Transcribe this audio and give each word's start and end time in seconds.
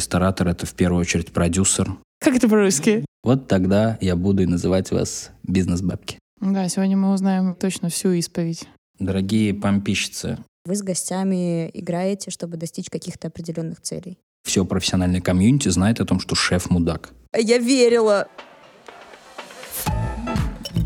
Ресторатор— 0.00 0.46
это 0.48 0.66
в 0.66 0.74
первую 0.74 1.00
очередь 1.00 1.32
продюсер. 1.32 1.90
Как 2.20 2.36
это 2.36 2.48
по-русски? 2.48 3.04
Вот 3.24 3.48
тогда 3.48 3.98
я 4.00 4.14
буду 4.16 4.42
и 4.42 4.46
называть 4.46 4.90
вас 4.92 5.30
бизнес-бабки. 5.42 6.18
Да, 6.40 6.68
сегодня 6.68 6.96
мы 6.96 7.12
узнаем 7.12 7.54
точно 7.54 7.88
всю 7.88 8.12
исповедь. 8.12 8.68
Дорогие 8.98 9.52
помпищицы, 9.52 10.38
Вы 10.64 10.76
с 10.76 10.82
гостями 10.82 11.70
играете, 11.74 12.30
чтобы 12.30 12.56
достичь 12.56 12.88
каких-то 12.90 13.28
определенных 13.28 13.80
целей. 13.80 14.18
все 14.44 14.64
профессиональное 14.64 15.20
комьюнити 15.20 15.68
знает 15.70 16.00
о 16.00 16.04
том, 16.04 16.20
что 16.20 16.34
шеф 16.34 16.70
мудак. 16.70 17.10
Я 17.36 17.58
верила. 17.58 18.28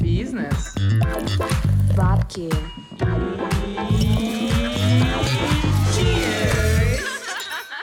Бизнес. 0.01 0.75
Бабки. 1.97 2.51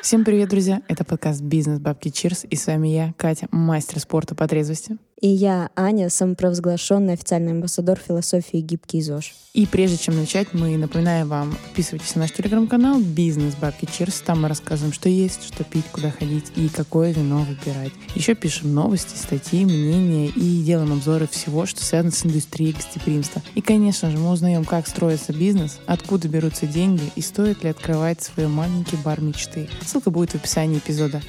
Всем 0.01 0.25
привет, 0.25 0.49
друзья! 0.49 0.81
Это 0.87 1.05
подкаст 1.05 1.41
«Бизнес 1.41 1.79
Бабки 1.79 2.09
Чирс» 2.09 2.43
и 2.49 2.55
с 2.55 2.65
вами 2.65 2.87
я, 2.87 3.13
Катя, 3.17 3.47
мастер 3.51 3.99
спорта 3.99 4.33
по 4.33 4.47
трезвости. 4.47 4.97
И 5.21 5.27
я, 5.27 5.69
Аня, 5.75 6.09
самопровозглашенный 6.09 7.13
официальный 7.13 7.51
амбассадор 7.51 7.99
философии 7.99 8.57
«Гибкий 8.57 9.03
ЗОЖ». 9.03 9.35
И 9.53 9.67
прежде 9.67 9.97
чем 9.97 10.15
начать, 10.15 10.55
мы 10.55 10.75
напоминаем 10.77 11.27
вам, 11.27 11.51
подписывайтесь 11.51 12.15
на 12.15 12.21
наш 12.21 12.31
телеграм-канал 12.31 12.99
«Бизнес 12.99 13.53
Бабки 13.53 13.85
Чирс». 13.85 14.21
Там 14.21 14.41
мы 14.41 14.47
рассказываем, 14.47 14.93
что 14.93 15.09
есть, 15.09 15.43
что 15.43 15.63
пить, 15.63 15.85
куда 15.91 16.09
ходить 16.09 16.51
и 16.55 16.69
какое 16.69 17.11
вино 17.11 17.45
выбирать. 17.47 17.91
Еще 18.15 18.33
пишем 18.33 18.73
новости, 18.73 19.15
статьи, 19.15 19.63
мнения 19.63 20.25
и 20.29 20.63
делаем 20.63 20.93
обзоры 20.93 21.27
всего, 21.27 21.67
что 21.67 21.83
связано 21.83 22.11
с 22.11 22.25
индустрией 22.25 22.73
гостеприимства. 22.73 23.43
И, 23.53 23.61
конечно 23.61 24.09
же, 24.09 24.17
мы 24.17 24.31
узнаем, 24.31 24.65
как 24.65 24.87
строится 24.87 25.33
бизнес, 25.33 25.77
откуда 25.85 26.29
берутся 26.29 26.65
деньги 26.65 27.11
и 27.15 27.21
стоит 27.21 27.63
ли 27.63 27.69
открывать 27.69 28.23
свой 28.23 28.47
маленький 28.47 28.97
бар 28.97 29.21
мечты. 29.21 29.69
Ссылка 29.85 30.09
будет 30.09 30.31
в 30.31 30.35
описании 30.35 30.79
эпизода. 30.79 31.21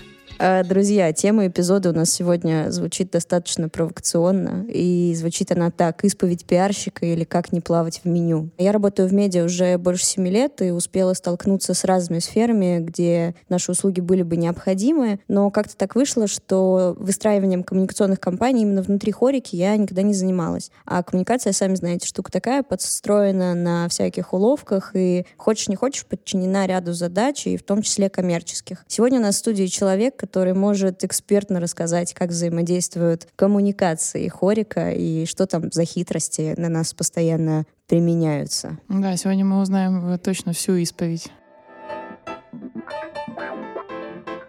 А, 0.44 0.64
Друзья, 0.64 1.12
тема 1.12 1.46
эпизода 1.46 1.90
у 1.90 1.92
нас 1.92 2.10
сегодня 2.10 2.66
звучит 2.70 3.12
достаточно 3.12 3.68
провокационно. 3.68 4.66
И 4.68 5.14
звучит 5.14 5.52
она 5.52 5.70
так. 5.70 6.04
«Исповедь 6.04 6.46
пиарщика» 6.46 7.06
или 7.06 7.22
«Как 7.22 7.52
не 7.52 7.60
плавать 7.60 8.00
в 8.02 8.08
меню». 8.08 8.50
Я 8.58 8.72
работаю 8.72 9.06
в 9.08 9.12
медиа 9.14 9.44
уже 9.44 9.78
больше 9.78 10.04
семи 10.04 10.32
лет 10.32 10.60
и 10.60 10.72
успела 10.72 11.14
столкнуться 11.14 11.74
с 11.74 11.84
разными 11.84 12.18
сферами, 12.18 12.80
где 12.80 13.36
наши 13.48 13.70
услуги 13.70 14.00
были 14.00 14.24
бы 14.24 14.36
необходимы. 14.36 15.20
Но 15.28 15.48
как-то 15.52 15.76
так 15.76 15.94
вышло, 15.94 16.26
что 16.26 16.96
выстраиванием 16.98 17.62
коммуникационных 17.62 18.18
кампаний 18.18 18.62
именно 18.62 18.82
внутри 18.82 19.12
хорики 19.12 19.54
я 19.54 19.76
никогда 19.76 20.02
не 20.02 20.12
занималась. 20.12 20.72
А 20.86 21.04
коммуникация, 21.04 21.52
сами 21.52 21.76
знаете, 21.76 22.08
штука 22.08 22.32
такая, 22.32 22.64
подстроена 22.64 23.54
на 23.54 23.88
всяких 23.88 24.32
уловках 24.32 24.90
и 24.94 25.24
хочешь 25.36 25.68
не 25.68 25.76
хочешь 25.76 26.04
подчинена 26.04 26.66
ряду 26.66 26.94
задач, 26.94 27.46
и 27.46 27.56
в 27.56 27.62
том 27.62 27.82
числе 27.82 28.10
коммерческих. 28.10 28.84
Сегодня 28.88 29.20
у 29.20 29.22
нас 29.22 29.36
в 29.36 29.38
студии 29.38 29.66
человек, 29.66 30.16
который 30.32 30.54
может 30.54 31.04
экспертно 31.04 31.60
рассказать, 31.60 32.14
как 32.14 32.30
взаимодействуют 32.30 33.28
коммуникации 33.36 34.28
хорика 34.28 34.90
и 34.90 35.26
что 35.26 35.46
там 35.46 35.70
за 35.70 35.84
хитрости 35.84 36.54
на 36.56 36.70
нас 36.70 36.94
постоянно 36.94 37.66
применяются. 37.86 38.78
Да, 38.88 39.14
сегодня 39.18 39.44
мы 39.44 39.60
узнаем 39.60 40.14
э, 40.14 40.16
точно 40.16 40.54
всю 40.54 40.76
исповедь. 40.76 41.30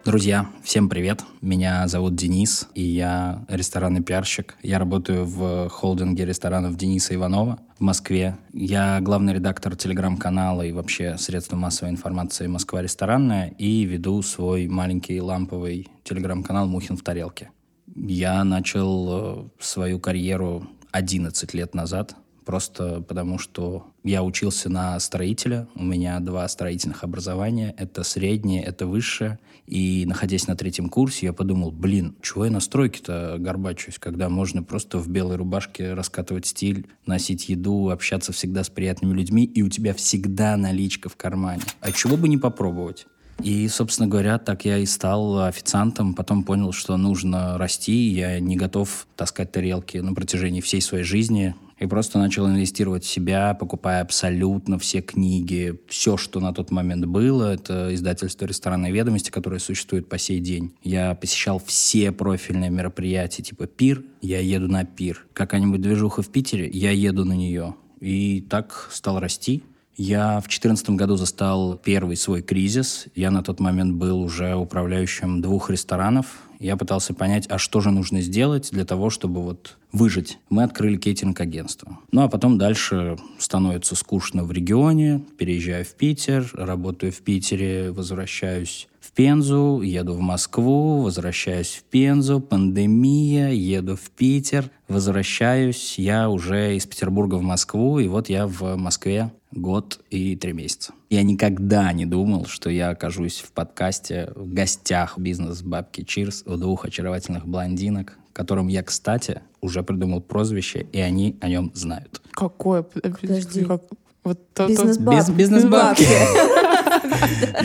Друзья, 0.06 0.50
всем 0.64 0.90
привет. 0.90 1.24
Меня 1.40 1.88
зовут 1.88 2.16
Денис, 2.16 2.68
и 2.76 2.82
я 2.82 3.46
ресторанный 3.48 4.04
пиарщик. 4.04 4.58
Я 4.62 4.78
работаю 4.78 5.24
в 5.24 5.70
холдинге 5.70 6.26
ресторанов 6.26 6.76
Дениса 6.76 7.16
Иванова 7.16 7.60
в 7.78 7.82
Москве. 7.82 8.36
Я 8.52 9.00
главный 9.00 9.34
редактор 9.34 9.78
телеграм-канала 9.78 10.64
и 10.64 10.74
вообще 10.74 11.18
средства 11.18 11.56
массовой 11.56 11.92
информации 11.92 12.48
«Москва 12.48 12.82
ресторанная» 12.82 13.56
и 13.58 13.86
веду 13.86 14.22
свой 14.24 14.68
маленький 14.68 15.22
ламповый 15.22 15.88
телеграм-канал 16.04 16.68
«Мухин 16.68 16.98
в 16.98 17.02
тарелке». 17.02 17.52
Я 17.96 18.44
начал 18.44 19.08
э, 19.10 19.50
свою 19.62 20.02
карьеру 20.02 20.68
11 20.92 21.54
лет 21.54 21.74
назад, 21.74 22.18
просто 22.46 23.02
потому 23.02 23.40
что 23.40 23.88
я 24.04 24.24
учился 24.24 24.70
на 24.70 25.00
строителя, 25.00 25.68
у 25.76 25.84
меня 25.84 26.20
два 26.20 26.48
строительных 26.48 27.04
образования, 27.04 27.74
это 27.78 28.04
среднее, 28.04 28.64
это 28.64 28.86
высшее, 28.88 29.40
и 29.66 30.06
находясь 30.06 30.48
на 30.48 30.56
третьем 30.56 30.90
курсе, 30.90 31.28
я 31.28 31.34
подумал, 31.34 31.72
блин, 31.72 32.16
чего 32.22 32.46
я 32.46 32.52
на 32.52 32.60
стройке-то 32.60 33.38
горбачусь, 33.40 33.98
когда 33.98 34.30
можно 34.30 34.62
просто 34.62 35.00
в 35.00 35.08
белой 35.08 35.38
рубашке 35.38 35.94
раскатывать 35.94 36.46
стиль, 36.46 36.88
носить 37.06 37.50
еду, 37.50 37.90
общаться 37.90 38.34
всегда 38.34 38.64
с 38.64 38.70
приятными 38.70 39.14
людьми, 39.14 39.46
и 39.46 39.62
у 39.62 39.70
тебя 39.70 39.94
всегда 39.94 40.58
наличка 40.58 41.10
в 41.10 41.16
кармане. 41.16 41.64
А 41.80 41.92
чего 41.92 42.18
бы 42.18 42.28
не 42.28 42.38
попробовать? 42.38 43.08
И, 43.42 43.68
собственно 43.68 44.08
говоря, 44.08 44.38
так 44.38 44.66
я 44.66 44.78
и 44.78 44.86
стал 44.86 45.44
официантом. 45.44 46.14
Потом 46.14 46.44
понял, 46.44 46.72
что 46.72 46.98
нужно 46.98 47.58
расти. 47.58 48.10
Я 48.10 48.40
не 48.40 48.56
готов 48.56 49.08
таскать 49.16 49.52
тарелки 49.52 49.98
на 49.98 50.14
протяжении 50.14 50.62
всей 50.62 50.82
своей 50.82 51.04
жизни. 51.04 51.56
И 51.84 51.86
просто 51.86 52.18
начал 52.18 52.48
инвестировать 52.48 53.04
в 53.04 53.10
себя, 53.10 53.54
покупая 53.54 54.02
абсолютно 54.02 54.80
все 54.80 55.02
книги, 55.02 55.78
все, 55.90 56.16
что 56.16 56.40
на 56.40 56.54
тот 56.54 56.72
момент 56.72 57.06
было. 57.06 57.54
Это 57.54 57.94
издательство 57.94 58.46
«Ресторанной 58.46 58.90
ведомости», 58.90 59.30
которое 59.30 59.60
существует 59.60 60.08
по 60.08 60.18
сей 60.18 60.40
день. 60.40 60.74
Я 60.82 61.14
посещал 61.14 61.62
все 61.66 62.14
профильные 62.14 62.70
мероприятия, 62.70 63.44
типа 63.44 63.68
«Пир», 63.68 64.02
я 64.22 64.40
еду 64.40 64.70
на 64.70 64.86
«Пир». 64.86 65.26
Какая-нибудь 65.34 65.82
движуха 65.82 66.22
в 66.22 66.30
Питере, 66.30 66.70
я 66.70 66.92
еду 66.92 67.26
на 67.26 67.34
нее. 67.34 67.76
И 68.00 68.40
так 68.50 68.88
стал 68.90 69.20
расти. 69.20 69.62
Я 69.98 70.40
в 70.40 70.44
2014 70.44 70.90
году 70.92 71.18
застал 71.18 71.78
первый 71.78 72.16
свой 72.16 72.42
кризис. 72.42 73.08
Я 73.14 73.30
на 73.30 73.44
тот 73.44 73.60
момент 73.60 73.96
был 73.96 74.22
уже 74.22 74.56
управляющим 74.56 75.42
двух 75.42 75.70
ресторанов. 75.70 76.28
Я 76.64 76.78
пытался 76.78 77.14
понять, 77.14 77.46
а 77.50 77.58
что 77.58 77.82
же 77.82 77.92
нужно 77.92 78.22
сделать 78.22 78.70
для 78.72 78.86
того, 78.86 79.10
чтобы 79.10 79.44
вот 79.44 79.76
выжить. 79.92 80.40
Мы 80.50 80.64
открыли 80.64 80.96
кейтинг-агентство. 80.96 82.00
Ну, 82.14 82.22
а 82.22 82.30
потом 82.30 82.58
дальше 82.58 83.18
становится 83.38 83.98
скучно 83.98 84.46
в 84.46 84.52
регионе. 84.54 85.26
Переезжаю 85.38 85.84
в 85.84 85.94
Питер, 85.96 86.50
работаю 86.54 87.12
в 87.12 87.18
Питере, 87.18 87.92
возвращаюсь 87.92 88.88
Пензу, 89.16 89.82
еду 89.82 90.14
в 90.14 90.20
Москву, 90.22 91.02
возвращаюсь 91.04 91.76
в 91.76 91.84
Пензу, 91.84 92.40
пандемия, 92.40 93.50
еду 93.50 93.96
в 93.96 94.10
Питер, 94.10 94.72
возвращаюсь 94.88 96.00
я 96.00 96.30
уже 96.30 96.76
из 96.76 96.88
Петербурга 96.88 97.36
в 97.36 97.44
Москву, 97.44 98.00
и 98.00 98.08
вот 98.08 98.28
я 98.30 98.48
в 98.48 98.76
Москве 98.76 99.32
год 99.52 100.00
и 100.10 100.36
три 100.36 100.54
месяца. 100.54 100.94
Я 101.12 101.22
никогда 101.22 101.94
не 101.94 102.08
думал, 102.08 102.46
что 102.46 102.72
я 102.72 102.90
окажусь 102.90 103.38
в 103.42 103.52
подкасте 103.52 104.32
в 104.36 104.52
гостях 104.52 105.20
бизнес 105.20 105.62
бабки 105.62 106.04
Чирс 106.04 106.44
у 106.48 106.56
двух 106.58 106.86
очаровательных 106.86 107.46
блондинок, 107.46 108.18
которым 108.34 108.68
я, 108.68 108.82
кстати, 108.82 109.42
уже 109.62 109.84
придумал 109.84 110.22
прозвище, 110.22 110.88
и 110.92 111.00
они 111.00 111.38
о 111.40 111.50
нем 111.50 111.70
знают. 111.76 112.20
Какое? 112.32 112.82
Подожди. 112.82 113.64
Как- 113.64 113.84
Вот 114.24 114.40
то- 114.54 114.64
то- 114.64 114.68
Бизнес-баб. 114.70 115.16
Без- 115.16 115.30
бизнес-бабки. 115.30 116.08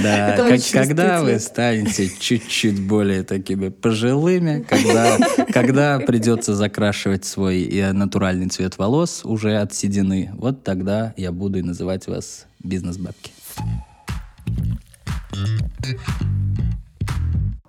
Да, 0.02 0.34
как- 0.36 0.60
когда 0.72 1.22
вы 1.22 1.38
станете 1.40 2.10
чуть-чуть 2.18 2.80
более 2.86 3.22
такими 3.22 3.68
пожилыми, 3.68 4.64
когда, 4.68 5.18
когда 5.52 5.98
придется 6.00 6.54
закрашивать 6.54 7.24
свой 7.24 7.68
натуральный 7.92 8.48
цвет 8.48 8.78
волос 8.78 9.22
уже 9.24 9.56
от 9.58 9.72
седины, 9.74 10.30
вот 10.34 10.64
тогда 10.64 11.14
я 11.16 11.32
буду 11.32 11.58
и 11.58 11.62
называть 11.62 12.06
вас 12.06 12.46
бизнес-бабки. 12.62 13.32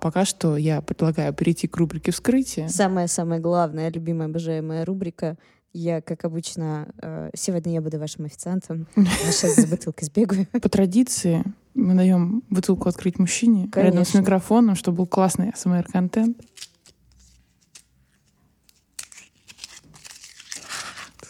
Пока 0.00 0.24
что 0.24 0.56
я 0.56 0.80
предлагаю 0.80 1.34
перейти 1.34 1.68
к 1.68 1.76
рубрике 1.76 2.10
вскрытия. 2.10 2.68
Самая-самая 2.68 3.38
главная, 3.38 3.90
любимая, 3.90 4.28
обожаемая 4.28 4.84
рубрика. 4.86 5.36
Я, 5.72 6.00
как 6.00 6.24
обычно, 6.24 6.88
э, 7.00 7.30
сегодня 7.36 7.72
я 7.74 7.80
буду 7.80 7.98
вашим 7.98 8.24
официантом. 8.24 8.88
Я 8.96 9.04
сейчас 9.32 9.54
за 9.54 9.68
бутылкой 9.68 10.06
сбегаю. 10.06 10.46
По 10.46 10.68
традиции 10.68 11.44
мы 11.74 11.94
даем 11.94 12.42
бутылку 12.50 12.88
открыть 12.88 13.20
мужчине 13.20 13.68
рядом 13.74 14.04
с 14.04 14.08
Конечно. 14.08 14.18
микрофоном, 14.18 14.74
чтобы 14.74 14.98
был 14.98 15.06
классный 15.06 15.52
СМР-контент. 15.54 16.38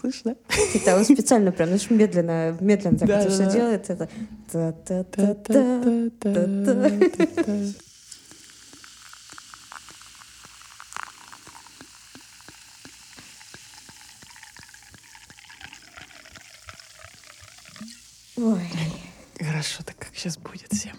Слышишь, 0.00 0.22
да? 0.24 0.36
Это 0.74 0.96
он 0.96 1.04
специально 1.04 1.52
прям, 1.52 1.68
знаешь, 1.68 1.90
медленно, 1.90 2.56
медленно 2.58 2.96
так 2.96 3.10
это 3.10 3.28
все 3.28 3.44
Да-да-да. 3.44 3.52
делает. 3.52 3.90
Это 3.90 4.08
Ой. 18.40 18.62
Хорошо, 19.38 19.82
так 19.84 19.96
как 19.98 20.14
сейчас 20.14 20.38
будет 20.38 20.72
всем. 20.72 20.96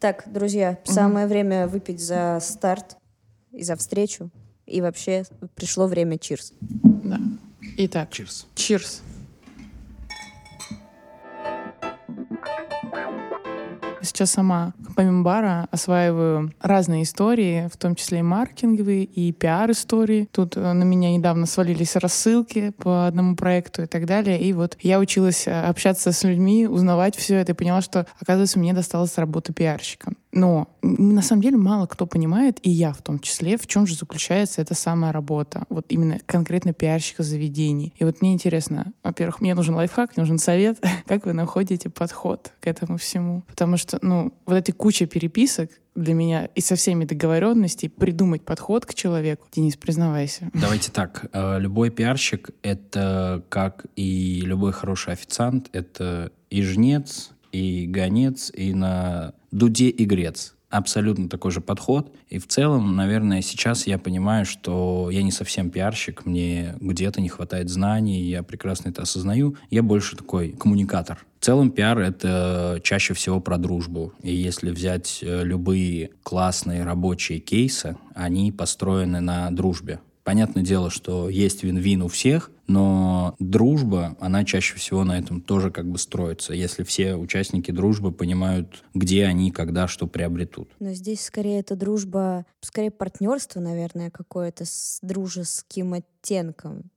Так, 0.00 0.24
друзья, 0.26 0.78
самое 0.84 1.26
время 1.26 1.68
выпить 1.68 2.00
за 2.00 2.38
старт 2.40 2.96
и 3.52 3.62
за 3.62 3.76
встречу. 3.76 4.30
И 4.66 4.80
вообще 4.80 5.24
пришло 5.54 5.86
время 5.86 6.18
чирс. 6.18 6.52
Да. 6.60 7.20
Итак, 7.76 8.10
Cheers. 8.10 8.46
cheers. 8.54 9.00
Сейчас 14.02 14.30
сама, 14.30 14.72
помимо 14.96 15.22
бара, 15.22 15.68
осваиваю 15.70 16.52
разные 16.60 17.02
истории, 17.02 17.68
в 17.72 17.76
том 17.76 17.94
числе 17.94 18.20
и 18.20 18.22
маркетинговые, 18.22 19.04
и 19.04 19.32
пиар-истории. 19.32 20.28
Тут 20.32 20.56
э, 20.56 20.72
на 20.72 20.84
меня 20.84 21.12
недавно 21.12 21.46
свалились 21.46 21.96
рассылки 21.96 22.70
по 22.78 23.06
одному 23.06 23.36
проекту 23.36 23.82
и 23.82 23.86
так 23.86 24.06
далее. 24.06 24.40
И 24.40 24.52
вот 24.52 24.76
я 24.80 24.98
училась 24.98 25.46
э, 25.46 25.52
общаться 25.52 26.12
с 26.12 26.22
людьми, 26.24 26.66
узнавать 26.66 27.16
все 27.16 27.36
это 27.36 27.52
и 27.52 27.54
поняла, 27.54 27.82
что, 27.82 28.06
оказывается, 28.20 28.58
мне 28.58 28.72
досталась 28.72 29.18
работа 29.18 29.52
пиарщика. 29.52 30.12
Но 30.32 30.68
на 30.82 31.22
самом 31.22 31.42
деле 31.42 31.56
мало 31.56 31.86
кто 31.86 32.06
понимает, 32.06 32.58
и 32.62 32.70
я 32.70 32.92
в 32.92 33.02
том 33.02 33.18
числе, 33.18 33.56
в 33.56 33.66
чем 33.66 33.86
же 33.86 33.96
заключается 33.96 34.62
эта 34.62 34.74
самая 34.74 35.12
работа. 35.12 35.64
Вот 35.68 35.86
именно 35.88 36.18
конкретно 36.26 36.72
пиарщика 36.72 37.22
заведений. 37.22 37.92
И 37.98 38.04
вот 38.04 38.20
мне 38.20 38.32
интересно, 38.32 38.92
во-первых, 39.02 39.40
мне 39.40 39.54
нужен 39.54 39.74
лайфхак, 39.74 40.16
мне 40.16 40.22
нужен 40.22 40.38
совет, 40.38 40.78
как 41.06 41.26
вы 41.26 41.32
находите 41.32 41.90
подход 41.90 42.52
к 42.60 42.66
этому 42.66 42.96
всему. 42.96 43.42
Потому 43.48 43.76
что, 43.76 43.98
ну, 44.02 44.32
вот 44.46 44.54
этой 44.54 44.72
куча 44.72 45.06
переписок, 45.06 45.70
для 45.96 46.14
меня 46.14 46.46
и 46.54 46.60
со 46.60 46.76
всеми 46.76 47.04
договоренностей 47.04 47.88
придумать 47.88 48.42
подход 48.42 48.86
к 48.86 48.94
человеку. 48.94 49.46
Денис, 49.52 49.76
признавайся. 49.76 50.48
Давайте 50.54 50.92
так. 50.92 51.26
Э, 51.32 51.58
любой 51.58 51.90
пиарщик— 51.90 52.50
это, 52.62 53.44
как 53.48 53.86
и 53.96 54.40
любой 54.42 54.72
хороший 54.72 55.12
официант, 55.12 55.68
это 55.72 56.30
и 56.48 56.62
жнец, 56.62 57.32
и 57.52 57.86
гонец, 57.86 58.50
и 58.54 58.74
на 58.74 59.34
дуде 59.50 59.88
и 59.88 60.04
грец. 60.04 60.54
Абсолютно 60.70 61.28
такой 61.28 61.50
же 61.50 61.60
подход. 61.60 62.14
И 62.28 62.38
в 62.38 62.46
целом, 62.46 62.94
наверное, 62.94 63.42
сейчас 63.42 63.88
я 63.88 63.98
понимаю, 63.98 64.46
что 64.46 65.08
я 65.10 65.24
не 65.24 65.32
совсем 65.32 65.68
пиарщик, 65.68 66.24
мне 66.24 66.76
где-то 66.80 67.20
не 67.20 67.28
хватает 67.28 67.68
знаний, 67.68 68.22
я 68.22 68.44
прекрасно 68.44 68.90
это 68.90 69.02
осознаю. 69.02 69.56
Я 69.70 69.82
больше 69.82 70.16
такой 70.16 70.52
коммуникатор. 70.52 71.26
В 71.40 71.44
целом 71.44 71.72
пиар— 71.72 71.98
это 72.00 72.80
чаще 72.84 73.14
всего 73.14 73.40
про 73.40 73.58
дружбу. 73.58 74.12
И 74.22 74.32
если 74.32 74.70
взять 74.70 75.20
э, 75.22 75.42
любые 75.42 76.10
классные 76.22 76.84
рабочие 76.84 77.40
кейсы, 77.40 77.96
они 78.14 78.52
построены 78.52 79.20
на 79.20 79.50
дружбе. 79.50 79.98
Понятное 80.30 80.62
дело, 80.62 80.90
что 80.90 81.28
есть 81.28 81.64
вин-вин 81.64 82.02
у 82.02 82.08
всех, 82.08 82.52
но 82.68 83.34
дружба, 83.40 84.16
она 84.20 84.44
чаще 84.44 84.76
всего 84.76 85.02
на 85.02 85.18
этом 85.18 85.40
тоже 85.40 85.72
как 85.72 85.90
бы 85.90 85.98
строится, 85.98 86.54
если 86.54 86.84
все 86.84 87.16
участники 87.16 87.72
дружбы 87.72 88.12
понимают, 88.12 88.84
где 88.94 89.24
они, 89.24 89.50
когда, 89.50 89.88
что 89.88 90.06
приобретут. 90.06 90.70
Но 90.78 90.92
здесь 90.92 91.24
скорее 91.24 91.58
это 91.58 91.74
дружба, 91.74 92.46
скорее 92.60 92.92
партнерство, 92.92 93.58
наверное, 93.58 94.12
какое-то 94.12 94.66
с 94.66 95.00
дружеским 95.02 95.94
оттенком. 95.94 96.92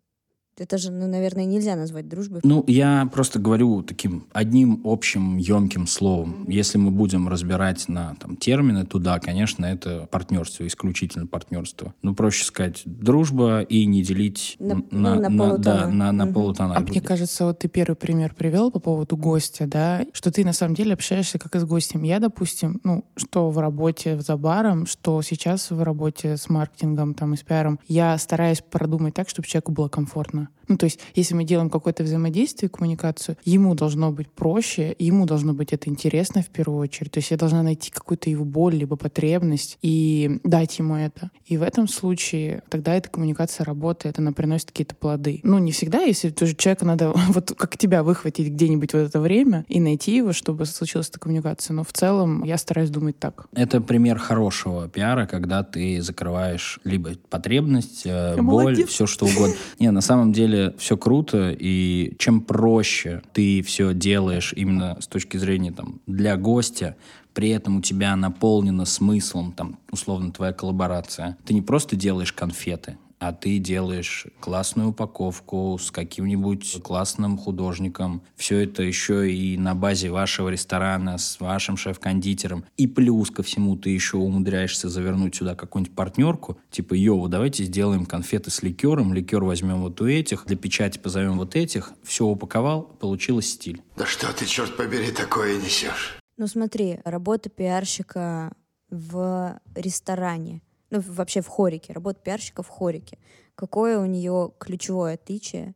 Это 0.57 0.77
же, 0.77 0.91
ну, 0.91 1.07
наверное, 1.07 1.45
нельзя 1.45 1.75
назвать 1.75 2.07
дружбой. 2.07 2.41
Ну, 2.44 2.63
я 2.67 3.09
просто 3.11 3.39
говорю 3.39 3.81
таким 3.81 4.27
одним 4.33 4.81
общим 4.83 5.38
емким 5.38 5.88
словом. 5.88 6.45
Если 6.47 6.77
мы 6.77 6.91
будем 6.91 7.27
разбирать 7.27 7.88
на 7.88 8.15
там, 8.19 8.38
термины, 8.38 8.85
то 8.85 9.00
да, 9.00 9.19
конечно, 9.19 9.65
это 9.65 10.07
партнерство, 10.11 10.67
исключительно 10.67 11.25
партнерство. 11.25 11.95
Ну, 12.03 12.13
проще 12.13 12.45
сказать, 12.45 12.83
дружба 12.85 13.61
и 13.61 13.85
не 13.85 14.03
делить 14.03 14.55
на, 14.59 14.75
на, 14.91 15.15
ну, 15.15 15.21
на, 15.21 15.29
на, 15.29 15.57
да, 15.57 15.88
на, 15.88 16.11
на 16.11 16.23
mm-hmm. 16.23 16.33
полутона. 16.33 16.75
А 16.77 16.79
мне 16.81 17.01
кажется, 17.01 17.45
вот 17.45 17.59
ты 17.59 17.67
первый 17.67 17.95
пример 17.95 18.35
привел 18.35 18.69
по 18.69 18.79
поводу 18.79 19.17
гостя, 19.17 19.65
да, 19.65 20.05
что 20.13 20.31
ты 20.31 20.45
на 20.45 20.53
самом 20.53 20.75
деле 20.75 20.94
общаешься 20.94 21.39
как 21.39 21.55
и 21.55 21.59
с 21.59 21.65
гостем. 21.65 22.03
Я, 22.03 22.19
допустим, 22.19 22.79
ну, 22.83 23.05
что 23.15 23.50
в 23.50 23.57
работе 23.57 24.19
за 24.19 24.38
баром, 24.38 24.85
что 24.85 25.19
сейчас 25.23 25.71
в 25.71 25.81
работе 25.81 26.38
с 26.38 26.47
маркетингом 26.47 27.15
там 27.15 27.33
и 27.33 27.38
с 27.38 27.41
пиаром, 27.41 27.79
я 27.88 28.15
стараюсь 28.19 28.61
продумать 28.61 29.15
так, 29.15 29.29
чтобы 29.29 29.47
человеку 29.47 29.71
было 29.71 29.88
комфортно. 29.88 30.42
Ну, 30.67 30.77
то 30.77 30.85
есть, 30.85 30.99
если 31.15 31.35
мы 31.35 31.43
делаем 31.43 31.69
какое-то 31.69 32.03
взаимодействие, 32.03 32.69
коммуникацию, 32.69 33.37
ему 33.43 33.75
должно 33.75 34.11
быть 34.11 34.29
проще, 34.29 34.95
ему 34.97 35.25
должно 35.25 35.53
быть 35.53 35.73
это 35.73 35.89
интересно 35.89 36.41
в 36.41 36.47
первую 36.47 36.79
очередь. 36.79 37.11
То 37.11 37.19
есть 37.19 37.31
я 37.31 37.37
должна 37.37 37.63
найти 37.63 37.91
какую-то 37.91 38.29
его 38.29 38.45
боль, 38.45 38.75
либо 38.75 38.95
потребность 38.95 39.77
и 39.81 40.39
дать 40.43 40.79
ему 40.79 40.95
это. 40.95 41.31
И 41.45 41.57
в 41.57 41.63
этом 41.63 41.87
случае 41.87 42.63
тогда 42.69 42.95
эта 42.95 43.09
коммуникация 43.09 43.65
работает, 43.65 44.19
она 44.19 44.31
приносит 44.31 44.67
какие-то 44.67 44.95
плоды. 44.95 45.41
Ну, 45.43 45.57
не 45.59 45.71
всегда, 45.71 46.01
если 46.01 46.29
тоже 46.29 46.55
человека 46.55 46.85
надо 46.85 47.13
вот 47.29 47.53
как 47.57 47.77
тебя 47.77 48.03
выхватить 48.03 48.49
где-нибудь 48.49 48.93
в 48.93 48.95
это 48.95 49.19
время 49.19 49.65
и 49.67 49.79
найти 49.79 50.15
его, 50.15 50.33
чтобы 50.33 50.65
случилась 50.65 51.09
эта 51.09 51.19
коммуникация. 51.19 51.73
Но 51.73 51.83
в 51.83 51.93
целом 51.93 52.43
я 52.43 52.57
стараюсь 52.57 52.89
думать 52.89 53.19
так. 53.19 53.47
Это 53.53 53.81
пример 53.81 54.17
хорошего 54.17 54.87
пиара, 54.87 55.25
когда 55.25 55.63
ты 55.63 56.01
закрываешь 56.01 56.79
либо 56.83 57.11
потребность, 57.29 58.03
э, 58.05 58.41
боль, 58.41 58.85
все 58.85 59.05
что 59.05 59.25
угодно. 59.25 59.55
Не, 59.79 59.91
на 59.91 60.01
самом 60.01 60.31
деле 60.33 60.74
все 60.77 60.97
круто, 60.97 61.56
и 61.57 62.15
чем 62.18 62.41
проще 62.41 63.21
ты 63.33 63.62
все 63.62 63.94
делаешь 63.94 64.53
именно 64.56 64.97
с 65.00 65.07
точки 65.07 65.38
зрения 65.38 65.71
там, 65.71 66.01
для 66.07 66.35
гостя, 66.35 66.97
при 67.33 67.50
этом 67.50 67.77
у 67.77 67.81
тебя 67.81 68.15
наполнено 68.15 68.85
смыслом, 68.85 69.53
там, 69.53 69.80
условно, 69.91 70.31
твоя 70.31 70.53
коллаборация. 70.53 71.38
Ты 71.45 71.53
не 71.53 71.62
просто 71.62 71.95
делаешь 71.95 72.33
конфеты, 72.33 72.97
а 73.23 73.31
ты 73.31 73.57
делаешь 73.57 74.27
классную 74.41 74.89
упаковку 74.89 75.77
с 75.79 75.91
каким-нибудь 75.91 76.81
классным 76.83 77.37
художником. 77.37 78.21
Все 78.35 78.59
это 78.65 78.83
еще 78.83 79.31
и 79.31 79.57
на 79.57 79.75
базе 79.75 80.09
вашего 80.09 80.49
ресторана 80.49 81.17
с 81.17 81.39
вашим 81.39 81.77
шеф-кондитером. 81.77 82.65
И 82.75 82.85
плюс 82.85 83.31
ко 83.31 83.41
всему 83.41 83.77
ты 83.77 83.91
еще 83.91 84.17
умудряешься 84.17 84.89
завернуть 84.89 85.35
сюда 85.35 85.55
какую-нибудь 85.55 85.95
партнерку, 85.95 86.57
типа, 86.69 86.95
йоу, 86.95 87.29
давайте 87.29 87.63
сделаем 87.63 88.05
конфеты 88.05 88.51
с 88.51 88.61
ликером, 88.61 89.13
ликер 89.13 89.41
возьмем 89.43 89.81
вот 89.81 90.01
у 90.01 90.07
этих, 90.07 90.45
для 90.45 90.57
печати 90.57 90.99
позовем 90.99 91.37
вот 91.37 91.55
этих. 91.55 91.93
Все 92.03 92.25
упаковал, 92.25 92.83
получилось 92.83 93.51
стиль. 93.51 93.81
Да 93.95 94.05
что 94.05 94.33
ты, 94.33 94.45
черт 94.45 94.75
побери, 94.75 95.11
такое 95.11 95.57
несешь? 95.61 96.19
Ну 96.35 96.47
смотри, 96.47 96.99
работа 97.05 97.49
пиарщика 97.49 98.51
в 98.89 99.61
ресторане— 99.75 100.61
ну, 100.93 101.03
вообще 101.05 101.41
в 101.41 101.47
хорике, 101.47 101.93
работа 101.93 102.19
пиарщика 102.23 102.61
в 102.61 102.67
хорике. 102.67 103.17
Какое 103.55 103.99
у 103.99 104.05
нее 104.05 104.51
ключевое 104.59 105.15
отличие 105.15 105.73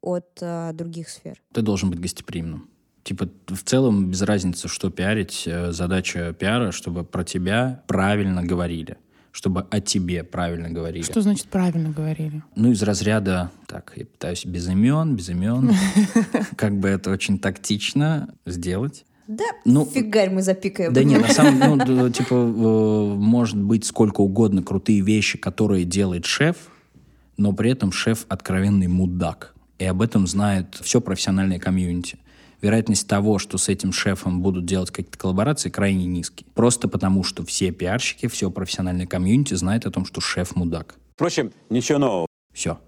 от 0.00 0.38
а, 0.40 0.72
других 0.72 1.10
сфер? 1.10 1.42
Ты 1.52 1.60
должен 1.60 1.90
быть 1.90 2.00
гостеприимным. 2.00 2.70
Типа, 3.04 3.28
в 3.48 3.62
целом, 3.62 4.10
без 4.10 4.22
разницы, 4.22 4.66
что 4.68 4.90
пиарить, 4.90 5.44
э, 5.46 5.72
задача 5.72 6.32
пиара, 6.32 6.72
чтобы 6.72 7.04
про 7.04 7.22
тебя 7.22 7.84
правильно 7.86 8.42
говорили 8.42 8.96
чтобы 9.36 9.66
о 9.68 9.82
тебе 9.82 10.24
правильно 10.24 10.70
говорили. 10.70 11.02
Что 11.04 11.20
значит 11.20 11.48
правильно 11.48 11.90
говорили? 11.90 12.42
Ну, 12.54 12.70
из 12.70 12.82
разряда, 12.82 13.50
так, 13.66 13.92
я 13.94 14.06
пытаюсь 14.06 14.46
без 14.46 14.66
имен, 14.66 15.14
без 15.14 15.28
имен, 15.28 15.72
как 16.56 16.78
бы 16.78 16.88
это 16.88 17.10
очень 17.10 17.38
тактично 17.38 18.34
сделать. 18.46 19.04
Да, 19.28 19.44
ну, 19.64 19.84
фигарь 19.84 20.30
мы 20.30 20.42
запикаем. 20.42 20.92
Да 20.92 21.02
нет, 21.02 21.22
на 21.22 21.28
самом 21.32 21.78
деле, 21.80 22.02
ну, 22.02 22.10
типа, 22.10 22.34
может 22.34 23.56
быть 23.60 23.84
сколько 23.84 24.20
угодно 24.20 24.62
крутые 24.62 25.00
вещи, 25.00 25.36
которые 25.36 25.84
делает 25.84 26.26
шеф, 26.26 26.56
но 27.36 27.52
при 27.52 27.70
этом 27.70 27.92
шеф 27.92 28.24
откровенный 28.28 28.86
мудак. 28.86 29.54
И 29.78 29.84
об 29.84 30.00
этом 30.00 30.26
знает 30.26 30.78
все 30.80 31.00
профессиональное 31.00 31.58
комьюнити. 31.58 32.18
Вероятность 32.62 33.06
того, 33.06 33.38
что 33.38 33.58
с 33.58 33.68
этим 33.68 33.92
шефом 33.92 34.40
будут 34.40 34.64
делать 34.64 34.90
какие-то 34.90 35.18
коллаборации, 35.18 35.68
крайне 35.68 36.06
низкий. 36.06 36.46
Просто 36.54 36.88
потому, 36.88 37.22
что 37.22 37.44
все 37.44 37.70
пиарщики, 37.70 38.28
все 38.28 38.50
профессиональное 38.50 39.06
комьюнити 39.06 39.54
знает 39.54 39.84
о 39.86 39.90
том, 39.90 40.06
что 40.06 40.20
шеф 40.20 40.56
мудак. 40.56 40.94
Впрочем, 41.14 41.52
ничего 41.68 41.98
нового. 41.98 42.26
Все. 42.54 42.78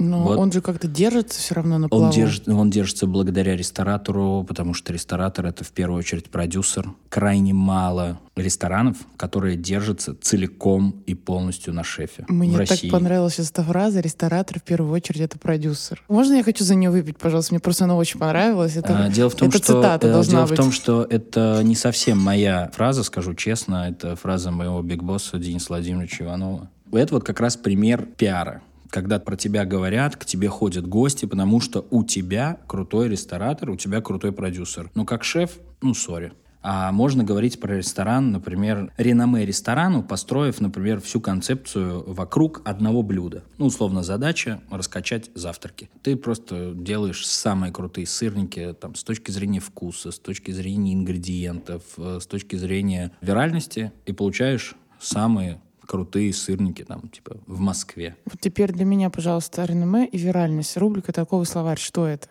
Но 0.00 0.22
вот. 0.22 0.38
он 0.38 0.52
же 0.52 0.60
как-то 0.60 0.88
держится 0.88 1.40
все 1.40 1.54
равно 1.54 1.78
на 1.78 1.88
плаву. 1.88 2.04
Он, 2.04 2.10
держит, 2.10 2.48
он 2.48 2.70
держится 2.70 3.06
благодаря 3.06 3.56
ресторатору, 3.56 4.44
потому 4.46 4.74
что 4.74 4.92
ресторатор— 4.92 5.46
это 5.46 5.64
в 5.64 5.70
первую 5.70 5.98
очередь 5.98 6.30
продюсер. 6.30 6.90
Крайне 7.08 7.54
мало 7.54 8.20
ресторанов, 8.36 8.96
которые 9.16 9.56
держатся 9.56 10.14
целиком 10.20 11.02
и 11.06 11.14
полностью 11.14 11.74
на 11.74 11.84
шефе 11.84 12.24
Мне 12.28 12.56
в 12.56 12.66
так 12.66 12.78
понравилась 12.90 13.38
эта 13.38 13.62
фраза 13.62 14.00
«ресторатор 14.00 14.60
в 14.60 14.62
первую 14.62 14.92
очередь 14.92 15.20
это 15.20 15.38
продюсер». 15.38 16.02
Можно 16.08 16.34
я 16.34 16.44
хочу 16.44 16.64
за 16.64 16.74
нее 16.74 16.90
выпить, 16.90 17.18
пожалуйста? 17.18 17.54
Мне 17.54 17.60
просто 17.60 17.84
она 17.84 17.96
очень 17.96 18.18
понравилась. 18.18 18.76
Это, 18.76 19.06
а, 19.06 19.08
дело 19.08 19.30
в 19.30 19.34
том, 19.34 19.48
это 19.48 19.58
что, 19.58 19.66
цитата 19.66 20.06
э, 20.06 20.12
должна 20.12 20.32
дело 20.32 20.46
быть. 20.46 20.58
в 20.58 20.62
том, 20.62 20.72
что 20.72 21.06
это 21.08 21.60
не 21.64 21.74
совсем 21.74 22.18
моя 22.18 22.70
фраза, 22.74 23.02
скажу 23.02 23.34
честно. 23.34 23.88
Это 23.88 24.16
фраза 24.16 24.50
моего 24.50 24.80
бигбосса 24.82 25.38
Дениса 25.38 25.66
Владимировича 25.70 26.24
Иванова. 26.24 26.70
Это 26.92 27.14
вот 27.14 27.24
как 27.24 27.40
раз 27.40 27.56
пример 27.56 28.06
пиара 28.16 28.62
когда 28.90 29.18
про 29.18 29.36
тебя 29.36 29.64
говорят, 29.64 30.16
к 30.16 30.24
тебе 30.24 30.48
ходят 30.48 30.86
гости, 30.86 31.26
потому 31.26 31.60
что 31.60 31.86
у 31.90 32.04
тебя 32.04 32.58
крутой 32.66 33.08
ресторатор, 33.08 33.70
у 33.70 33.76
тебя 33.76 34.00
крутой 34.00 34.32
продюсер. 34.32 34.90
Ну, 34.94 35.04
как 35.04 35.24
шеф, 35.24 35.58
ну, 35.82 35.94
сори. 35.94 36.32
А 36.60 36.90
можно 36.90 37.22
говорить 37.22 37.60
про 37.60 37.76
ресторан, 37.76 38.32
например, 38.32 38.92
реноме 38.96 39.46
ресторану, 39.46 40.02
построив, 40.02 40.60
например, 40.60 41.00
всю 41.00 41.20
концепцию 41.20 42.04
вокруг 42.12 42.62
одного 42.64 43.02
блюда. 43.02 43.44
Ну, 43.58 43.66
условно, 43.66 44.02
задача— 44.02 44.60
раскачать 44.70 45.30
завтраки. 45.34 45.88
Ты 46.02 46.16
просто 46.16 46.72
делаешь 46.74 47.26
самые 47.26 47.72
крутые 47.72 48.06
сырники 48.06 48.74
там, 48.78 48.96
с 48.96 49.04
точки 49.04 49.30
зрения 49.30 49.60
вкуса, 49.60 50.10
с 50.10 50.18
точки 50.18 50.50
зрения 50.50 50.94
ингредиентов, 50.94 51.82
э, 51.96 52.18
с 52.20 52.26
точки 52.26 52.56
зрения 52.56 53.12
виральности, 53.20 53.92
и 54.06 54.12
получаешь 54.12 54.74
самые 54.98 55.60
крутые 55.88 56.34
сырники 56.34 56.84
там, 56.84 57.08
типа, 57.08 57.38
в 57.46 57.58
Москве. 57.60 58.14
Вот 58.26 58.38
теперь 58.40 58.72
для 58.72 58.84
меня, 58.84 59.08
пожалуйста, 59.08 59.64
реноме 59.64 60.06
и 60.06 60.18
виральность. 60.18 60.76
Рубрика 60.76 61.12
«Толковый 61.12 61.46
словарь». 61.46 61.78
Что 61.78 62.06
это? 62.06 62.28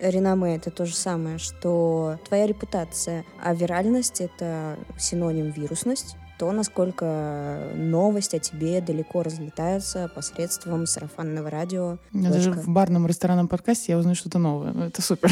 Реноме— 0.00 0.56
это 0.56 0.70
то 0.70 0.84
же 0.84 0.94
самое, 0.94 1.38
что 1.38 2.18
твоя 2.28 2.46
репутация, 2.46 3.24
а 3.42 3.54
виральность— 3.54 4.20
это 4.22 4.78
синоним 4.98 5.50
вирусность, 5.50 6.16
то, 6.38 6.52
насколько 6.52 7.70
новость 7.74 8.34
о 8.34 8.38
тебе 8.38 8.80
далеко 8.80 9.22
разлетается 9.22 10.10
посредством 10.14 10.86
сарафанного 10.86 11.48
радио. 11.48 11.98
Даже 12.12 12.52
Точка. 12.52 12.62
в 12.62 12.68
барном 12.68 13.06
ресторанном 13.06 13.48
подкасте 13.48 13.92
я 13.92 13.98
узнаю 13.98 14.16
что-то 14.16 14.38
новое. 14.38 14.72
Ну, 14.72 14.84
это 14.84 15.00
супер. 15.00 15.30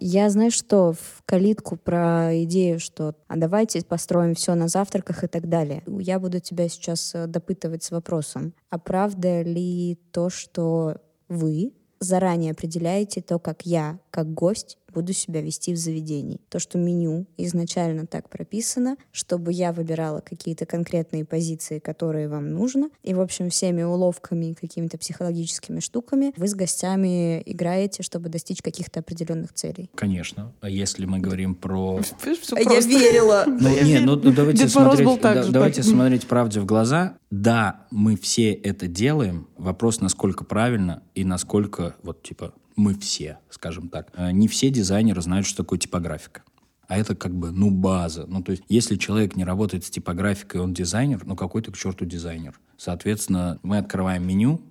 Я, 0.00 0.30
знаю, 0.30 0.52
что 0.52 0.92
в 0.92 1.22
калитку 1.26 1.76
про 1.76 2.30
идею, 2.44 2.78
что 2.78 3.16
а 3.26 3.36
давайте 3.36 3.84
построим 3.84 4.34
все 4.34 4.54
на 4.54 4.68
завтраках 4.68 5.24
и 5.24 5.26
так 5.26 5.48
далее. 5.48 5.82
Я 5.86 6.20
буду 6.20 6.38
тебя 6.38 6.68
сейчас 6.68 7.14
э, 7.14 7.26
допытывать 7.26 7.82
с 7.82 7.90
вопросом, 7.90 8.54
а 8.70 8.78
правда 8.78 9.42
ли 9.42 9.98
то, 10.12 10.30
что 10.30 10.98
вы 11.28 11.72
заранее 11.98 12.52
определяете 12.52 13.20
то, 13.22 13.40
как 13.40 13.66
я, 13.66 13.98
как 14.10 14.32
гость, 14.32 14.77
буду 14.92 15.12
себя 15.12 15.40
вести 15.40 15.72
в 15.72 15.76
заведении. 15.76 16.40
То, 16.48 16.58
что 16.58 16.78
меню 16.78 17.26
изначально 17.36 18.06
так 18.06 18.28
прописано, 18.28 18.96
чтобы 19.12 19.52
я 19.52 19.72
выбирала 19.72 20.20
какие-то 20.20 20.66
конкретные 20.66 21.24
позиции, 21.24 21.78
которые 21.78 22.28
вам 22.28 22.50
нужно. 22.52 22.90
И, 23.02 23.14
в 23.14 23.20
общем, 23.20 23.50
всеми 23.50 23.82
уловками, 23.82 24.54
какими-то 24.58 24.98
психологическими 24.98 25.80
штуками 25.80 26.32
вы 26.36 26.48
с 26.48 26.54
гостями 26.54 27.42
играете, 27.44 28.02
чтобы 28.02 28.28
достичь 28.28 28.62
каких-то 28.62 29.00
определенных 29.00 29.52
целей. 29.52 29.90
Конечно. 29.94 30.52
А 30.60 30.68
если 30.68 31.04
мы 31.04 31.18
говорим 31.18 31.54
про... 31.54 32.00
А 32.52 32.60
я 32.60 32.80
верила. 32.80 33.44
Ну, 33.60 33.82
не, 33.82 33.98
ну, 34.00 34.16
ну, 34.16 34.32
давайте, 34.32 34.64
Дед 34.64 34.70
смотреть, 34.70 35.20
да- 35.20 35.46
давайте 35.48 35.82
смотреть 35.82 36.26
правде 36.26 36.60
в 36.60 36.66
глаза. 36.66 37.18
Да, 37.30 37.86
мы 37.90 38.16
все 38.16 38.52
это 38.52 38.86
делаем. 38.86 39.48
Вопрос, 39.56 40.00
насколько 40.00 40.44
правильно 40.44 41.02
и 41.14 41.24
насколько, 41.24 41.96
вот, 42.02 42.22
типа, 42.22 42.54
мы 42.78 42.94
все, 42.94 43.38
скажем 43.50 43.88
так. 43.88 44.10
Э, 44.14 44.30
Не 44.30 44.48
все 44.48 44.70
дизайнеры 44.70 45.20
знают, 45.20 45.46
что 45.46 45.64
такое 45.64 45.78
типографика. 45.78 46.42
А 46.86 46.96
это 46.96 47.14
как 47.14 47.34
бы, 47.34 47.50
ну, 47.50 47.70
база. 47.70 48.24
Ну, 48.26 48.42
то 48.42 48.52
есть, 48.52 48.62
если 48.68 48.96
человек 48.96 49.36
не 49.36 49.44
работает 49.44 49.84
с 49.84 49.90
типографикой, 49.90 50.62
он 50.62 50.72
дизайнер, 50.72 51.22
ну, 51.26 51.36
какой 51.36 51.60
ты 51.60 51.70
к 51.70 51.76
черту 51.76 52.06
дизайнер? 52.06 52.58
Соответственно, 52.78 53.58
мы 53.62 53.76
открываем 53.76 54.26
меню, 54.26 54.62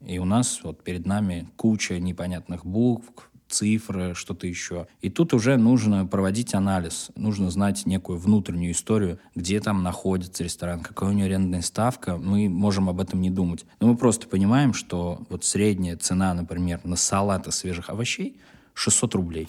и 0.00 0.18
у 0.18 0.24
нас 0.24 0.60
вот 0.62 0.82
перед 0.84 1.04
нами 1.04 1.48
куча 1.56 1.98
непонятных 1.98 2.64
букв, 2.64 3.30
цифры, 3.48 4.14
что-то 4.14 4.46
еще. 4.46 4.86
И 5.00 5.10
тут 5.10 5.34
уже 5.34 5.56
нужно 5.56 6.06
проводить 6.06 6.54
анализ. 6.54 7.10
Нужно 7.16 7.50
знать 7.50 7.86
некую 7.86 8.18
внутреннюю 8.18 8.72
историю, 8.72 9.18
где 9.34 9.60
там 9.60 9.82
находится 9.82 10.44
ресторан, 10.44 10.80
какая 10.80 11.10
у 11.10 11.12
него 11.12 11.26
арендная 11.26 11.62
ставка. 11.62 12.16
Мы 12.16 12.48
можем 12.48 12.88
об 12.88 13.00
этом 13.00 13.20
не 13.20 13.30
думать. 13.30 13.64
Но 13.80 13.88
мы 13.88 13.96
просто 13.96 14.28
понимаем, 14.28 14.74
что 14.74 15.20
вот 15.28 15.44
средняя 15.44 15.96
цена, 15.96 16.34
например, 16.34 16.80
на 16.84 16.96
салат 16.96 17.46
из 17.46 17.56
свежих 17.56 17.90
овощей 17.90 18.36
600 18.74 19.14
рублей. 19.14 19.48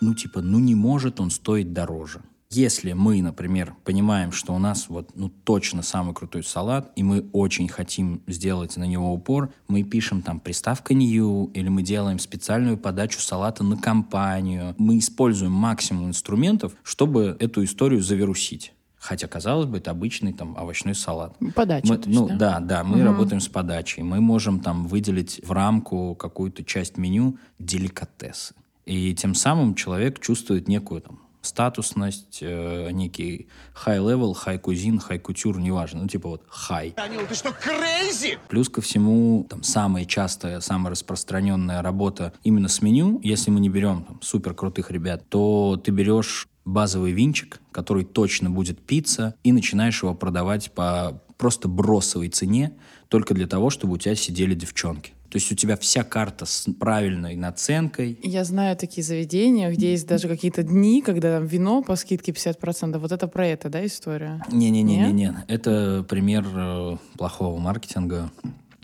Ну, 0.00 0.14
типа, 0.14 0.40
ну 0.40 0.58
не 0.58 0.74
может 0.74 1.20
он 1.20 1.30
стоить 1.30 1.72
дороже. 1.72 2.20
Если 2.50 2.92
мы, 2.92 3.20
например, 3.22 3.74
понимаем, 3.84 4.30
что 4.30 4.54
у 4.54 4.58
нас 4.58 4.88
вот, 4.88 5.10
ну, 5.14 5.28
точно 5.28 5.82
самый 5.82 6.14
крутой 6.14 6.44
салат, 6.44 6.92
и 6.94 7.02
мы 7.02 7.26
очень 7.32 7.68
хотим 7.68 8.22
сделать 8.26 8.76
на 8.76 8.84
него 8.84 9.12
упор, 9.12 9.52
мы 9.68 9.82
пишем 9.82 10.22
там 10.22 10.38
приставка 10.38 10.94
new, 10.94 11.50
или 11.54 11.68
мы 11.68 11.82
делаем 11.82 12.18
специальную 12.18 12.78
подачу 12.78 13.20
салата 13.20 13.64
на 13.64 13.76
компанию. 13.76 14.74
Мы 14.78 14.98
используем 14.98 15.52
максимум 15.52 16.08
инструментов, 16.08 16.72
чтобы 16.84 17.36
эту 17.40 17.64
историю 17.64 18.00
завирусить. 18.00 18.72
Хотя, 18.96 19.28
казалось 19.28 19.66
бы, 19.66 19.78
это 19.78 19.90
обычный 19.90 20.32
там 20.32 20.56
овощной 20.56 20.94
салат. 20.94 21.36
Подача. 21.54 21.86
Мы- 21.86 22.00
ну 22.06 22.28
да? 22.28 22.36
да, 22.36 22.60
да, 22.60 22.84
мы 22.84 23.02
работаем 23.02 23.40
с 23.40 23.48
подачей. 23.48 24.02
Мы 24.02 24.20
можем 24.20 24.60
там 24.60 24.86
выделить 24.86 25.40
в 25.44 25.52
рамку 25.52 26.14
какую-то 26.14 26.64
часть 26.64 26.96
меню 26.96 27.38
деликатесы. 27.58 28.54
И 28.84 29.14
тем 29.14 29.34
самым 29.34 29.74
человек 29.74 30.20
чувствует 30.20 30.68
некую 30.68 31.02
там 31.02 31.20
статусность, 31.46 32.38
э, 32.40 32.90
некий 32.92 33.48
high 33.86 33.98
level, 33.98 34.34
high 34.34 34.60
cuisine, 34.60 35.00
haute 35.08 35.20
couture, 35.20 35.58
неважно, 35.58 36.02
ну 36.02 36.08
типа 36.08 36.28
вот 36.28 36.42
high. 36.68 36.94
Данил, 36.94 37.26
ты 37.26 37.34
что, 37.34 37.52
crazy? 37.52 38.38
Плюс 38.48 38.68
ко 38.68 38.80
всему, 38.80 39.46
там, 39.48 39.62
самая 39.62 40.04
частая, 40.04 40.60
самая 40.60 40.90
распространенная 40.90 41.82
работа 41.82 42.32
именно 42.42 42.68
с 42.68 42.82
меню, 42.82 43.20
если 43.22 43.50
мы 43.50 43.60
не 43.60 43.68
берем 43.68 44.04
там, 44.04 44.20
супер 44.22 44.54
крутых 44.54 44.90
ребят, 44.90 45.28
то 45.28 45.80
ты 45.82 45.90
берешь 45.90 46.48
базовый 46.64 47.12
винчик, 47.12 47.60
который 47.72 48.04
точно 48.04 48.50
будет 48.50 48.80
пицца, 48.84 49.36
и 49.44 49.52
начинаешь 49.52 50.02
его 50.02 50.14
продавать 50.14 50.72
по 50.72 51.22
просто 51.38 51.68
бросовой 51.68 52.28
цене, 52.28 52.72
только 53.08 53.34
для 53.34 53.46
того, 53.46 53.70
чтобы 53.70 53.94
у 53.94 53.98
тебя 53.98 54.14
сидели 54.14 54.54
девчонки. 54.54 55.12
То 55.36 55.38
есть 55.38 55.52
у 55.52 55.54
тебя 55.54 55.76
вся 55.76 56.02
карта 56.02 56.46
с 56.46 56.66
правильной 56.80 57.36
наценкой, 57.36 58.18
Я 58.22 58.42
знаю 58.44 58.74
такие 58.74 59.04
заведения, 59.04 59.70
где 59.70 59.90
есть 59.90 60.06
даже 60.06 60.28
какие-то 60.28 60.62
дни, 60.62 61.02
когда 61.02 61.36
там 61.36 61.46
вино 61.46 61.82
по 61.82 61.94
скидке 61.96 62.32
50%. 62.32 62.96
Вот 62.96 63.12
это 63.12 63.28
про 63.28 63.46
это, 63.46 63.68
да, 63.68 63.84
история? 63.84 64.42
Не-не-не-не-не. 64.50 65.44
Это 65.46 66.06
пример 66.08 66.46
э, 66.54 66.96
плохого 67.18 67.58
маркетинга. 67.58 68.30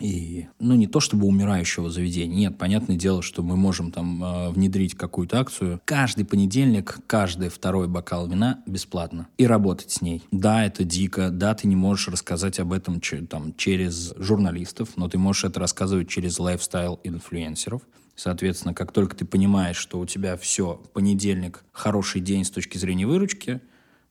И, 0.02 0.48
ну, 0.58 0.74
не 0.74 0.88
то 0.88 0.98
чтобы 0.98 1.28
умирающего 1.28 1.88
заведения. 1.88 2.48
Нет, 2.48 2.58
понятное 2.58 2.96
дело, 2.96 3.22
что 3.22 3.44
мы 3.44 3.56
можем 3.56 3.92
там 3.92 4.22
э, 4.24 4.50
внедрить 4.50 4.96
какую-то 4.96 5.38
акцию. 5.38 5.80
Каждый 5.84 6.24
понедельник, 6.24 6.98
каждый 7.06 7.50
второй 7.50 7.86
бокал 7.86 8.26
вина 8.26 8.64
бесплатно. 8.66 9.28
И 9.38 9.46
работать 9.46 9.92
с 9.92 10.02
ней. 10.02 10.24
Да, 10.32 10.66
это 10.66 10.82
дико. 10.82 11.30
Да, 11.30 11.54
ты 11.54 11.68
не 11.68 11.76
можешь 11.76 12.08
рассказать 12.08 12.58
об 12.58 12.72
этом 12.72 13.00
там, 13.28 13.54
через 13.54 14.12
журналистов, 14.16 14.90
но 14.96 15.08
ты 15.08 15.18
можешь 15.18 15.44
это 15.44 15.60
рассказывать 15.60 16.08
через 16.08 16.40
лайфстайл-инфлюенсеров. 16.40 17.82
Соответственно, 18.16 18.74
как 18.74 18.90
только 18.90 19.14
ты 19.14 19.24
понимаешь, 19.24 19.76
что 19.76 20.00
у 20.00 20.06
тебя 20.06 20.36
все, 20.36 20.82
понедельник, 20.92 21.64
хороший 21.70 22.20
день 22.20 22.44
с 22.44 22.50
точки 22.50 22.76
зрения 22.76 23.06
выручки, 23.06 23.60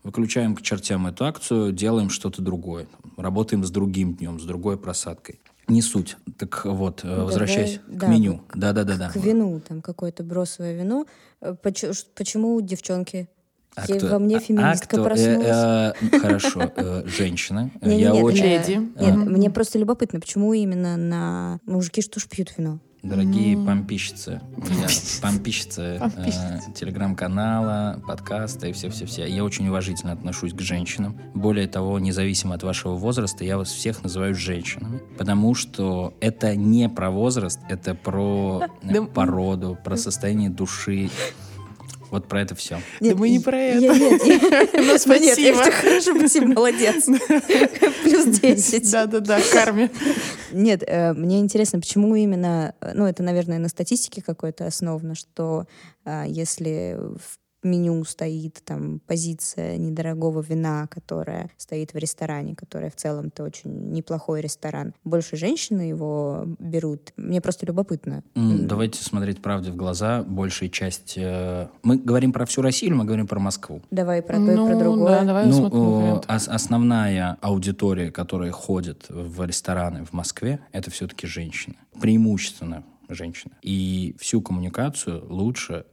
выключаем 0.03 0.55
к 0.55 0.61
чертям 0.61 1.07
эту 1.07 1.25
акцию, 1.25 1.73
делаем 1.73 2.09
что-то 2.09 2.41
другое. 2.41 2.87
Работаем 3.17 3.65
с 3.65 3.69
другим 3.69 4.15
днем, 4.15 4.39
с 4.39 4.43
другой 4.43 4.77
просадкой. 4.77 5.41
Не 5.71 5.81
суть. 5.81 6.17
Так 6.37 6.65
вот, 6.65 7.01
э, 7.03 7.07
Давай, 7.07 7.25
возвращаясь 7.25 7.77
к 7.77 7.81
да, 7.87 8.07
меню. 8.07 8.41
Да-да-да-да. 8.53 9.09
К 9.09 9.15
вину, 9.15 9.61
там 9.65 9.81
какое-то 9.81 10.21
бросовое 10.23 10.73
вино. 10.73 11.05
Э, 11.39 11.55
почему- 11.61 11.93
Почему 12.13 12.59
девчонки? 12.61 13.29
А 13.75 13.85
Я- 13.87 13.95
кто- 13.95 14.07
Во 14.07 14.19
мне 14.19 14.35
а- 14.35 14.39
а 14.39 14.41
феминистка 14.41 14.87
кто? 14.89 15.01
Э, 15.01 15.03
проснулась. 15.05 15.47
э, 15.47 16.19
Хорошо, 16.19 16.61
э, 16.75 17.03
женщина. 17.07 17.71
Я 17.81 18.13
очень... 18.13 18.43
Леди. 18.43 18.71
Нет, 18.99 19.15
Мгм. 19.15 19.31
мне 19.31 19.49
просто 19.49 19.79
любопытно, 19.79 20.19
почему 20.19 20.51
именно 20.53 20.97
на... 20.97 21.59
Мужики 21.65 22.01
что 22.01 22.19
ж 22.19 22.27
пьют 22.27 22.53
вино? 22.57 22.79
Дорогие 23.03 23.57
помпищицы, 23.57 24.41
я 24.57 24.87
помпищицы 25.23 25.81
э, 25.81 25.99
Помпищицы. 25.99 26.71
телеграм-канала, 26.75 27.99
подкаста 28.05 28.67
и 28.67 28.73
все-все-все. 28.73 29.25
Я 29.25 29.43
очень 29.43 29.67
уважительно 29.67 30.11
отношусь 30.11 30.53
к 30.53 30.61
женщинам. 30.61 31.19
Более 31.33 31.67
того, 31.67 31.97
независимо 31.97 32.53
от 32.53 32.61
вашего 32.61 32.93
возраста, 32.93 33.43
я 33.43 33.57
вас 33.57 33.69
всех 33.71 34.03
называю 34.03 34.35
женщинами. 34.35 35.01
Потому 35.17 35.55
что 35.55 36.13
это 36.19 36.55
не 36.55 36.89
про 36.89 37.09
возраст, 37.09 37.59
это 37.69 37.95
про 37.95 38.67
э, 38.83 39.01
породу, 39.01 39.79
про 39.83 39.97
состояние 39.97 40.51
души. 40.51 41.09
Вот 42.11 42.27
про 42.27 42.41
это 42.41 42.55
все. 42.55 42.81
Да 42.99 43.15
мы 43.15 43.29
не 43.29 43.39
про 43.39 43.57
это. 43.57 43.79
Нет, 43.79 44.21
Ну, 44.73 44.83
Нет, 44.83 45.01
спасибо. 45.01 45.63
хорошо, 45.71 46.15
спасибо, 46.17 46.47
молодец. 46.47 47.05
Плюс 48.03 48.25
10. 48.39 48.91
Да-да-да, 48.91 49.39
карме. 49.53 49.89
Нет, 50.51 50.83
э, 50.85 51.13
мне 51.13 51.39
интересно, 51.39 51.79
почему 51.79 52.13
именно, 52.15 52.75
э, 52.81 52.91
ну, 52.93 53.05
это, 53.05 53.23
наверное, 53.23 53.59
на 53.59 53.69
статистике 53.69 54.21
какой-то 54.21 54.65
основано, 54.65 55.15
что 55.15 55.67
а, 56.03 56.25
если 56.25 56.97
в 56.99 57.40
меню 57.63 58.03
стоит 58.05 58.61
там 58.65 58.99
позиция 59.05 59.77
недорогого 59.77 60.41
вина, 60.41 60.87
которая 60.87 61.49
стоит 61.57 61.93
в 61.93 61.97
ресторане, 61.97 62.55
которая 62.55 62.89
в 62.89 62.95
целом-то 62.95 63.43
очень 63.43 63.91
неплохой 63.91 64.41
ресторан, 64.41 64.93
больше 65.03 65.35
женщины 65.35 65.81
его 65.81 66.45
берут. 66.59 67.13
Мне 67.17 67.41
просто 67.41 67.65
любопытно. 67.65 68.23
Давайте 68.35 69.03
смотреть 69.03 69.41
правде 69.41 69.71
в 69.71 69.75
глаза. 69.75 70.23
Большая 70.23 70.69
часть... 70.69 71.15
э, 71.17 71.67
Мы 71.83 71.97
говорим 71.97 72.33
про 72.33 72.45
всю 72.45 72.61
Россию 72.61 72.91
или 72.91 72.97
мы 72.97 73.05
говорим 73.05 73.27
про 73.27 73.39
Москву? 73.39 73.81
Давай 73.91 74.21
про 74.21 74.37
то 74.37 74.43
и 74.51 74.55
про 74.55 74.55
Ну, 74.73 74.79
другое. 74.79 75.19
да, 75.19 75.25
давай 75.25 75.45
Ну, 75.47 76.21
ос- 76.27 76.47
основная 76.47 77.37
аудитория, 77.41 78.11
которая 78.11 78.51
ходит 78.51 79.05
в 79.09 79.45
рестораны 79.45 80.05
в 80.05 80.13
Москве, 80.13 80.59
это 80.71 80.89
все-таки 80.91 81.27
женщины. 81.27 81.75
Преимущественно 82.01 82.83
женщины. 83.09 83.53
И 83.61 84.15
всю 84.19 84.41
коммуникацию 84.41 85.23
лучше 85.29 85.85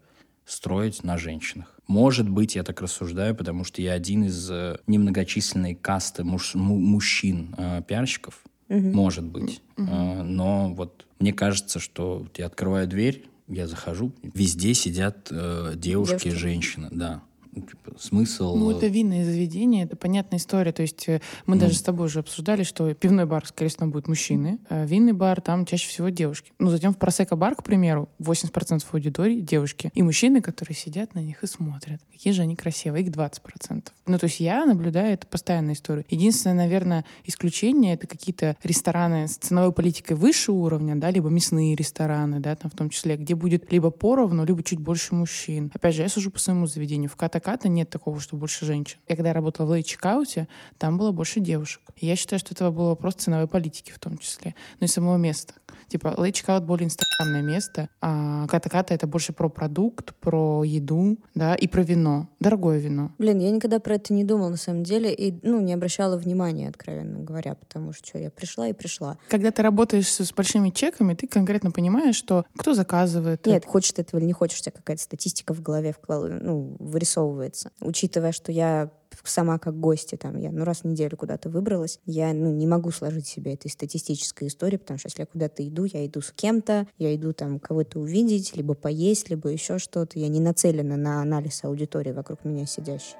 строить 0.48 1.04
на 1.04 1.18
женщинах. 1.18 1.78
Может 1.86 2.28
быть, 2.28 2.54
я 2.56 2.62
так 2.64 2.80
рассуждаю, 2.80 3.34
потому 3.34 3.64
что 3.64 3.80
я 3.82 3.92
один 3.92 4.24
из 4.24 4.50
э, 4.50 4.78
немногочисленной 4.86 5.74
касты 5.74 6.24
муж- 6.24 6.54
му- 6.54 6.78
мужчин 6.78 7.54
э, 7.56 7.82
пиарщиков. 7.86 8.42
Может 8.68 9.24
быть. 9.24 9.62
Э, 9.76 10.22
но 10.22 10.72
вот 10.74 11.06
мне 11.18 11.32
кажется, 11.32 11.78
что 11.80 12.26
я 12.36 12.46
открываю 12.46 12.86
дверь, 12.86 13.24
я 13.48 13.66
захожу, 13.66 14.12
везде 14.22 14.74
сидят 14.74 15.28
э, 15.30 15.72
девушки, 15.76 16.24
Девушки. 16.24 16.28
женщины, 16.38 16.88
да. 16.90 17.22
Ну, 17.52 17.62
типа, 17.62 17.98
смысл... 17.98 18.56
Ну, 18.56 18.70
это 18.70 18.86
винное 18.86 19.24
заведение, 19.24 19.84
это 19.84 19.96
понятная 19.96 20.38
история. 20.38 20.72
То 20.72 20.82
есть 20.82 21.08
э, 21.08 21.20
мы 21.46 21.54
Ну. 21.56 21.62
даже 21.62 21.74
с 21.74 21.82
тобой 21.82 22.06
уже 22.06 22.20
обсуждали, 22.20 22.62
что 22.62 22.92
пивной 22.94 23.26
бар, 23.26 23.46
скорее 23.46 23.70
всего, 23.70 23.86
будут 23.86 24.08
мужчины, 24.08 24.58
а 24.68 24.84
винный 24.84 25.12
бар 25.12 25.40
там 25.40 25.66
чаще 25.66 25.88
всего 25.88 26.08
девушки. 26.08 26.52
Ну, 26.58 26.70
затем 26.70 26.92
в 26.94 26.98
просека-бар, 26.98 27.54
к 27.54 27.62
примеру, 27.62 28.08
80% 28.20 28.84
аудитории 28.92 29.40
девушки. 29.40 29.90
И 29.94 30.02
мужчины, 30.02 30.40
которые 30.40 30.76
сидят 30.76 31.14
на 31.14 31.20
них 31.20 31.42
и 31.42 31.46
смотрят. 31.46 32.00
Какие 32.12 32.32
же 32.32 32.42
они 32.42 32.56
красивые, 32.56 33.04
их 33.04 33.10
20%. 33.10 33.84
Ну, 34.06 34.18
то 34.18 34.24
есть 34.24 34.40
я 34.40 34.64
наблюдаю 34.66 35.12
это 35.14 35.26
постоянную 35.26 35.74
историю. 35.74 36.04
Единственное, 36.08 36.56
наверное, 36.56 37.04
исключение— 37.24 37.94
это 37.94 38.06
какие-то 38.06 38.56
рестораны 38.62 39.28
с 39.28 39.36
ценовой 39.36 39.72
политикой 39.72 40.14
выше 40.14 40.52
уровня, 40.52 40.96
да, 40.96 41.10
либо 41.10 41.28
мясные 41.28 41.74
рестораны, 41.74 42.40
да, 42.40 42.56
там 42.56 42.70
в 42.70 42.74
том 42.74 42.90
числе, 42.90 43.16
где 43.16 43.34
будет 43.34 43.70
либо 43.72 43.90
поровну, 43.90 44.44
либо 44.44 44.62
чуть 44.62 44.78
больше 44.80 45.14
мужчин. 45.14 45.70
Опять 45.74 45.94
же, 45.94 46.02
я 46.02 46.08
сужу 46.08 46.30
по 46.30 46.38
своему 46.38 46.66
заведению. 46.66 47.08
В 47.10 47.16
Ката-Ката 47.40 47.68
нет 47.68 47.90
такого, 47.90 48.20
что 48.20 48.36
больше 48.36 48.66
женщин. 48.66 48.98
Я 49.08 49.16
когда 49.16 49.32
работала 49.32 49.66
в 49.66 49.70
лейт-чекауте, 49.72 50.48
там 50.78 50.98
было 50.98 51.12
больше 51.12 51.40
девушек. 51.40 51.82
И 51.96 52.06
я 52.06 52.16
считаю, 52.16 52.40
что 52.40 52.54
это 52.54 52.70
был 52.70 52.86
вопрос 52.86 53.14
ценовой 53.14 53.46
политики 53.46 53.92
в 53.92 53.98
том 53.98 54.18
числе. 54.18 54.54
Ну 54.80 54.84
и 54.84 54.88
самого 54.88 55.16
места. 55.16 55.54
Типа, 55.88 56.14
лейт-чекаут 56.16 56.64
более 56.64 56.86
инстаграмное 57.20 57.42
место, 57.42 57.88
а 58.00 58.46
Ката-Ката— 58.46 58.94
это 58.94 59.06
больше 59.06 59.32
про 59.32 59.48
продукт, 59.48 60.14
про 60.20 60.62
еду, 60.64 61.18
да, 61.34 61.54
и 61.54 61.66
про 61.66 61.82
вино. 61.82 62.28
Дорогое 62.40 62.78
вино. 62.78 63.12
Блин, 63.18 63.38
я 63.38 63.50
никогда 63.50 63.80
про 63.80 63.94
это 63.96 64.12
не 64.14 64.24
думала 64.24 64.50
на 64.50 64.56
самом 64.56 64.84
деле 64.84 65.12
и, 65.12 65.34
ну, 65.42 65.60
не 65.60 65.72
обращала 65.72 66.16
внимания, 66.16 66.68
откровенно 66.68 67.18
говоря, 67.20 67.54
потому 67.54 67.92
что 67.92 68.18
я 68.18 68.30
пришла 68.30 68.68
и 68.68 68.72
пришла. 68.72 69.18
Когда 69.28 69.50
ты 69.50 69.62
работаешь 69.62 70.08
с 70.08 70.32
большими 70.32 70.70
чеками, 70.70 71.14
ты 71.14 71.26
конкретно 71.26 71.70
понимаешь, 71.70 72.16
что 72.16 72.44
кто 72.56 72.74
заказывает. 72.74 73.44
Нет, 73.46 73.64
хочешь 73.64 73.92
ты 73.92 74.02
этого 74.02 74.20
или 74.20 74.26
не 74.26 74.32
хочешь, 74.32 74.60
у 74.60 74.62
тебя 74.62 74.72
какая-то 74.72 75.02
статистика 75.02 75.54
в 75.54 75.60
голове 75.60 75.94
вкла- 76.00 76.28
ну, 76.40 76.76
вырисовывается. 76.78 77.70
Учитывая, 77.80 78.32
что 78.32 78.52
я 78.52 78.90
сама 79.24 79.58
как 79.58 79.78
гостья, 79.78 80.16
там, 80.16 80.36
я 80.38 80.50
ну, 80.50 80.64
раз 80.64 80.80
в 80.80 80.84
неделю 80.84 81.16
куда-то 81.16 81.48
выбралась, 81.48 82.00
я 82.06 82.32
ну, 82.32 82.52
не 82.52 82.66
могу 82.66 82.90
сложить 82.90 83.26
себе 83.26 83.54
этой 83.54 83.70
статистической 83.70 84.48
истории, 84.48 84.76
потому 84.76 84.98
что 84.98 85.08
если 85.08 85.22
я 85.22 85.26
куда-то 85.26 85.66
иду, 85.66 85.84
я 85.84 86.06
иду 86.06 86.20
с 86.20 86.32
кем-то, 86.32 86.86
я 86.98 87.14
иду 87.14 87.32
там 87.32 87.58
кого-то 87.58 88.00
увидеть, 88.00 88.56
либо 88.56 88.74
поесть, 88.74 89.30
либо 89.30 89.48
еще 89.48 89.78
что-то. 89.78 90.18
Я 90.18 90.28
не 90.28 90.40
нацелена 90.40 90.96
на 90.96 91.22
анализ 91.22 91.64
аудитории 91.64 92.12
вокруг 92.12 92.44
меня 92.44 92.66
сидящей. 92.66 93.16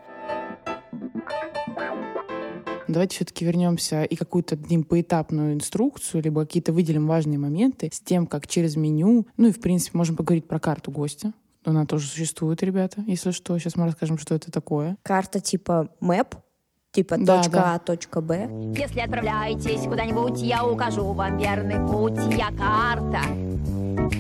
Давайте 2.89 3.17
все-таки 3.17 3.45
вернемся 3.45 4.03
и 4.05 4.17
какую-то 4.17 4.57
дадим 4.57 4.83
поэтапную 4.83 5.53
инструкцию, 5.53 6.23
либо 6.23 6.47
какие-то 6.47 6.73
выделим 6.73 7.07
важные 7.07 7.39
моменты 7.39 7.91
с 7.93 8.01
тем, 8.01 8.27
как 8.27 8.47
через 8.47 8.77
меню, 8.77 9.27
ну 9.37 9.49
и, 9.49 9.53
в 9.53 9.61
принципе, 9.61 9.99
можем 9.99 10.17
поговорить 10.17 10.49
про 10.49 10.59
карту 10.59 10.91
гостя. 10.91 11.35
Она 11.65 11.87
тоже 11.87 12.07
существует, 12.07 12.63
ребята, 12.63 13.03
если 13.07 13.31
что. 13.31 13.59
Сейчас 13.59 13.77
мы 13.77 13.85
расскажем, 13.85 14.19
что 14.19 14.35
это 14.35 14.51
такое. 14.51 14.97
Карта 15.03 15.41
типа 15.41 15.89
мэп, 16.01 16.35
типа 16.99 17.17
Да, 17.19 17.43
точка 17.43 17.53
да. 17.53 17.75
А, 17.75 17.79
точка 17.79 18.21
Б. 18.21 18.49
Если 18.77 19.01
отправляетесь 19.01 19.83
куда-нибудь, 19.83 20.41
я 20.43 20.65
укажу 20.67 21.13
вам 21.13 21.39
верный 21.39 21.77
путь. 21.87 22.19
Я 22.37 22.49
карта. 22.49 23.21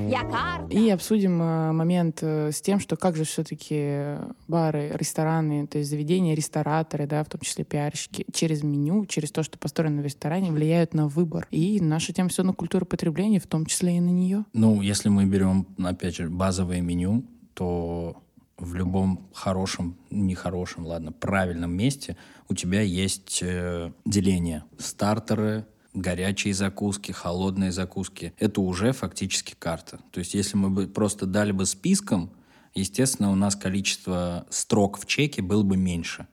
Я 0.09 0.21
карта. 0.23 0.69
И 0.71 0.89
обсудим 0.91 1.41
э, 1.43 1.73
момент 1.73 2.19
э, 2.23 2.53
с 2.53 2.61
тем, 2.61 2.79
что 2.79 2.97
как 2.97 3.17
же 3.17 3.25
все-таки 3.25 4.17
бары, 4.47 4.91
рестораны, 4.95 5.67
то 5.67 5.79
есть 5.79 5.91
заведения, 5.91 6.35
рестораторы, 6.35 7.07
да, 7.07 7.25
в 7.25 7.29
том 7.29 7.41
числе 7.41 7.65
пиарщики, 7.65 8.25
через 8.33 8.63
меню, 8.63 9.07
через 9.07 9.33
то, 9.33 9.43
что 9.43 9.59
построено 9.59 10.03
в 10.03 10.05
ресторане, 10.05 10.53
влияют 10.53 10.95
на 10.95 11.09
выбор. 11.09 11.49
И 11.51 11.81
наша 11.81 12.13
тема 12.13 12.29
все 12.29 12.43
равно 12.43 12.53
культура 12.53 12.85
потребления, 12.85 13.41
в 13.41 13.47
том 13.47 13.67
числе 13.67 13.97
и 13.97 14.01
на 14.01 14.11
нее. 14.11 14.45
Ну, 14.53 14.83
если 14.83 15.09
мы 15.09 15.25
берем, 15.25 15.67
опять 15.83 16.17
же, 16.17 16.29
базовое 16.29 16.81
меню, 16.81 17.25
то 17.55 18.23
в 18.59 18.75
любом 18.75 19.29
хорошем, 19.33 19.97
нехорошем, 20.11 20.87
ладно, 20.87 21.13
правильном 21.13 21.73
месте 21.73 22.17
у 22.49 22.55
тебя 22.55 22.81
есть 22.81 23.41
э, 23.43 23.93
деление. 24.05 24.65
Стартеры, 24.79 25.67
горячие 25.95 26.55
закуски, 26.55 27.13
холодные 27.13 27.73
закуски. 27.73 28.33
Это 28.39 28.61
уже 28.61 28.93
фактически 28.93 29.55
карта. 29.59 30.01
То 30.11 30.19
есть 30.19 30.35
если 30.35 30.57
мы 30.57 30.71
бы 30.71 30.87
просто 30.87 31.27
дали 31.27 31.53
бы 31.53 31.67
списком, 31.67 32.31
естественно, 32.75 33.31
у 33.31 33.35
нас 33.35 33.55
количество 33.55 34.47
строк 34.51 34.99
в 34.99 35.07
чеке 35.07 35.43
было 35.43 35.63
бы 35.63 35.77
меньше. 35.77 36.27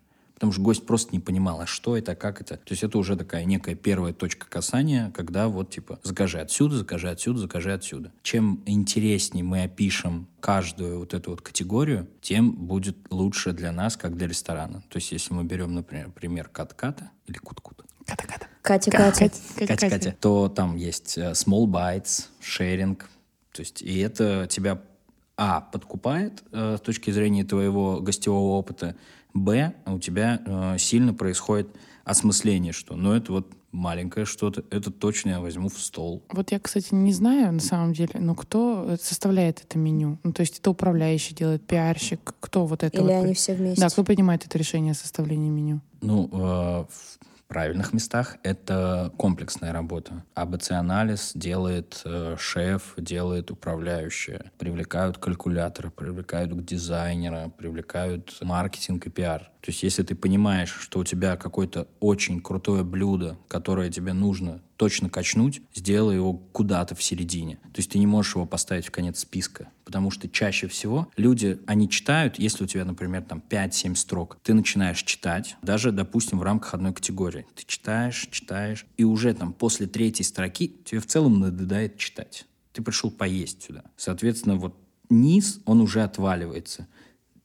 Потому 0.46 0.54
что 0.54 0.62
гость 0.62 0.86
просто 0.86 1.12
не 1.12 1.20
понимал, 1.20 1.62
а 1.62 1.66
что 1.66 1.98
это, 1.98 2.14
как 2.14 2.40
это. 2.40 2.58
То 2.58 2.72
есть 2.74 2.84
это 2.84 3.00
уже 3.00 3.16
такая 3.16 3.46
некая 3.46 3.74
первая 3.74 4.14
точка 4.14 4.48
касания, 4.48 5.12
когда 5.16 5.48
вот 5.48 5.72
типа 5.72 6.00
закажи 6.04 6.40
отсюда, 6.40 6.78
закажи 6.78 7.10
отсюда, 7.10 7.40
закажи 7.40 7.74
отсюда. 7.74 8.12
Чем 8.22 8.62
интереснее 8.68 9.44
мы 9.44 9.64
опишем 9.64 10.28
каждую 10.40 11.00
вот 11.00 11.16
эту 11.16 11.32
вот 11.32 11.42
категорию, 11.42 12.08
тем 12.22 12.52
будет 12.52 12.96
лучше 13.10 13.54
для 13.54 13.72
нас, 13.72 13.98
как 13.98 14.16
для 14.16 14.28
ресторана. 14.28 14.84
То 14.90 14.98
есть 14.98 15.12
если 15.12 15.34
мы 15.34 15.44
берем, 15.46 15.74
например, 15.74 16.12
пример 16.12 16.48
кат-ката 16.48 17.10
или 17.26 17.38
кут-кут, 17.38 17.82
Ката-ката. 18.06 18.46
Катя, 18.62 18.92
Катя. 18.92 19.32
Катя, 19.58 19.90
Катя, 19.90 20.16
то 20.22 20.48
там 20.48 20.76
есть 20.76 21.18
э, 21.18 21.32
small 21.32 21.66
bites, 21.66 22.28
sharing, 22.40 22.98
то 23.52 23.62
есть 23.62 23.82
и 23.82 23.98
это 23.98 24.46
тебя 24.48 24.80
а 25.38 25.62
подкупает 25.62 26.44
э, 26.52 26.78
с 26.78 26.82
точки 26.82 27.12
зрения 27.12 27.44
твоего 27.44 28.00
гостевого 28.00 28.58
опыта, 28.58 28.96
б 29.36 29.74
у 29.86 30.00
тебя 30.00 30.42
э, 30.46 30.78
сильно 30.80 31.14
происходит 31.14 31.68
осмысление, 32.04 32.74
что 32.74 32.96
ну 32.96 33.12
это 33.14 33.32
вот 33.32 33.52
маленькое 33.72 34.26
что-то, 34.26 34.64
это 34.72 34.90
точно 34.90 35.32
я 35.32 35.40
возьму 35.42 35.68
в 35.68 35.78
стол. 35.78 36.24
Вот 36.32 36.52
я, 36.52 36.60
кстати, 36.60 36.94
не 36.94 37.12
знаю 37.12 37.52
на 37.52 37.60
самом 37.60 37.92
деле, 37.94 38.14
но 38.20 38.34
кто 38.34 38.96
составляет 39.02 39.62
это 39.62 39.78
меню? 39.78 40.18
Ну, 40.24 40.32
то 40.32 40.42
есть 40.42 40.60
это 40.60 40.72
управляющий 40.72 41.36
делает, 41.36 41.68
пиарщик, 41.68 42.34
кто 42.40 42.66
вот 42.66 42.84
это 42.84 42.96
Или 42.96 43.04
вот 43.04 43.12
они 43.12 43.26
при- 43.28 43.34
все 43.34 43.54
вместе? 43.54 43.82
Да, 43.82 43.90
кто 43.90 44.04
принимает 44.06 44.46
это 44.46 44.58
решение 44.58 44.94
о 44.94 44.96
составлении 44.96 45.50
меню? 45.50 45.82
Ну, 46.02 46.30
э, 46.32 46.86
правильных 47.48 47.94
местах 47.94 48.38
это 48.44 49.12
комплексная 49.18 49.72
работа. 49.72 50.24
АБЦ-анализ 50.34 51.34
делает 51.36 52.02
э, 52.06 52.36
шеф, 52.38 52.94
делает 52.98 53.52
управляющая. 53.52 54.52
Привлекают 54.58 55.18
калькулятора, 55.18 55.90
привлекают 55.90 56.66
дизайнера, 56.66 57.50
привлекают 57.50 58.38
маркетинг 58.42 59.08
и 59.08 59.10
пиар. 59.10 59.52
То 59.66 59.72
есть 59.72 59.82
если 59.82 60.04
ты 60.04 60.14
понимаешь, 60.14 60.72
что 60.80 61.00
у 61.00 61.04
тебя 61.04 61.38
какое-то 61.38 61.88
очень 62.00 62.40
крутое 62.40 62.84
блюдо, 62.84 63.40
которое 63.48 63.90
тебе 63.90 64.14
нужно 64.14 64.62
точно 64.78 65.10
качнуть, 65.10 65.64
сделай 65.74 66.18
его 66.18 66.34
куда-то 66.34 66.94
в 66.94 67.02
середине. 67.02 67.56
То 67.56 67.78
есть 67.78 67.90
ты 67.90 67.98
не 67.98 68.06
можешь 68.06 68.36
его 68.36 68.46
поставить 68.46 68.86
в 68.86 68.92
конец 68.92 69.22
списка. 69.22 69.70
Потому 69.84 70.12
что 70.12 70.30
чаще 70.30 70.68
всего 70.68 71.12
люди, 71.18 71.60
они 71.66 71.90
читают, 71.90 72.38
если 72.38 72.64
у 72.64 72.68
тебя, 72.68 72.86
например, 72.86 73.24
там 73.24 73.42
5-7 73.50 73.96
строк, 73.96 74.38
ты 74.44 74.54
начинаешь 74.54 75.02
читать, 75.02 75.58
даже, 75.64 75.92
допустим, 75.92 76.38
в 76.38 76.44
рамках 76.44 76.76
одной 76.76 76.94
категории. 76.94 77.48
Ты 77.56 77.64
читаешь, 77.66 78.28
читаешь, 78.30 78.86
и 78.98 79.04
уже 79.04 79.34
там 79.34 79.52
после 79.52 79.88
третьей 79.88 80.26
строки 80.26 80.76
тебе 80.86 81.02
в 81.02 81.08
целом 81.08 81.40
надоедает 81.40 81.98
читать. 81.98 82.46
Ты 82.72 82.84
пришел 82.84 83.10
поесть 83.10 83.64
сюда. 83.64 83.84
Соответственно, 83.98 84.58
вот 84.58 84.78
низ, 85.10 85.60
он 85.66 85.82
уже 85.82 86.04
отваливается. 86.04 86.88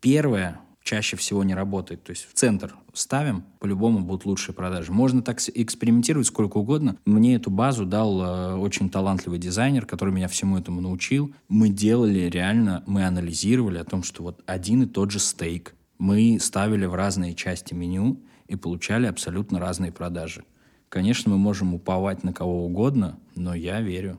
Первое 0.01 0.61
чаще 0.91 1.17
всего 1.17 1.45
не 1.45 1.55
работает. 1.55 2.03
То 2.03 2.11
есть 2.11 2.29
в 2.29 2.33
центр 2.35 2.75
ставим, 2.93 3.45
по-любому 3.61 4.01
будут 4.01 4.25
лучшие 4.25 4.57
продажи. 4.57 4.91
Можно 4.91 5.23
так 5.23 5.39
экспериментировать 5.55 6.27
сколько 6.27 6.57
угодно. 6.57 6.97
Мне 7.05 7.37
эту 7.37 7.49
базу 7.49 7.87
дал 7.87 8.21
э, 8.21 8.55
очень 8.57 8.91
талантливый 8.91 9.39
дизайнер, 9.39 9.87
который 9.87 10.13
меня 10.13 10.27
всему 10.27 10.59
этому 10.59 10.81
научил. 10.81 11.33
Мы 11.49 11.69
делали 11.69 12.29
реально, 12.29 12.83
мы 12.89 13.07
анализировали 13.07 13.79
о 13.79 13.85
том, 13.85 14.03
что 14.03 14.25
вот 14.25 14.43
один 14.47 14.83
и 14.83 14.87
тот 14.87 15.13
же 15.13 15.21
стейк 15.21 15.77
мы 15.99 16.39
ставили 16.41 16.87
в 16.87 16.95
разные 16.97 17.35
части 17.35 17.73
меню 17.73 18.21
и 18.49 18.57
получали 18.57 19.07
абсолютно 19.07 19.61
разные 19.61 19.93
продажи. 19.93 20.43
Конечно, 20.89 21.31
мы 21.31 21.39
можем 21.39 21.73
уповать 21.73 22.25
на 22.25 22.33
кого 22.33 22.67
угодно, 22.67 23.17
но 23.37 23.55
я 23.55 23.81
верю 23.81 24.19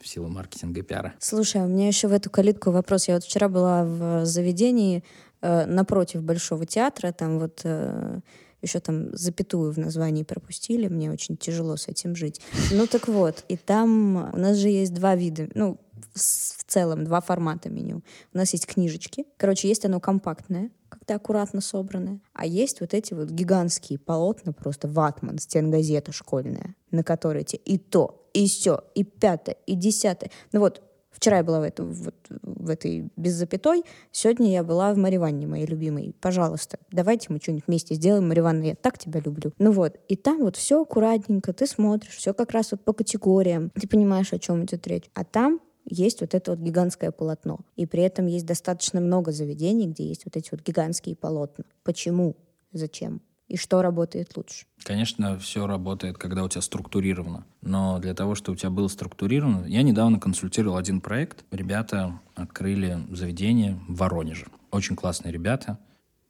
в 0.00 0.08
силу 0.08 0.28
маркетинга 0.28 0.80
и 0.80 0.82
пиара. 0.82 1.14
Слушай, 1.20 1.62
а 1.62 1.66
у 1.66 1.68
меня 1.68 1.86
еще 1.86 2.08
в 2.08 2.12
эту 2.12 2.30
калитку 2.30 2.72
вопрос. 2.72 3.06
Я 3.06 3.14
вот 3.14 3.22
вчера 3.22 3.48
была 3.48 3.84
в 3.84 4.26
заведении 4.26 5.04
э, 5.42 5.66
напротив 5.66 6.22
Большого 6.22 6.66
театра, 6.66 7.12
там 7.12 7.38
вот 7.38 7.60
э, 7.64 8.20
еще 8.62 8.80
там 8.80 9.14
запятую 9.14 9.72
в 9.72 9.78
названии 9.78 10.22
пропустили, 10.22 10.88
мне 10.88 11.10
очень 11.10 11.36
тяжело 11.36 11.76
с 11.76 11.88
этим 11.88 12.14
жить. 12.14 12.40
Ну 12.70 12.86
так 12.86 13.08
вот, 13.08 13.44
и 13.48 13.56
там 13.56 14.32
у 14.32 14.36
нас 14.36 14.56
же 14.56 14.68
есть 14.68 14.94
два 14.94 15.16
вида, 15.16 15.48
ну, 15.54 15.78
в, 16.14 16.64
целом 16.72 17.04
два 17.04 17.20
формата 17.20 17.68
меню. 17.68 18.02
У 18.32 18.38
нас 18.38 18.52
есть 18.52 18.66
книжечки. 18.66 19.26
Короче, 19.36 19.68
есть 19.68 19.84
оно 19.84 20.00
компактное, 20.00 20.70
как-то 20.88 21.16
аккуратно 21.16 21.60
собранное. 21.60 22.20
А 22.32 22.46
есть 22.46 22.80
вот 22.80 22.94
эти 22.94 23.12
вот 23.12 23.30
гигантские 23.30 23.98
полотна, 23.98 24.52
просто 24.52 24.88
ватман, 24.88 25.38
стенгазета 25.38 26.12
школьная, 26.12 26.74
на 26.90 27.02
которой 27.02 27.44
тебе 27.44 27.60
и 27.64 27.78
то, 27.78 28.28
и 28.32 28.46
все, 28.46 28.84
и 28.94 29.04
пятое, 29.04 29.56
и 29.66 29.74
десятое. 29.74 30.30
Ну 30.52 30.60
вот, 30.60 30.82
Вчера 31.22 31.36
я 31.36 31.44
была 31.44 31.60
в, 31.60 31.62
эту, 31.62 31.84
вот, 31.84 32.16
в 32.42 32.68
этой 32.68 33.08
без 33.14 33.34
запятой, 33.34 33.84
сегодня 34.10 34.50
я 34.50 34.64
была 34.64 34.92
в 34.92 34.96
Мариванне, 34.96 35.46
моей 35.46 35.66
любимой. 35.66 36.16
Пожалуйста, 36.20 36.80
давайте 36.90 37.32
мы 37.32 37.38
что-нибудь 37.40 37.68
вместе 37.68 37.94
сделаем, 37.94 38.26
Мариванна, 38.26 38.64
я 38.64 38.74
так 38.74 38.98
тебя 38.98 39.20
люблю. 39.20 39.52
Ну 39.60 39.70
вот, 39.70 40.00
и 40.08 40.16
там 40.16 40.38
вот 40.38 40.56
все 40.56 40.82
аккуратненько, 40.82 41.52
ты 41.52 41.68
смотришь, 41.68 42.16
все 42.16 42.34
как 42.34 42.50
раз 42.50 42.72
вот 42.72 42.80
по 42.80 42.92
категориям, 42.92 43.70
ты 43.70 43.86
понимаешь, 43.86 44.32
о 44.32 44.40
чем 44.40 44.64
идет 44.64 44.84
речь. 44.88 45.04
А 45.14 45.22
там 45.22 45.60
есть 45.84 46.22
вот 46.22 46.34
это 46.34 46.50
вот 46.50 46.60
гигантское 46.60 47.12
полотно. 47.12 47.60
И 47.76 47.86
при 47.86 48.02
этом 48.02 48.26
есть 48.26 48.44
достаточно 48.44 49.00
много 49.00 49.30
заведений, 49.30 49.86
где 49.86 50.04
есть 50.04 50.24
вот 50.24 50.36
эти 50.36 50.48
вот 50.50 50.66
гигантские 50.66 51.14
полотна. 51.14 51.64
Почему? 51.84 52.34
Зачем? 52.72 53.22
И 53.48 53.56
что 53.56 53.82
работает 53.82 54.36
лучше? 54.36 54.64
Конечно, 54.82 55.38
все 55.38 55.66
работает, 55.66 56.16
когда 56.16 56.42
у 56.42 56.48
тебя 56.48 56.62
структурировано. 56.62 57.44
Но 57.60 57.98
для 57.98 58.14
того, 58.14 58.34
чтобы 58.34 58.54
у 58.54 58.58
тебя 58.58 58.70
было 58.70 58.88
структурировано... 58.88 59.66
Я 59.66 59.82
недавно 59.82 60.18
консультировал 60.18 60.76
один 60.76 61.00
проект. 61.00 61.44
Ребята 61.50 62.20
открыли 62.34 63.06
заведение 63.10 63.78
в 63.88 63.96
Воронеже. 63.96 64.46
Очень 64.70 64.96
классные 64.96 65.32
ребята. 65.32 65.78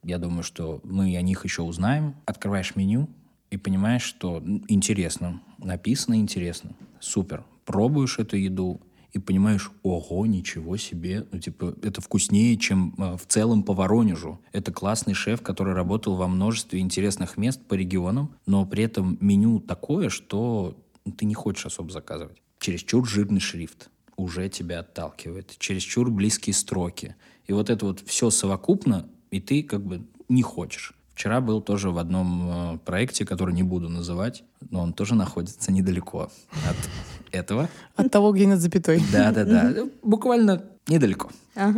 Я 0.03 0.17
думаю, 0.17 0.43
что 0.43 0.81
мы 0.83 1.15
о 1.15 1.21
них 1.21 1.45
еще 1.45 1.61
узнаем. 1.61 2.15
Открываешь 2.25 2.75
меню 2.75 3.09
и 3.51 3.57
понимаешь, 3.57 4.03
что 4.03 4.43
интересно. 4.67 5.41
Написано 5.59 6.15
интересно. 6.15 6.71
Супер. 6.99 7.45
Пробуешь 7.63 8.19
эту 8.19 8.35
еду, 8.35 8.81
и 9.13 9.19
понимаешь, 9.19 9.71
ого, 9.83 10.25
ничего 10.25 10.75
себе, 10.75 11.27
ну, 11.31 11.39
типа, 11.39 11.75
это 11.83 12.01
вкуснее, 12.01 12.57
чем 12.57 12.95
э, 12.97 13.15
в 13.15 13.27
целом 13.27 13.63
по 13.63 13.73
Воронежу. 13.73 14.39
Это 14.51 14.71
классный 14.71 15.13
шеф, 15.13 15.41
который 15.41 15.73
работал 15.73 16.15
во 16.15 16.27
множестве 16.27 16.79
интересных 16.79 17.37
мест 17.37 17.61
по 17.67 17.75
регионам, 17.75 18.35
но 18.47 18.65
при 18.65 18.83
этом 18.83 19.17
меню 19.21 19.59
такое, 19.59 20.09
что 20.09 20.75
ты 21.17 21.25
не 21.25 21.35
хочешь 21.35 21.67
особо 21.67 21.91
заказывать. 21.91 22.41
Чересчур 22.59 23.07
жирный 23.07 23.39
шрифт 23.39 23.89
уже 24.15 24.49
тебя 24.49 24.79
отталкивает, 24.79 25.55
чересчур 25.59 26.09
близкие 26.09 26.53
строки. 26.53 27.15
И 27.45 27.53
вот 27.53 27.69
это 27.69 27.85
вот 27.85 27.99
все 28.05 28.31
совокупно, 28.31 29.07
и 29.29 29.39
ты 29.39 29.61
как 29.61 29.85
бы 29.85 30.07
не 30.27 30.41
хочешь. 30.41 30.93
Вчера 31.13 31.41
был 31.41 31.61
тоже 31.61 31.91
в 31.91 31.99
одном 31.99 32.49
э, 32.75 32.77
проекте, 32.79 33.25
который 33.25 33.53
не 33.53 33.61
буду 33.61 33.89
называть, 33.89 34.43
но 34.71 34.81
он 34.81 34.93
тоже 34.93 35.13
находится 35.13 35.71
недалеко 35.71 36.31
от 36.67 36.89
этого. 37.33 37.69
От 37.95 38.11
того, 38.11 38.31
где 38.31 38.45
нет 38.45 38.59
запятой. 38.59 39.01
Да-да-да, 39.11 39.85
буквально 40.01 40.63
недалеко. 40.87 41.31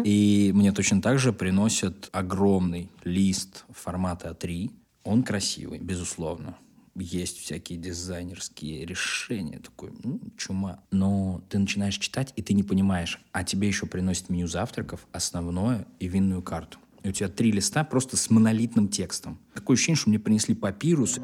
И 0.04 0.52
мне 0.54 0.72
точно 0.72 1.02
так 1.02 1.20
же 1.20 1.34
приносят 1.34 2.10
огромный 2.12 2.90
лист 3.04 3.66
формата 3.72 4.30
А3. 4.30 4.72
Он 5.04 5.24
красивый, 5.24 5.80
безусловно. 5.80 6.56
Есть 6.98 7.40
всякие 7.40 7.78
дизайнерские 7.78 8.86
решения, 8.86 9.60
такой, 9.60 9.92
ну, 10.02 10.22
чума. 10.38 10.80
Но 10.92 11.44
ты 11.50 11.60
начинаешь 11.60 11.98
читать, 11.98 12.32
и 12.38 12.42
ты 12.42 12.54
не 12.54 12.64
понимаешь, 12.64 13.20
а 13.34 13.44
тебе 13.44 13.68
еще 13.68 13.86
приносят 13.86 14.30
меню 14.30 14.48
завтраков, 14.48 15.06
основное 15.12 15.86
и 16.00 16.08
винную 16.08 16.42
карту 16.42 16.80
и 17.06 17.10
у 17.10 17.12
тебя 17.12 17.30
три 17.30 17.52
листа 17.52 17.84
просто 17.84 18.18
с 18.18 18.32
монолитным 18.32 18.88
текстом. 18.88 19.38
Такое 19.54 19.76
ощущение, 19.76 19.98
что 19.98 20.10
мне 20.10 20.18
принесли 20.18 20.56
папирус. 20.56 21.20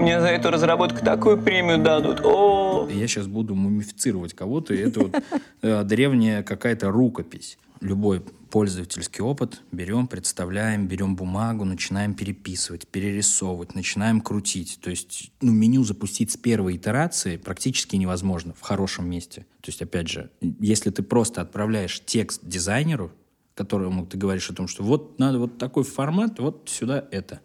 Мне 0.00 0.18
за 0.18 0.28
эту 0.28 0.50
разработку 0.50 1.04
такую 1.04 1.42
премию 1.42 1.82
дадут. 1.82 2.22
О! 2.24 2.88
Я 2.90 3.06
сейчас 3.06 3.26
буду 3.26 3.54
мумифицировать 3.54 4.32
кого-то, 4.32 4.72
и 4.72 4.78
это 4.78 5.00
вот 5.00 5.22
э, 5.60 5.84
древняя 5.84 6.42
какая-то 6.42 6.90
рукопись. 6.90 7.58
Любой 7.82 8.22
пользовательский 8.50 9.22
опыт 9.22 9.60
берем, 9.72 10.06
представляем, 10.06 10.88
берем 10.88 11.16
бумагу, 11.16 11.66
начинаем 11.66 12.14
переписывать, 12.14 12.88
перерисовывать, 12.88 13.74
начинаем 13.74 14.22
крутить. 14.22 14.78
То 14.80 14.88
есть 14.88 15.32
ну, 15.42 15.52
меню 15.52 15.84
запустить 15.84 16.30
с 16.30 16.38
первой 16.38 16.76
итерации 16.76 17.36
практически 17.36 17.96
невозможно 17.96 18.54
в 18.54 18.62
хорошем 18.62 19.10
месте. 19.10 19.42
То 19.60 19.68
есть, 19.68 19.82
опять 19.82 20.08
же, 20.08 20.30
если 20.40 20.88
ты 20.88 21.02
просто 21.02 21.42
отправляешь 21.42 22.00
текст 22.06 22.40
дизайнеру, 22.42 23.12
которому 23.56 24.06
ты 24.06 24.16
говоришь 24.16 24.48
о 24.50 24.54
том, 24.54 24.68
что 24.68 24.84
вот 24.84 25.18
надо 25.18 25.40
вот 25.40 25.58
такой 25.58 25.82
формат, 25.82 26.38
вот 26.38 26.68
сюда 26.70 27.04
это. 27.10 27.40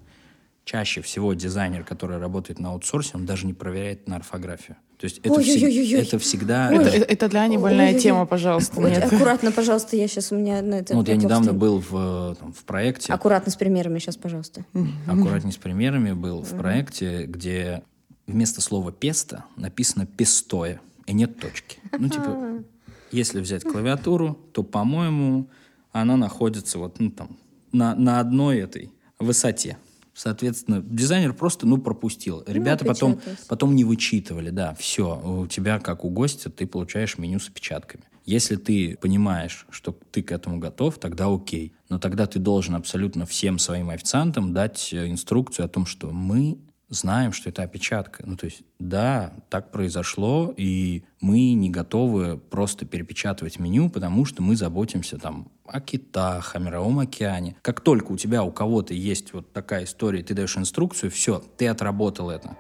Чаще 0.64 1.02
всего 1.02 1.34
дизайнер, 1.34 1.84
который 1.84 2.20
работает 2.20 2.60
на 2.60 2.70
аутсорсе, 2.70 3.14
он 3.16 3.26
даже 3.26 3.48
не 3.48 3.54
проверяет 3.54 4.08
на 4.08 4.18
орфографию. 4.18 4.78
То 5.00 5.06
есть 5.06 5.20
это, 5.24 5.42
всег... 5.42 5.64
это 5.98 6.20
всегда... 6.20 6.72
Это, 6.72 6.90
это 6.90 7.28
для 7.28 7.42
Ани 7.42 7.58
больная 7.58 7.98
тема, 7.98 8.28
пожалуйста. 8.28 8.80
Ой, 8.80 8.92
нет. 8.92 9.12
Аккуратно, 9.12 9.52
пожалуйста, 9.52 9.96
я 9.96 10.08
сейчас 10.08 10.32
у 10.32 10.36
меня 10.36 10.62
на 10.62 10.76
это... 10.76 10.94
Ну, 10.94 11.00
вот 11.00 11.08
я 11.08 11.16
недавно 11.16 11.54
был 11.54 11.80
в, 11.80 12.38
там, 12.40 12.54
в 12.54 12.64
проекте... 12.66 13.12
Аккуратно 13.12 13.52
с 13.52 13.56
примерами 13.56 13.98
сейчас, 13.98 14.18
пожалуйста. 14.18 14.64
Аккуратнее 15.08 15.52
с 15.52 15.58
примерами 15.58 16.12
был 16.12 16.44
в 16.44 16.56
проекте, 16.56 17.26
где 17.26 17.82
вместо 18.28 18.62
слова 18.62 18.92
«песто» 18.92 19.46
написано 19.56 20.06
«пестое», 20.06 20.80
и 21.08 21.14
нет 21.14 21.40
точки. 21.40 21.80
Ну, 21.98 22.08
типа, 22.08 22.64
если 23.12 23.40
взять 23.40 23.64
клавиатуру, 23.64 24.38
то, 24.54 24.62
по-моему, 24.62 25.50
она 25.92 26.18
находится 26.18 26.80
вот 26.80 27.00
ну, 27.00 27.12
там, 27.12 27.38
на, 27.72 27.96
на 27.96 28.20
одной 28.20 28.60
этой 28.60 28.92
высоте. 29.20 29.78
Соответственно, 30.14 30.82
дизайнер 30.82 31.34
просто, 31.34 31.66
ну, 31.66 31.78
пропустил. 31.78 32.44
Ну, 32.46 32.54
Ребята 32.54 32.84
ну, 32.86 32.94
потом, 32.94 33.22
потом 33.48 33.76
не 33.76 33.86
вычитывали, 33.86 34.50
да, 34.50 34.76
все. 34.76 35.20
У 35.24 35.48
тебя, 35.48 35.80
как 35.80 36.04
у 36.04 36.10
гостя, 36.10 36.50
ты 36.50 36.68
получаешь 36.68 37.18
меню 37.18 37.40
с 37.40 37.48
опечатками. 37.48 38.04
Если 38.26 38.56
ты 38.56 38.98
понимаешь, 39.02 39.66
что 39.72 39.98
ты 40.12 40.22
к 40.22 40.32
этому 40.32 40.60
готов, 40.60 41.00
тогда 41.00 41.34
окей. 41.34 41.74
Но 41.90 41.98
тогда 41.98 42.28
ты 42.28 42.40
должен 42.40 42.76
абсолютно 42.76 43.26
всем 43.26 43.58
своим 43.58 43.90
официантам 43.90 44.54
дать 44.54 44.94
э, 44.94 45.10
инструкцию 45.10 45.66
о 45.66 45.70
том, 45.70 45.86
что 45.86 46.12
мы 46.12 46.60
знаем, 46.92 47.32
что 47.32 47.50
это 47.50 47.64
опечатка. 47.64 48.24
Ну, 48.26 48.36
то 48.36 48.46
есть, 48.46 48.62
да, 48.80 49.34
так 49.50 49.72
произошло, 49.72 50.54
и 50.56 51.04
мы 51.22 51.54
не 51.54 51.70
готовы 51.70 52.38
просто 52.38 52.86
перепечатывать 52.86 53.60
меню, 53.60 53.90
потому 53.90 54.26
что 54.26 54.44
мы 54.44 54.56
заботимся 54.56 55.18
там 55.18 55.48
о 55.66 55.80
китах, 55.80 56.56
о 56.56 56.60
мировом 56.60 57.00
океане. 57.00 57.56
Как 57.62 57.82
только 57.82 58.12
у 58.12 58.18
тебя, 58.18 58.44
у 58.44 58.52
кого-то 58.52 58.94
есть 58.94 59.34
вот 59.34 59.54
такая 59.54 59.86
история, 59.86 60.22
ты 60.22 60.34
даешь 60.34 60.58
инструкцию, 60.58 61.10
все, 61.12 61.42
ты 61.58 61.68
отработал 61.68 62.30
это. 62.30 62.58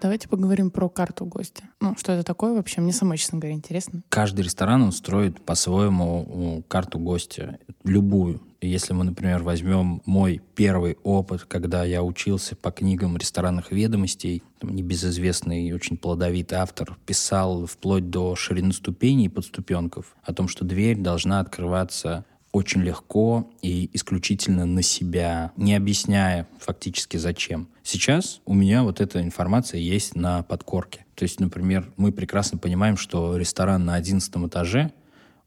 Давайте 0.00 0.28
поговорим 0.28 0.70
про 0.70 0.88
карту 0.88 1.26
гостя. 1.26 1.64
Ну, 1.80 1.94
что 1.98 2.12
это 2.12 2.22
такое 2.22 2.54
вообще? 2.54 2.80
Мне 2.80 2.92
самой, 2.92 3.18
честно 3.18 3.38
говоря, 3.38 3.54
интересно. 3.54 4.02
Каждый 4.08 4.42
ресторан, 4.42 4.82
он 4.82 4.92
строит 4.92 5.42
по-своему 5.42 6.62
карту 6.68 6.98
гостя. 6.98 7.58
Любую. 7.84 8.40
Если 8.62 8.92
мы, 8.92 9.04
например, 9.04 9.42
возьмем 9.42 10.02
мой 10.04 10.42
первый 10.54 10.98
опыт, 11.02 11.44
когда 11.44 11.82
я 11.84 12.02
учился 12.02 12.56
по 12.56 12.70
книгам 12.70 13.16
ресторанных 13.16 13.72
ведомостей, 13.72 14.42
там 14.58 14.74
небезызвестный 14.74 15.68
и 15.68 15.72
очень 15.72 15.96
плодовитый 15.96 16.58
автор 16.58 16.96
писал 17.06 17.64
вплоть 17.64 18.10
до 18.10 18.36
ширины 18.36 18.74
ступеней 18.74 19.30
подступенков 19.30 20.14
о 20.22 20.34
том, 20.34 20.46
что 20.48 20.66
дверь 20.66 20.98
должна 20.98 21.40
открываться 21.40 22.26
очень 22.52 22.82
легко 22.82 23.50
и 23.62 23.88
исключительно 23.92 24.66
на 24.66 24.82
себя, 24.82 25.52
не 25.56 25.74
объясняя 25.74 26.46
фактически 26.58 27.16
зачем. 27.16 27.68
Сейчас 27.82 28.40
у 28.44 28.54
меня 28.54 28.82
вот 28.82 29.00
эта 29.00 29.22
информация 29.22 29.80
есть 29.80 30.16
на 30.16 30.42
подкорке. 30.42 31.06
То 31.14 31.24
есть, 31.24 31.38
например, 31.40 31.92
мы 31.96 32.12
прекрасно 32.12 32.58
понимаем, 32.58 32.96
что 32.96 33.36
ресторан 33.36 33.84
на 33.84 33.94
одиннадцатом 33.94 34.48
этаже 34.48 34.92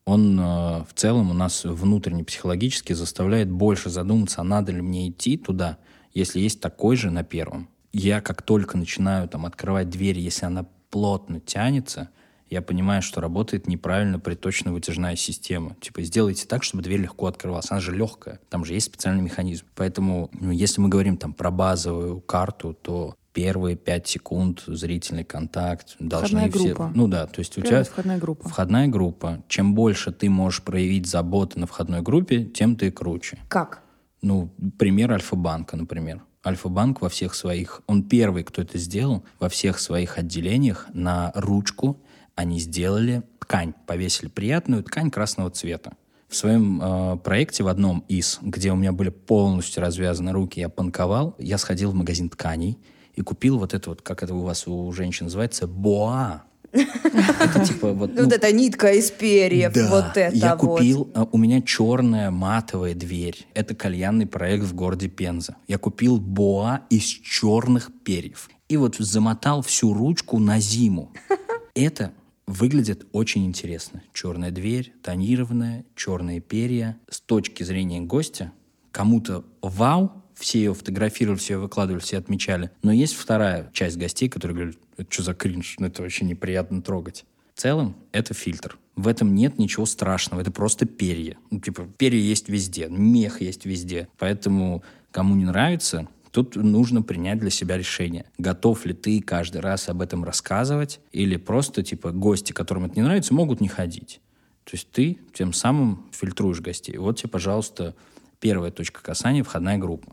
он 0.05 0.37
э, 0.39 0.43
в 0.43 0.93
целом 0.95 1.31
у 1.31 1.33
нас 1.33 1.63
внутренне 1.63 2.23
психологически 2.23 2.93
заставляет 2.93 3.49
больше 3.49 3.89
задуматься, 3.89 4.41
а 4.41 4.43
надо 4.43 4.71
ли 4.71 4.81
мне 4.81 5.09
идти 5.09 5.37
туда, 5.37 5.77
если 6.13 6.39
есть 6.39 6.59
такой 6.59 6.95
же 6.97 7.09
на 7.09 7.23
первом. 7.23 7.69
Я 7.93 8.21
как 8.21 8.41
только 8.41 8.77
начинаю 8.77 9.27
там 9.29 9.45
открывать 9.45 9.89
дверь, 9.89 10.19
если 10.19 10.45
она 10.45 10.65
плотно 10.89 11.39
тянется, 11.39 12.09
я 12.53 12.61
понимаю, 12.61 13.01
что 13.01 13.19
работает 13.19 13.67
неправильно 13.67 14.19
приточно-вытяжная 14.19 15.15
система. 15.15 15.75
Типа, 15.81 16.03
сделайте 16.03 16.45
так, 16.45 16.63
чтобы 16.63 16.83
дверь 16.83 17.01
легко 17.01 17.25
открывалась. 17.25 17.71
Она 17.71 17.79
же 17.79 17.95
легкая. 17.95 18.39
Там 18.49 18.63
же 18.63 18.73
есть 18.73 18.85
специальный 18.85 19.23
механизм. 19.23 19.65
Поэтому, 19.75 20.29
ну, 20.33 20.51
если 20.51 20.79
мы 20.79 20.87
говорим 20.87 21.17
там 21.17 21.33
про 21.33 21.49
базовую 21.49 22.21
карту, 22.21 22.77
то 22.79 23.15
первые 23.33 23.75
пять 23.75 24.07
секунд 24.07 24.63
зрительный 24.67 25.23
контакт 25.23 25.95
должны 25.99 26.41
входная 26.41 26.51
все... 26.51 26.75
Группа. 26.75 26.91
Ну 26.93 27.07
да, 27.07 27.25
то 27.25 27.39
есть 27.39 27.55
Первая 27.55 27.81
у 27.81 27.83
тебя... 27.83 27.91
входная 27.91 28.17
группа. 28.19 28.49
Входная 28.49 28.87
группа. 28.87 29.43
Чем 29.47 29.73
больше 29.73 30.11
ты 30.11 30.29
можешь 30.29 30.61
проявить 30.61 31.07
заботы 31.07 31.59
на 31.59 31.65
входной 31.65 32.01
группе, 32.01 32.45
тем 32.45 32.75
ты 32.75 32.91
круче. 32.91 33.39
Как? 33.49 33.81
Ну, 34.21 34.53
пример 34.77 35.11
Альфа-банка, 35.11 35.75
например. 35.75 36.21
Альфа-банк 36.45 37.01
во 37.01 37.09
всех 37.09 37.33
своих... 37.33 37.81
Он 37.87 38.03
первый, 38.03 38.43
кто 38.43 38.61
это 38.61 38.77
сделал, 38.77 39.23
во 39.39 39.49
всех 39.49 39.79
своих 39.79 40.19
отделениях 40.19 40.87
на 40.93 41.31
ручку 41.33 41.99
они 42.35 42.59
сделали 42.59 43.23
ткань, 43.39 43.73
повесили 43.85 44.29
приятную 44.29 44.83
ткань 44.83 45.11
красного 45.11 45.49
цвета. 45.51 45.93
В 46.27 46.35
своем 46.35 46.81
э, 46.81 47.17
проекте 47.17 47.63
в 47.63 47.67
одном 47.67 48.03
из, 48.07 48.39
где 48.41 48.71
у 48.71 48.75
меня 48.75 48.91
были 48.91 49.09
полностью 49.09 49.81
развязаны 49.81 50.31
руки, 50.31 50.59
я 50.59 50.69
панковал, 50.69 51.35
я 51.37 51.59
сходил 51.59 51.91
в 51.91 51.93
магазин 51.93 52.29
тканей 52.29 52.79
и 53.13 53.21
купил 53.21 53.59
вот 53.59 53.73
это 53.75 53.91
вот, 53.91 54.01
как 54.01 54.23
это 54.23 54.33
у 54.33 54.41
вас 54.41 54.67
у 54.67 54.91
женщин 54.93 55.27
называется, 55.27 55.67
боа. 55.67 56.43
Это 56.71 57.63
типа 57.63 57.93
вот... 57.93 58.19
Вот 58.19 58.33
эта 58.33 58.51
нитка 58.51 58.93
из 58.93 59.11
перьев, 59.11 59.75
вот 59.91 60.17
это 60.17 60.35
я 60.35 60.55
купил, 60.55 61.11
а, 61.13 61.27
у 61.31 61.37
меня 61.37 61.61
черная 61.61 62.31
матовая 62.31 62.95
дверь. 62.95 63.45
Это 63.53 63.75
кальянный 63.75 64.25
проект 64.25 64.63
в 64.63 64.73
городе 64.73 65.09
Пенза. 65.09 65.57
Я 65.67 65.77
купил 65.77 66.19
боа 66.19 66.81
из 66.89 67.03
черных 67.03 67.91
перьев. 68.03 68.49
И 68.69 68.77
вот 68.77 68.95
замотал 68.95 69.61
всю 69.61 69.93
ручку 69.93 70.39
на 70.39 70.59
зиму. 70.59 71.13
Это 71.75 72.11
выглядит 72.47 73.05
очень 73.11 73.45
интересно. 73.45 74.03
Черная 74.13 74.51
дверь, 74.51 74.93
тонированная, 75.01 75.85
черные 75.95 76.41
перья. 76.41 76.97
С 77.09 77.21
точки 77.21 77.63
зрения 77.63 78.01
гостя, 78.01 78.51
кому-то 78.91 79.45
вау, 79.61 80.23
все 80.35 80.59
ее 80.59 80.73
фотографировали, 80.73 81.37
все 81.37 81.53
ее 81.53 81.59
выкладывали, 81.59 82.01
все 82.01 82.17
отмечали. 82.17 82.71
Но 82.81 82.91
есть 82.91 83.13
вторая 83.15 83.69
часть 83.73 83.97
гостей, 83.97 84.29
которые 84.29 84.55
говорят, 84.55 84.77
это 84.97 85.13
что 85.13 85.23
за 85.23 85.33
кринж, 85.33 85.75
ну 85.79 85.87
это 85.87 86.01
вообще 86.01 86.25
неприятно 86.25 86.81
трогать. 86.81 87.25
В 87.53 87.61
целом, 87.61 87.95
это 88.11 88.33
фильтр. 88.33 88.77
В 88.95 89.07
этом 89.07 89.33
нет 89.33 89.57
ничего 89.57 89.85
страшного, 89.85 90.41
это 90.41 90.51
просто 90.51 90.85
перья. 90.85 91.37
Ну, 91.49 91.59
типа, 91.59 91.87
перья 91.97 92.19
есть 92.19 92.49
везде, 92.49 92.87
мех 92.89 93.41
есть 93.41 93.65
везде. 93.65 94.07
Поэтому, 94.17 94.83
кому 95.11 95.35
не 95.35 95.45
нравится, 95.45 96.07
Тут 96.33 96.55
нужно 96.55 97.03
принять 97.03 97.37
для 97.37 97.51
себя 97.51 97.77
решение. 97.77 98.25
Готов 98.39 98.87
ли 98.87 98.93
ты 98.93 99.21
каждый 99.21 99.61
раз 99.61 99.87
об 99.87 100.01
этом 100.01 100.23
рассказывать, 100.23 100.99
или 101.11 101.37
просто, 101.37 101.83
типа, 101.83 102.11
гости, 102.11 102.51
которым 102.51 102.85
это 102.85 102.95
не 102.95 103.03
нравится, 103.03 103.35
могут 103.35 103.61
не 103.61 103.67
ходить. 103.67 104.19
То 104.63 104.71
есть 104.73 104.89
ты 104.89 105.19
тем 105.31 105.53
самым 105.53 106.09
фильтруешь 106.11 106.59
гостей. 106.59 106.97
Вот 106.97 107.19
тебе, 107.19 107.29
пожалуйста, 107.29 107.93
первая 108.39 108.71
точка 108.71 109.03
касания— 109.03 109.43
входная 109.45 109.77
группа. 109.77 110.11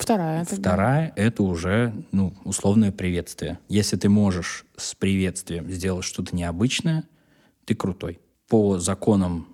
Вторая. 0.00 0.44
тогда. 0.44 0.70
Вторая— 0.70 1.12
это 1.16 1.44
уже 1.44 1.94
ну, 2.10 2.34
условное 2.42 2.90
приветствие. 2.90 3.60
Если 3.68 3.96
ты 3.96 4.08
можешь 4.08 4.66
с 4.76 4.96
приветствием 4.96 5.70
сделать 5.70 6.04
что-то 6.04 6.34
необычное, 6.34 7.04
ты 7.66 7.76
крутой. 7.76 8.18
По 8.48 8.80
законам 8.80 9.46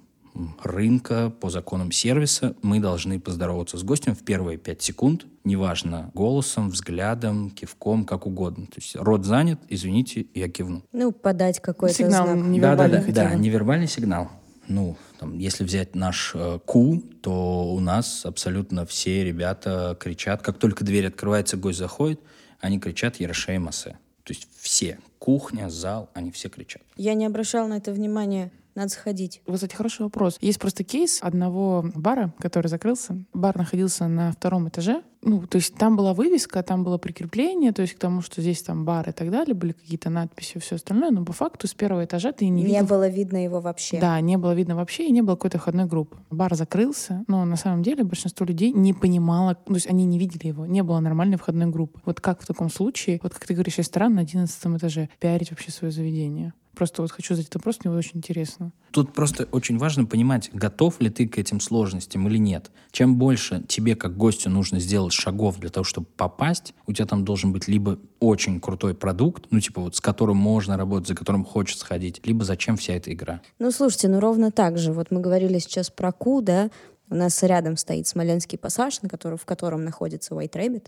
рынка, 0.63 1.31
по 1.31 1.51
законам 1.51 1.93
сервиса 1.93 2.57
мы 2.63 2.81
должны 2.81 3.21
поздороваться 3.21 3.79
с 3.79 3.83
гостем 3.83 4.15
в 4.15 4.23
первые 4.25 4.59
пять 4.59 4.83
секунд, 4.83 5.27
неважно, 5.45 6.11
голосом, 6.15 6.71
взглядом, 6.71 7.51
кивком, 7.51 8.05
как 8.05 8.27
угодно. 8.27 8.67
То 8.67 8.77
есть 8.77 8.97
рот 8.97 9.25
занят, 9.25 9.61
извините, 9.69 10.27
я 10.35 10.49
кивну. 10.49 10.83
Ну, 10.93 11.13
подать 11.13 11.61
какой-то 11.61 11.95
Сигнал 11.95 12.27
знак. 12.27 12.47
невербальный 12.47 13.01
Да, 13.01 13.07
да, 13.07 13.13
да, 13.13 13.31
да, 13.31 13.35
невербальный 13.35 13.89
сигнал. 13.89 14.31
Ну, 14.69 14.97
там, 15.19 15.39
если 15.39 15.65
взять 15.65 15.95
наш 15.95 16.33
э, 16.35 16.59
ку, 16.65 17.03
то 17.23 17.73
у 17.73 17.81
нас 17.81 18.27
абсолютно 18.27 18.85
все 18.85 19.25
ребята 19.25 19.97
кричат. 19.99 20.43
Как 20.43 20.59
только 20.59 20.85
дверь 20.85 21.07
открывается, 21.07 21.57
гость 21.57 21.79
заходит, 21.79 22.21
они 22.61 22.79
кричат 22.79 23.17
«Ярошей 23.17 23.59
Массе». 23.59 23.99
То 24.25 24.35
есть 24.35 24.47
все, 24.61 24.99
кухня, 25.19 25.71
зал, 25.71 26.11
они 26.13 26.31
все 26.31 26.51
кричат. 26.51 26.83
Я 26.97 27.15
не 27.15 27.25
обращала 27.25 27.67
на 27.67 27.79
это 27.79 27.93
внимания. 27.93 28.53
Надо 28.79 28.91
сходить. 28.91 29.43
Вот, 29.45 29.57
кстати, 29.57 29.75
хороший 29.75 30.03
вопрос. 30.03 30.39
Есть 30.41 30.61
просто 30.61 30.85
кейс 30.85 31.19
одного 31.21 31.85
бара, 31.97 32.33
который 32.39 32.69
закрылся. 32.69 33.25
Бар 33.35 33.59
находился 33.59 34.07
на 34.07 34.31
втором 34.31 34.69
этаже. 34.69 35.03
Ну, 35.21 35.45
то 35.49 35.57
есть 35.57 35.75
там 35.75 35.97
была 35.97 36.15
вывеска, 36.15 36.63
там 36.63 36.85
было 36.85 36.97
прикрепление, 36.97 37.73
то 37.73 37.83
есть 37.83 37.95
к 37.95 37.99
тому, 37.99 38.23
что 38.23 38.41
здесь 38.41 38.63
там 38.63 38.85
бар 38.85 39.09
и 39.09 39.13
так 39.13 39.33
далее, 39.33 39.57
были 39.57 39.73
какие-то 39.73 40.11
надписи 40.11 40.59
и 40.59 40.61
все 40.61 40.77
остальное, 40.77 41.11
но 41.11 41.25
по 41.25 41.33
факту 41.33 41.67
с 41.67 41.75
первого 41.75 42.05
этажа 42.05 42.31
ты 42.31 42.45
не 42.45 42.63
Не, 42.63 42.67
видел 42.69 42.87
было 42.87 43.09
видно 43.09 43.43
его 43.43 43.61
вообще. 43.61 43.99
Да, 43.99 44.21
не 44.21 44.37
было 44.39 44.55
видно 44.55 44.77
вообще, 44.77 45.09
и 45.09 45.11
не 45.11 45.23
было 45.23 45.35
какой-то 45.35 45.59
входной 45.59 45.87
группы. 45.87 46.17
Бар 46.31 46.55
закрылся, 46.55 47.25
но 47.27 47.45
на 47.45 47.57
самом 47.57 47.83
деле 47.83 48.05
большинство 48.05 48.47
людей 48.47 48.71
не 48.71 48.95
понимало, 48.95 49.57
то 49.57 49.75
есть 49.75 49.89
они 49.89 50.05
не 50.05 50.21
видели 50.21 50.47
его, 50.47 50.67
не 50.67 50.85
было 50.85 51.01
нормальной 51.01 51.37
входной 51.37 51.67
группы. 51.67 52.01
Вот 52.05 52.21
как 52.21 52.41
в 52.41 52.47
таком 52.47 52.71
случае, 52.71 53.19
вот 53.25 53.35
как 53.35 53.45
ты 53.45 53.55
говоришь, 53.55 53.79
ресторан 53.79 54.15
на 54.15 54.21
11 54.21 54.57
этаже, 54.77 55.09
пиарить 55.19 55.51
вообще 55.51 55.73
свое 55.73 55.91
заведение? 55.93 56.53
Просто 56.79 57.03
вот 57.03 57.11
хочу 57.11 57.35
задать 57.35 57.49
этот 57.49 57.57
вопрос, 57.57 57.81
мне 57.83 57.93
очень 57.93 58.19
интересно. 58.19 58.71
Тут 58.93 59.13
просто 59.13 59.49
очень 59.51 59.79
важно 59.79 60.05
понимать, 60.05 60.49
готов 60.53 61.01
ли 61.01 61.11
ты 61.11 61.27
к 61.27 61.37
этим 61.37 61.59
сложностям 61.59 62.29
или 62.29 62.39
нет. 62.39 62.71
Чем 62.93 63.17
больше 63.17 63.65
тебе, 63.67 63.97
как 63.97 64.17
гостю, 64.17 64.49
нужно 64.49 64.79
сделать 64.79 65.13
шагов 65.13 65.59
для 65.59 65.71
того, 65.71 65.83
чтобы 65.83 66.07
попасть, 66.17 66.75
у 66.87 66.93
тебя 66.93 67.07
там 67.07 67.25
должен 67.25 67.53
быть 67.53 67.67
либо 67.67 67.99
очень 68.21 68.61
крутой 68.61 68.95
продукт, 68.95 69.47
ну, 69.51 69.59
типа 69.59 69.81
вот 69.81 69.97
с 69.97 70.01
которым 70.01 70.37
можно 70.37 70.77
работать, 70.77 71.09
за 71.09 71.17
которым 71.17 71.45
хочется 71.45 71.85
ходить, 71.85 72.25
либо 72.25 72.45
зачем 72.45 72.77
вся 72.77 72.95
эта 72.95 73.13
игра. 73.13 73.41
Ну, 73.59 73.73
слушайте, 73.73 74.07
ну 74.07 74.21
ровно 74.21 74.53
так 74.53 74.79
же. 74.79 74.93
Вот 74.93 75.11
мы 75.11 75.21
говорили 75.21 75.59
сейчас 75.59 75.91
про 75.91 76.13
Ку, 76.13 76.43
да? 76.43 76.71
У 77.11 77.17
нас 77.17 77.43
рядом 77.43 77.77
стоит 77.77 78.07
Смоленский 78.07 78.57
пассаж, 78.57 79.03
на 79.03 79.09
который, 79.09 79.37
в 79.37 79.45
котором 79.45 79.83
находится 79.83 80.33
White 80.33 80.53
Rabbit, 80.53 80.87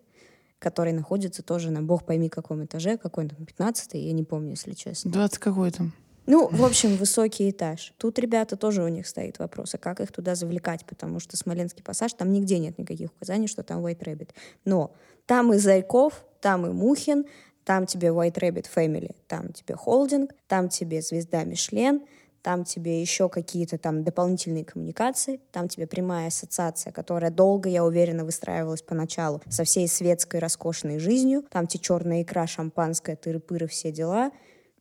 который 0.61 0.92
находится 0.92 1.42
тоже 1.42 1.70
на 1.70 1.83
бог 1.83 2.05
пойми 2.05 2.29
каком 2.29 2.64
этаже, 2.64 2.96
какой 2.96 3.29
там, 3.29 3.44
15 3.44 3.94
я 3.94 4.12
не 4.12 4.23
помню, 4.23 4.51
если 4.51 4.75
честно. 4.75 5.11
20 5.11 5.38
какой 5.38 5.70
там? 5.73 5.92
Ну, 6.27 6.49
в 6.49 6.64
общем, 6.64 6.94
высокий 6.94 7.51
этаж. 7.51 7.92
Тут 7.96 8.18
ребята 8.20 8.57
тоже 8.57 8.85
у 8.85 8.88
них 8.88 9.09
стоит 9.09 9.40
вопрос, 9.40 9.75
а 9.75 9.79
как 9.79 10.01
их 10.01 10.12
туда 10.12 10.37
завлекать, 10.37 10.85
потому 10.85 11.18
что 11.18 11.37
Смоленский 11.37 11.83
пассаж, 11.83 12.12
там 12.12 12.31
нигде 12.31 12.59
нет 12.59 12.79
никаких 12.79 13.11
указаний, 13.11 13.49
что 13.49 13.64
там 13.64 13.85
White 13.85 14.05
Rabbit. 14.05 14.29
Но 14.64 14.92
там 15.27 15.53
и 15.53 15.59
Зайков, 15.59 16.25
там 16.40 16.66
и 16.66 16.70
Мухин, 16.70 17.25
там 17.64 17.87
тебе 17.87 18.09
White 18.09 18.35
Rabbit 18.35 18.66
Family, 18.73 19.16
там 19.27 19.53
тебе 19.53 19.75
холдинг, 19.75 20.33
там 20.46 20.68
тебе 20.68 21.03
звезда 21.03 21.42
Мишлен, 21.42 22.03
там 22.42 22.64
тебе 22.64 23.00
еще 23.00 23.29
какие-то 23.29 23.79
там 23.79 24.05
дополнительные 24.05 24.64
коммуникации, 24.64 25.40
там 25.53 25.68
тебе 25.68 25.87
прямая 25.87 26.29
ассоциация, 26.29 26.92
которая 26.92 27.31
долго, 27.31 27.68
я 27.68 27.85
уверена, 27.85 28.24
выстраивалась 28.24 28.83
поначалу 28.83 29.42
со 29.48 29.64
всей 29.64 29.88
светской 29.88 30.40
роскошной 30.40 30.98
жизнью, 30.98 31.44
там 31.50 31.66
тебе 31.66 31.83
черная 31.83 32.22
икра, 32.22 32.46
шампанское, 32.46 33.16
тыры-пыры, 33.16 33.66
все 33.66 33.92
дела. 33.92 34.31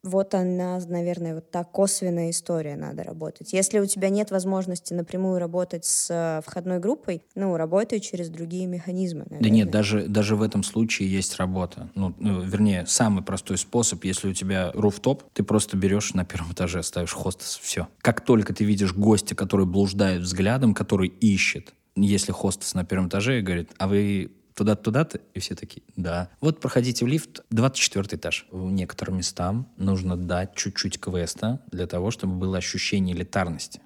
Вот 0.04 0.34
она, 0.34 0.80
наверное, 0.88 1.36
вот 1.36 1.52
так 1.52 1.72
косвенная 1.72 2.30
история 2.30 2.76
надо 2.76 3.04
работать. 3.04 3.52
Если 3.54 3.80
у 3.80 3.86
тебя 3.86 4.10
нет 4.10 4.32
возможности 4.32 4.94
напрямую 4.94 5.40
работать 5.40 5.86
с 5.86 6.08
э, 6.10 6.42
входной 6.46 6.80
группой, 6.80 7.22
ну, 7.36 7.58
работай 7.58 8.00
через 8.00 8.30
другие 8.30 8.66
механизмы. 8.66 9.26
Да 9.26 9.36
наверное. 9.36 9.52
нет, 9.52 9.72
даже, 9.72 10.08
даже 10.08 10.36
в 10.36 10.42
этом 10.42 10.64
случае 10.64 11.12
есть 11.12 11.36
работа. 11.38 11.90
Ну, 11.96 12.16
ну, 12.18 12.42
вернее, 12.42 12.86
самый 12.88 13.24
простой 13.24 13.58
способ, 13.58 14.04
если 14.06 14.30
у 14.30 14.34
тебя 14.34 14.72
руфтоп, 14.74 15.24
ты 15.34 15.44
просто 15.44 15.76
берешь 15.76 16.14
на 16.14 16.24
первом 16.24 16.54
этаже, 16.54 16.82
ставишь 16.84 17.14
хостес, 17.14 17.60
все. 17.62 17.88
Как 18.02 18.22
только 18.22 18.54
ты 18.54 18.64
видишь 18.64 18.94
гостя, 18.94 19.36
который 19.36 19.66
блуждает 19.66 20.22
взглядом, 20.22 20.74
который 20.74 21.10
ищет, 21.10 21.74
если 21.96 22.32
хостес 22.32 22.74
на 22.74 22.86
первом 22.86 23.10
этаже 23.10 23.40
и 23.40 23.42
говорит, 23.42 23.72
а 23.78 23.88
вы 23.88 24.32
туда-то, 24.60 24.84
туда-то, 24.84 25.20
и 25.34 25.40
все 25.40 25.56
такие, 25.56 25.84
да. 25.96 26.30
Вот 26.42 26.60
проходите 26.60 27.06
в 27.06 27.08
лифт, 27.08 27.42
24 27.50 28.18
этаж. 28.18 28.46
В 28.52 28.70
некоторым 28.72 29.18
местам 29.18 29.70
нужно 29.78 30.18
дать 30.18 30.54
чуть-чуть 30.56 31.00
квеста 31.00 31.62
для 31.72 31.88
того, 31.88 32.12
чтобы 32.12 32.34
было 32.34 32.58
ощущение 32.58 33.16
элитарности. 33.16 33.80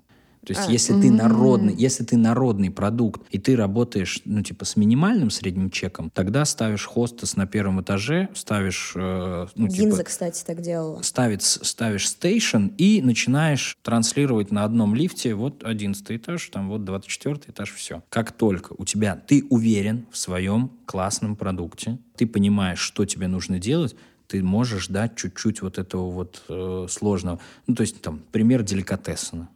То 0.46 0.52
есть, 0.52 0.68
А. 0.68 0.72
если 0.72 1.00
ты 1.00 1.12
народный, 1.12 1.74
если 1.74 2.04
ты 2.04 2.18
народный 2.18 2.70
продукт, 2.70 3.22
и 3.32 3.40
ты 3.40 3.56
работаешь, 3.56 4.22
ну, 4.26 4.42
типа, 4.42 4.66
с 4.66 4.76
минимальным 4.76 5.30
средним 5.30 5.70
чеком, 5.70 6.10
тогда 6.14 6.44
ставишь 6.46 6.86
хостес 6.86 7.36
на 7.38 7.48
первом 7.48 7.82
этаже, 7.82 8.30
ставишь, 8.34 8.94
э, 8.96 9.48
ну, 9.56 9.68
Гинза, 9.68 9.98
типа, 9.98 10.04
кстати, 10.04 10.44
так 10.46 10.62
делала. 10.62 11.02
ставит, 11.02 11.44
ставишь 11.44 12.10
стейшн 12.10 12.68
и 12.78 13.02
начинаешь 13.02 13.78
транслировать 13.84 14.52
на 14.52 14.66
одном 14.66 14.96
лифте 14.96 15.34
вот 15.34 15.64
11 15.64 16.18
этаж, 16.18 16.50
там 16.50 16.70
вот 16.70 16.84
24 16.84 17.40
этаж, 17.48 17.74
все. 17.74 18.04
Как 18.10 18.32
только 18.32 18.74
у 18.78 18.86
тебя, 18.86 19.16
ты 19.16 19.46
уверен 19.50 20.06
в 20.12 20.18
своем 20.18 20.72
классном 20.86 21.36
продукте, 21.36 22.00
ты 22.18 22.28
понимаешь, 22.28 22.80
что 22.80 23.06
тебе 23.06 23.28
нужно 23.28 23.60
делать, 23.60 23.96
ты 24.28 24.42
можешь 24.44 24.88
дать 24.88 25.16
чуть-чуть 25.16 25.62
вот 25.62 25.78
этого 25.78 26.10
вот 26.10 26.44
э, 26.50 26.88
сложного. 26.90 27.40
Ну, 27.68 27.76
то 27.76 27.82
есть, 27.82 28.02
там, 28.02 28.22
пример 28.32 28.64
деликатесена. 28.64 29.50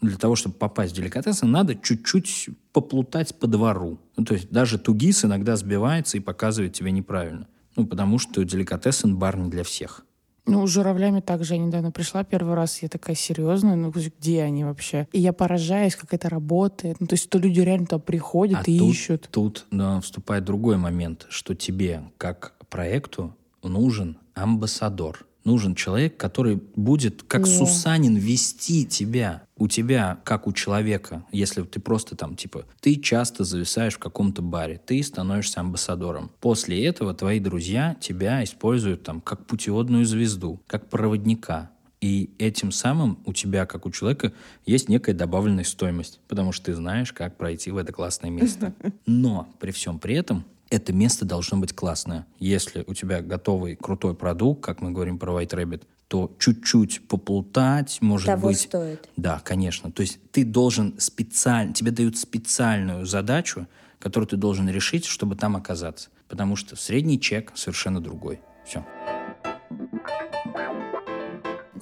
Для 0.00 0.16
того, 0.16 0.36
чтобы 0.36 0.54
попасть 0.54 0.92
в 0.92 0.96
деликатесен, 0.96 1.50
надо 1.50 1.74
чуть-чуть 1.74 2.50
поплутать 2.72 3.34
по 3.34 3.46
двору. 3.46 3.98
Ну, 4.16 4.24
то 4.24 4.34
есть 4.34 4.50
даже 4.50 4.78
тугис 4.78 5.24
иногда 5.24 5.56
сбивается 5.56 6.16
и 6.16 6.20
показывает 6.20 6.72
тебе 6.72 6.92
неправильно. 6.92 7.48
Ну, 7.76 7.86
потому 7.86 8.18
что 8.18 8.44
деликатесен 8.44 9.16
бар 9.16 9.36
не 9.36 9.50
для 9.50 9.64
всех. 9.64 10.04
Ну, 10.48 10.66
с 10.66 10.70
журавлями 10.70 11.20
также 11.20 11.54
я 11.54 11.60
недавно 11.60 11.90
пришла 11.90 12.24
первый 12.24 12.54
раз, 12.54 12.82
я 12.82 12.88
такая 12.88 13.14
серьезная, 13.14 13.76
ну 13.76 13.90
где 13.90 14.42
они 14.42 14.64
вообще? 14.64 15.06
И 15.12 15.20
я 15.20 15.34
поражаюсь, 15.34 15.94
как 15.94 16.14
это 16.14 16.30
работает. 16.30 17.00
Ну, 17.00 17.06
то 17.06 17.14
есть, 17.14 17.24
что 17.24 17.38
люди 17.38 17.60
реально 17.60 17.86
туда 17.86 17.98
приходят 17.98 18.60
А 18.66 18.70
и 18.70 18.78
тут, 18.78 18.90
ищут. 18.90 19.28
Тут 19.30 19.66
да, 19.70 20.00
вступает 20.00 20.44
другой 20.44 20.78
момент, 20.78 21.26
что 21.28 21.54
тебе, 21.54 22.02
как 22.16 22.54
проекту, 22.70 23.36
нужен 23.62 24.16
амбассадор. 24.34 25.26
Нужен 25.48 25.74
человек, 25.74 26.18
который 26.18 26.60
будет, 26.76 27.22
как 27.22 27.44
О. 27.44 27.46
Сусанин, 27.46 28.16
вести 28.16 28.84
тебя. 28.84 29.44
У 29.56 29.66
тебя, 29.66 30.20
как 30.22 30.46
у 30.46 30.52
человека, 30.52 31.24
если 31.32 31.62
ты 31.62 31.80
просто 31.80 32.16
там, 32.16 32.36
типа, 32.36 32.66
ты 32.80 32.96
часто 32.96 33.44
зависаешь 33.44 33.94
в 33.94 33.98
каком-то 33.98 34.42
баре, 34.42 34.78
ты 34.84 35.02
становишься 35.02 35.60
амбассадором. 35.60 36.30
После 36.40 36.84
этого 36.84 37.14
твои 37.14 37.40
друзья 37.40 37.96
тебя 37.98 38.44
используют 38.44 39.04
там 39.04 39.22
как 39.22 39.46
путеводную 39.46 40.04
звезду, 40.04 40.60
как 40.66 40.90
проводника. 40.90 41.70
И 42.02 42.28
этим 42.38 42.70
самым 42.70 43.18
у 43.24 43.32
тебя, 43.32 43.64
как 43.64 43.86
у 43.86 43.90
человека, 43.90 44.34
есть 44.66 44.90
некая 44.90 45.14
добавленная 45.14 45.64
стоимость, 45.64 46.20
потому 46.28 46.52
что 46.52 46.66
ты 46.66 46.74
знаешь, 46.74 47.14
как 47.14 47.38
пройти 47.38 47.70
в 47.70 47.78
это 47.78 47.90
классное 47.90 48.30
место. 48.30 48.74
Но 49.06 49.48
при 49.60 49.70
всем 49.70 49.98
при 49.98 50.14
этом 50.14 50.44
это 50.70 50.92
место 50.92 51.24
должно 51.24 51.58
быть 51.58 51.72
классное. 51.74 52.26
Если 52.38 52.84
у 52.86 52.94
тебя 52.94 53.20
готовый 53.22 53.76
крутой 53.76 54.14
продукт, 54.14 54.62
как 54.62 54.80
мы 54.80 54.90
говорим 54.92 55.18
про 55.18 55.32
White 55.32 55.50
Rabbit, 55.50 55.82
то 56.08 56.34
чуть-чуть 56.38 57.06
поплутать, 57.06 57.98
может 58.00 58.26
Того 58.26 58.48
быть... 58.48 58.60
стоит. 58.60 59.08
Да, 59.16 59.40
конечно. 59.44 59.90
То 59.92 60.02
есть 60.02 60.18
ты 60.32 60.44
должен 60.44 60.94
специально, 60.98 61.74
тебе 61.74 61.90
дают 61.90 62.16
специальную 62.16 63.04
задачу, 63.04 63.66
которую 63.98 64.26
ты 64.28 64.36
должен 64.36 64.68
решить, 64.68 65.04
чтобы 65.04 65.36
там 65.36 65.56
оказаться. 65.56 66.08
Потому 66.28 66.56
что 66.56 66.76
средний 66.76 67.20
чек 67.20 67.52
совершенно 67.54 68.00
другой. 68.00 68.40
Все. 68.64 68.84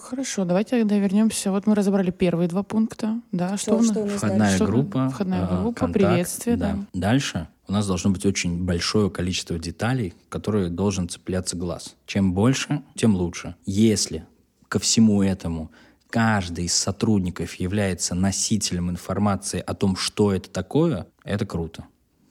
Хорошо, 0.01 0.45
давайте 0.45 0.79
тогда 0.79 0.99
вернемся. 0.99 1.51
Вот 1.51 1.67
мы 1.67 1.75
разобрали 1.75 2.11
первые 2.11 2.49
два 2.49 2.63
пункта. 2.63 3.21
Да, 3.33 3.57
что, 3.57 3.59
Что, 3.59 3.75
у 3.75 3.79
нас? 3.79 3.91
что 3.91 4.01
у 4.01 4.07
нас 4.07 4.17
Входная 4.17 4.55
Что- 4.57 4.67
группа. 4.67 5.09
входная 5.09 5.45
э, 5.45 5.63
группа, 5.63 5.81
контакт, 5.81 5.93
приветствие, 6.07 6.57
да. 6.57 6.79
Дальше 6.93 7.49
у 7.69 7.73
нас 7.73 7.87
должно 7.87 8.11
быть 8.11 8.25
очень 8.25 8.65
большое 8.65 9.11
количество 9.11 9.59
деталей, 9.59 10.15
которые 10.29 10.69
должен 10.69 11.09
цепляться 11.09 11.57
глаз. 11.57 11.97
Чем 12.07 12.33
больше, 12.33 12.83
тем 12.95 13.17
лучше. 13.17 13.57
Если 13.65 14.25
ко 14.69 14.79
всему 14.79 15.23
этому 15.23 15.71
каждый 16.11 16.67
из 16.67 16.75
сотрудников 16.75 17.55
является 17.55 18.15
носителем 18.15 18.91
информации 18.91 19.63
о 19.67 19.75
том, 19.75 19.97
что 19.97 20.33
это 20.33 20.49
такое, 20.51 21.07
это 21.25 21.45
круто. 21.45 21.85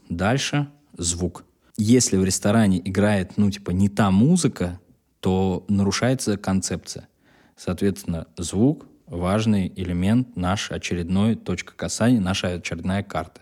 Дальше 0.10 0.69
звук. 0.98 1.43
Если 1.78 2.15
в 2.15 2.24
ресторане 2.24 2.80
играет, 2.80 3.38
ну, 3.38 3.52
типа, 3.52 3.71
не 3.71 3.89
та 3.89 4.12
музыка, 4.12 4.80
то 5.19 5.65
нарушается 5.67 6.38
концепция. 6.38 7.10
Соответственно, 7.58 8.28
звук— 8.38 8.86
важный 9.08 9.71
элемент, 9.76 10.36
наш 10.36 10.71
очередной 10.71 11.36
точка 11.36 11.74
касания, 11.76 12.21
наша 12.21 12.48
очередная 12.54 13.04
карта. 13.04 13.41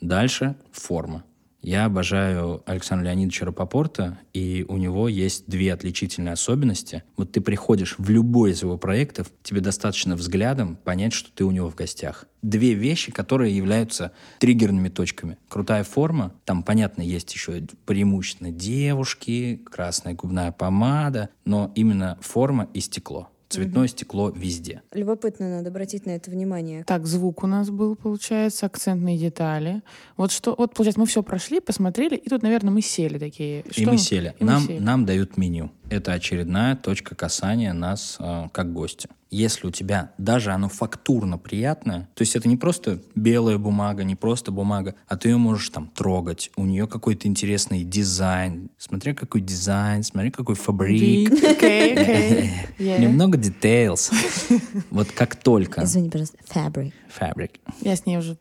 Дальше— 0.00 0.56
форма. 0.72 1.24
Я 1.62 1.84
обожаю 1.84 2.62
Александра 2.64 3.06
Леонидовича 3.06 3.44
Рапопорта, 3.44 4.18
и 4.32 4.64
у 4.68 4.78
него 4.78 5.08
есть 5.08 5.44
две 5.46 5.74
отличительные 5.74 6.32
особенности. 6.32 7.04
Вот 7.16 7.32
ты 7.32 7.42
приходишь 7.42 7.96
в 7.98 8.08
любой 8.08 8.52
из 8.52 8.62
его 8.62 8.78
проектов, 8.78 9.30
тебе 9.42 9.60
достаточно 9.60 10.16
взглядом 10.16 10.76
понять, 10.76 11.12
что 11.12 11.30
ты 11.32 11.44
у 11.44 11.50
него 11.50 11.68
в 11.70 11.74
гостях. 11.74 12.24
Две 12.40 12.72
вещи, 12.72 13.12
которые 13.12 13.54
являются 13.54 14.12
триггерными 14.38 14.88
точками. 14.88 15.36
Крутая 15.48 15.84
форма, 15.84 16.32
там, 16.46 16.62
понятно, 16.62 17.02
есть 17.02 17.32
еще 17.34 17.62
преимущественно 17.84 18.50
девушки, 18.50 19.62
красная 19.70 20.14
губная 20.14 20.52
помада, 20.52 21.28
но 21.44 21.70
именно 21.74 22.16
форма 22.22 22.68
и 22.72 22.80
стекло. 22.80 23.28
Цветное 23.50 23.88
стекло 23.88 24.30
везде. 24.30 24.82
Любопытно, 24.92 25.56
надо 25.56 25.70
обратить 25.70 26.06
на 26.06 26.10
это 26.10 26.30
внимание. 26.30 26.84
Так, 26.84 27.04
звук 27.06 27.42
у 27.42 27.48
нас 27.48 27.68
был, 27.68 27.96
получается, 27.96 28.66
акцентные 28.66 29.18
детали. 29.18 29.82
Вот 30.16 30.30
что, 30.30 30.54
вот, 30.56 30.72
получается, 30.72 31.00
мы 31.00 31.06
все 31.06 31.24
прошли, 31.24 31.58
посмотрели, 31.58 32.14
и 32.14 32.28
тут, 32.28 32.44
наверное, 32.44 32.70
мы 32.70 32.80
сели 32.80 33.18
такие. 33.18 33.62
И 33.62 33.72
Что 33.72 33.90
мы 33.90 33.98
сели. 33.98 34.36
И 34.38 34.44
мы 34.44 34.52
нам, 34.52 34.62
сели. 34.62 34.78
нам 34.78 35.04
дают 35.04 35.36
меню. 35.36 35.72
Это 35.90 36.12
очередная 36.12 36.76
точка 36.76 37.16
касания 37.16 37.72
нас 37.72 38.16
э, 38.20 38.48
как 38.52 38.72
гостя. 38.72 39.08
Если 39.28 39.66
у 39.66 39.72
тебя 39.72 40.12
даже 40.18 40.52
оно 40.52 40.68
фактурно 40.68 41.36
приятное, 41.36 42.08
то 42.14 42.22
есть 42.22 42.36
это 42.36 42.48
не 42.48 42.56
просто 42.56 43.02
белая 43.16 43.58
бумага, 43.58 44.04
не 44.04 44.14
просто 44.14 44.52
бумага, 44.52 44.94
а 45.08 45.16
ты 45.16 45.30
ее 45.30 45.36
можешь 45.36 45.68
там 45.70 45.88
трогать. 45.88 46.52
У 46.56 46.64
нее 46.64 46.86
какой-то 46.86 47.26
интересный 47.26 47.82
дизайн. 47.82 48.70
Смотри, 48.78 49.14
какой 49.14 49.40
дизайн, 49.40 50.04
смотри, 50.04 50.30
какой 50.30 50.54
фабрик. 50.54 51.28
Yeah. 51.32 52.68
Немного 53.00 53.36
details. 53.36 54.12
Вот 54.90 55.10
как 55.10 55.36
только... 55.36 55.82
Извини, 55.82 56.08
пожалуйста, 56.10 56.38
fabric. 56.52 56.92
Fabric. 57.18 57.58
Я 57.80 57.96
с 57.96 58.06
ней 58.06 58.18
уже 58.18 58.36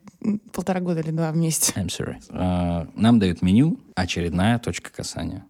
полтора 0.52 0.82
года 0.82 1.00
или 1.00 1.12
два 1.12 1.32
вместе. 1.32 1.74
I'm 1.74 1.88
sorry. 1.88 2.18
А, 2.30 2.88
Нам 2.96 3.20
дают 3.20 3.42
меню, 3.42 3.80
очередная 3.96 4.60
точка 4.60 4.92
касания. 4.92 5.46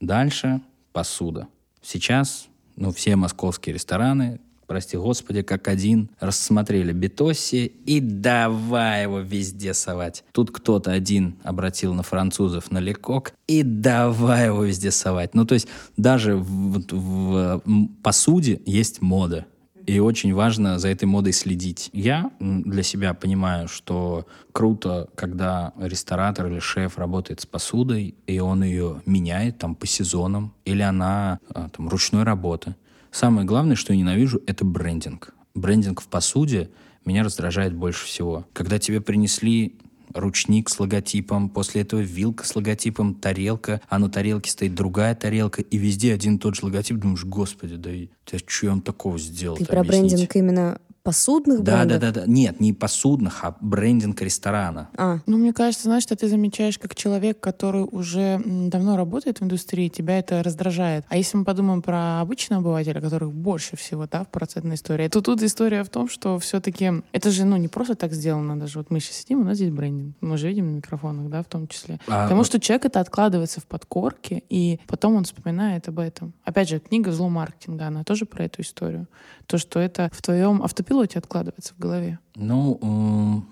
Дальше 0.00 0.60
посуда. 0.98 1.46
Сейчас, 1.80 2.48
ну, 2.74 2.90
все 2.90 3.14
московские 3.14 3.72
рестораны, 3.72 4.40
прости 4.66 4.96
господи, 4.96 5.42
как 5.42 5.68
один, 5.68 6.10
рассмотрели 6.18 6.90
Бетосси 6.90 7.66
и 7.86 8.00
давай 8.00 9.04
его 9.04 9.20
везде 9.20 9.74
совать. 9.74 10.24
Тут 10.32 10.50
кто-то 10.50 10.90
один 10.90 11.36
обратил 11.44 11.94
на 11.94 12.02
французов 12.02 12.72
на 12.72 12.78
лекок 12.78 13.32
и 13.46 13.62
давай 13.62 14.46
его 14.46 14.64
везде 14.64 14.90
совать. 14.90 15.34
Ну, 15.34 15.46
то 15.46 15.54
есть 15.54 15.68
даже 15.96 16.34
в, 16.34 16.82
в, 16.90 17.62
м, 17.64 17.96
посуде 18.02 18.60
есть 18.66 19.00
мода. 19.00 19.46
И 19.88 20.00
очень 20.00 20.34
важно 20.34 20.78
за 20.78 20.88
этой 20.88 21.06
модой 21.06 21.32
следить. 21.32 21.88
Я 21.94 22.30
для 22.40 22.82
себя 22.82 23.14
понимаю, 23.14 23.68
что 23.68 24.26
круто, 24.52 25.08
когда 25.14 25.72
ресторатор 25.78 26.46
или 26.48 26.58
шеф 26.58 26.98
работает 26.98 27.40
с 27.40 27.46
посудой, 27.46 28.14
и 28.26 28.38
он 28.38 28.62
ее 28.62 29.00
меняет 29.06 29.56
там 29.56 29.74
по 29.74 29.86
сезонам, 29.86 30.52
или 30.66 30.82
она 30.82 31.38
а, 31.48 31.70
там 31.70 31.88
ручной 31.88 32.24
работы. 32.24 32.76
Самое 33.10 33.46
главное, 33.46 33.76
что 33.76 33.94
я 33.94 33.98
ненавижу, 33.98 34.42
это 34.46 34.62
брендинг. 34.62 35.32
Брендинг 35.54 36.02
в 36.02 36.08
посуде 36.08 36.68
меня 37.06 37.24
раздражает 37.24 37.72
больше 37.72 38.04
всего. 38.04 38.46
Когда 38.52 38.78
тебе 38.78 39.00
принесли 39.00 39.78
ручник 40.14 40.68
с 40.68 40.80
логотипом, 40.80 41.48
после 41.48 41.82
этого 41.82 42.00
вилка 42.00 42.46
с 42.46 42.54
логотипом, 42.54 43.14
тарелка, 43.14 43.80
а 43.88 43.98
на 43.98 44.08
тарелке 44.08 44.50
стоит 44.50 44.74
другая 44.74 45.14
тарелка, 45.14 45.62
и 45.62 45.76
везде 45.76 46.14
один 46.14 46.36
и 46.36 46.38
тот 46.38 46.56
же 46.56 46.64
логотип, 46.64 46.96
думаешь, 46.96 47.24
господи, 47.24 47.76
да 47.76 47.90
и 47.90 48.08
да 48.30 48.38
что 48.46 48.70
он 48.70 48.82
такого 48.82 49.18
сделал? 49.18 49.56
Ты 49.56 49.64
про 49.64 49.82
брендинг 49.84 50.34
именно 50.36 50.80
посудных 51.12 51.62
Да, 51.62 51.72
да, 51.72 51.84
брендов? 51.86 52.00
да, 52.00 52.20
да. 52.20 52.26
Нет, 52.26 52.60
не 52.60 52.74
посудных, 52.74 53.42
а 53.42 53.56
брендинг 53.62 54.20
ресторана. 54.20 54.90
А, 54.98 55.20
Ну, 55.26 55.38
мне 55.38 55.54
кажется, 55.54 55.84
знаешь, 55.84 56.02
что 56.02 56.14
ты 56.16 56.28
замечаешь 56.28 56.78
как 56.78 56.94
человек, 56.94 57.40
который 57.40 57.86
уже 57.90 58.38
давно 58.44 58.94
работает 58.96 59.40
в 59.40 59.42
индустрии, 59.44 59.88
тебя 59.88 60.18
это 60.18 60.42
раздражает. 60.42 61.06
А 61.08 61.16
если 61.16 61.38
мы 61.38 61.44
подумаем 61.44 61.80
про 61.80 62.20
обычного 62.20 62.60
обывателя, 62.60 63.00
которых 63.00 63.32
больше 63.32 63.76
всего, 63.78 64.06
да, 64.06 64.24
в 64.24 64.28
процентной 64.28 64.74
истории, 64.74 65.08
то 65.08 65.22
тут 65.22 65.42
история 65.42 65.82
в 65.82 65.88
том, 65.88 66.10
что 66.10 66.38
все-таки 66.38 66.92
это 67.12 67.30
же, 67.30 67.44
ну, 67.46 67.56
не 67.56 67.68
просто 67.68 67.94
так 67.94 68.12
сделано 68.12 68.58
даже. 68.60 68.78
Вот 68.78 68.90
мы 68.90 69.00
сейчас 69.00 69.16
сидим, 69.16 69.40
у 69.40 69.44
нас 69.44 69.56
здесь 69.56 69.70
брендинг. 69.70 70.14
Мы 70.20 70.36
же 70.36 70.48
видим 70.48 70.72
на 70.72 70.76
микрофонах, 70.76 71.30
да, 71.30 71.42
в 71.42 71.46
том 71.46 71.68
числе. 71.68 71.98
А, 72.06 72.24
Потому 72.24 72.40
вот- 72.40 72.46
что 72.46 72.60
человек 72.60 72.84
это 72.84 73.00
откладывается 73.00 73.60
в 73.62 73.66
подкорке, 73.66 74.42
и 74.50 74.78
потом 74.86 75.14
он 75.14 75.24
вспоминает 75.24 75.88
об 75.88 75.98
этом. 76.00 76.34
Опять 76.44 76.68
же, 76.68 76.80
книга 76.80 77.12
«Зло 77.12 77.30
маркетинга», 77.30 77.86
она 77.86 78.04
тоже 78.04 78.26
про 78.26 78.44
эту 78.44 78.60
историю. 78.60 79.06
То, 79.48 79.56
что 79.56 79.80
это 79.80 80.10
в 80.12 80.20
твоем 80.20 80.62
автопилоте 80.62 81.18
откладывается 81.18 81.72
в 81.74 81.78
голове. 81.78 82.18
Ну, 82.34 83.44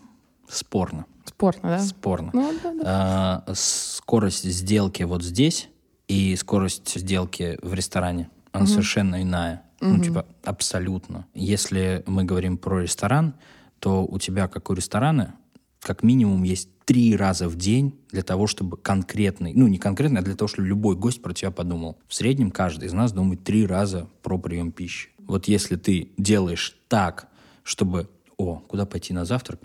спорно. 0.46 1.06
Спорно, 1.24 1.60
да? 1.62 1.78
Спорно. 1.80 2.30
Ну, 2.34 2.54
да, 2.62 2.74
да. 2.74 2.82
А, 2.84 3.54
скорость 3.54 4.44
сделки 4.44 5.02
вот 5.04 5.24
здесь 5.24 5.70
и 6.06 6.36
скорость 6.36 7.00
сделки 7.00 7.58
в 7.62 7.72
ресторане, 7.74 8.30
она 8.52 8.66
совершенно 8.66 9.22
иная. 9.22 9.62
Ну, 9.80 9.98
типа, 10.02 10.26
абсолютно. 10.44 11.26
Если 11.34 12.04
мы 12.06 12.24
говорим 12.24 12.58
про 12.58 12.82
ресторан, 12.82 13.34
то 13.80 14.04
у 14.04 14.18
тебя, 14.18 14.48
как 14.48 14.68
у 14.70 14.74
ресторана, 14.74 15.34
как 15.80 16.02
минимум 16.02 16.42
есть 16.42 16.68
три 16.84 17.16
раза 17.16 17.48
в 17.48 17.56
день 17.56 17.98
для 18.10 18.22
того, 18.22 18.46
чтобы 18.46 18.76
конкретный, 18.76 19.52
ну 19.54 19.66
не 19.66 19.78
конкретный, 19.78 20.20
а 20.20 20.24
для 20.24 20.36
того, 20.36 20.48
чтобы 20.48 20.68
любой 20.68 20.94
гость 20.94 21.22
про 21.22 21.32
тебя 21.32 21.50
подумал. 21.50 21.98
В 22.06 22.14
среднем 22.14 22.50
каждый 22.50 22.86
из 22.86 22.92
нас 22.92 23.12
думает 23.12 23.44
три 23.44 23.66
раза 23.66 24.08
про 24.22 24.38
прием 24.38 24.72
пищи. 24.72 25.10
Вот 25.26 25.48
если 25.48 25.76
ты 25.76 26.10
делаешь 26.16 26.76
так, 26.88 27.28
чтобы, 27.62 28.08
о, 28.36 28.56
куда 28.56 28.86
пойти 28.86 29.12
на 29.12 29.24
завтрак? 29.24 29.60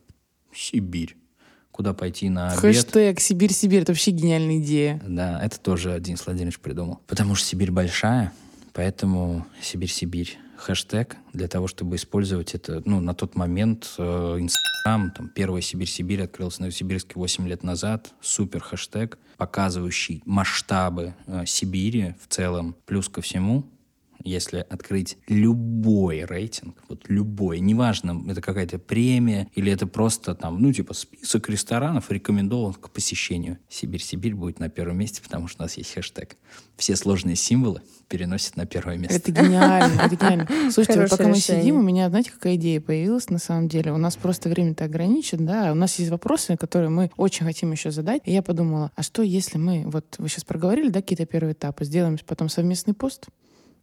Сибирь. 0.53 1.17
Куда 1.71 1.93
пойти 1.93 2.29
на 2.29 2.49
обед? 2.49 2.59
Хэштег 2.59 3.19
«Сибирь-Сибирь»— 3.19 3.81
это 3.83 3.93
вообще 3.93 4.11
гениальная 4.11 4.57
идея. 4.59 5.01
Да, 5.07 5.41
это 5.41 5.59
тоже 5.59 5.97
Денис 6.01 6.25
Владимирович 6.25 6.59
придумал. 6.59 6.99
Потому 7.07 7.35
что 7.35 7.47
Сибирь 7.47 7.71
большая, 7.71 8.33
поэтому 8.73 9.45
Сибирь-Сибирь. 9.61 10.37
Хэштег 10.57 11.17
для 11.33 11.47
того, 11.47 11.67
чтобы 11.67 11.95
использовать 11.95 12.53
это, 12.53 12.83
ну, 12.85 12.99
на 12.99 13.15
тот 13.15 13.35
момент 13.35 13.95
э, 13.97 14.03
Инстаграм, 14.37 15.09
там, 15.09 15.29
первая 15.29 15.61
Сибирь-Сибирь 15.61 16.21
открылся 16.21 16.57
в 16.57 16.59
Новосибирске 16.59 17.13
8 17.15 17.47
лет 17.47 17.63
назад. 17.63 18.13
Супер 18.21 18.59
хэштег, 18.61 19.17
показывающий 19.37 20.21
масштабы 20.25 21.15
э, 21.25 21.45
Сибири 21.47 22.13
в 22.21 22.31
целом. 22.31 22.75
Плюс 22.85 23.09
ко 23.09 23.21
всему, 23.21 23.65
если 24.23 24.65
открыть 24.69 25.17
любой 25.27 26.25
рейтинг, 26.25 26.83
вот 26.89 27.05
любой, 27.07 27.59
неважно, 27.59 28.23
это 28.29 28.41
какая-то 28.41 28.79
премия 28.79 29.47
или 29.53 29.71
это 29.71 29.87
просто 29.87 30.35
там, 30.35 30.61
ну, 30.61 30.71
типа 30.73 30.93
список 30.93 31.49
ресторанов 31.49 32.11
рекомендован 32.11 32.73
к 32.73 32.89
посещению. 32.89 33.57
Сибирь-Сибирь 33.69 34.35
будет 34.35 34.59
на 34.59 34.69
первом 34.69 34.97
месте, 34.97 35.21
потому 35.21 35.47
что 35.47 35.63
у 35.63 35.65
нас 35.65 35.77
есть 35.77 35.93
хэштег. 35.93 36.37
Все 36.77 36.95
сложные 36.95 37.35
символы 37.35 37.81
переносят 38.07 38.57
на 38.57 38.65
первое 38.65 38.97
место. 38.97 39.17
Это 39.17 39.31
гениально, 39.31 40.01
это 40.01 40.15
гениально. 40.15 40.47
Слушайте, 40.71 41.01
вот 41.01 41.09
пока 41.09 41.27
мы 41.27 41.35
решение. 41.35 41.63
сидим, 41.63 41.77
у 41.77 41.81
меня, 41.81 42.09
знаете, 42.09 42.31
какая 42.31 42.55
идея 42.55 42.81
появилась 42.81 43.29
на 43.29 43.39
самом 43.39 43.67
деле? 43.67 43.91
У 43.93 43.97
нас 43.97 44.15
просто 44.15 44.49
время-то 44.49 44.85
ограничено, 44.85 45.45
да, 45.45 45.71
у 45.71 45.75
нас 45.75 45.97
есть 45.99 46.11
вопросы, 46.11 46.57
которые 46.57 46.89
мы 46.89 47.11
очень 47.17 47.45
хотим 47.45 47.71
еще 47.71 47.91
задать. 47.91 48.21
И 48.25 48.31
я 48.31 48.41
подумала, 48.41 48.91
а 48.95 49.03
что 49.03 49.21
если 49.21 49.57
мы, 49.57 49.83
вот 49.85 50.15
вы 50.17 50.27
сейчас 50.27 50.43
проговорили, 50.43 50.89
да, 50.89 51.01
какие-то 51.01 51.25
первые 51.25 51.53
этапы, 51.53 51.85
сделаем 51.85 52.17
потом 52.25 52.49
совместный 52.49 52.93
пост 52.93 53.27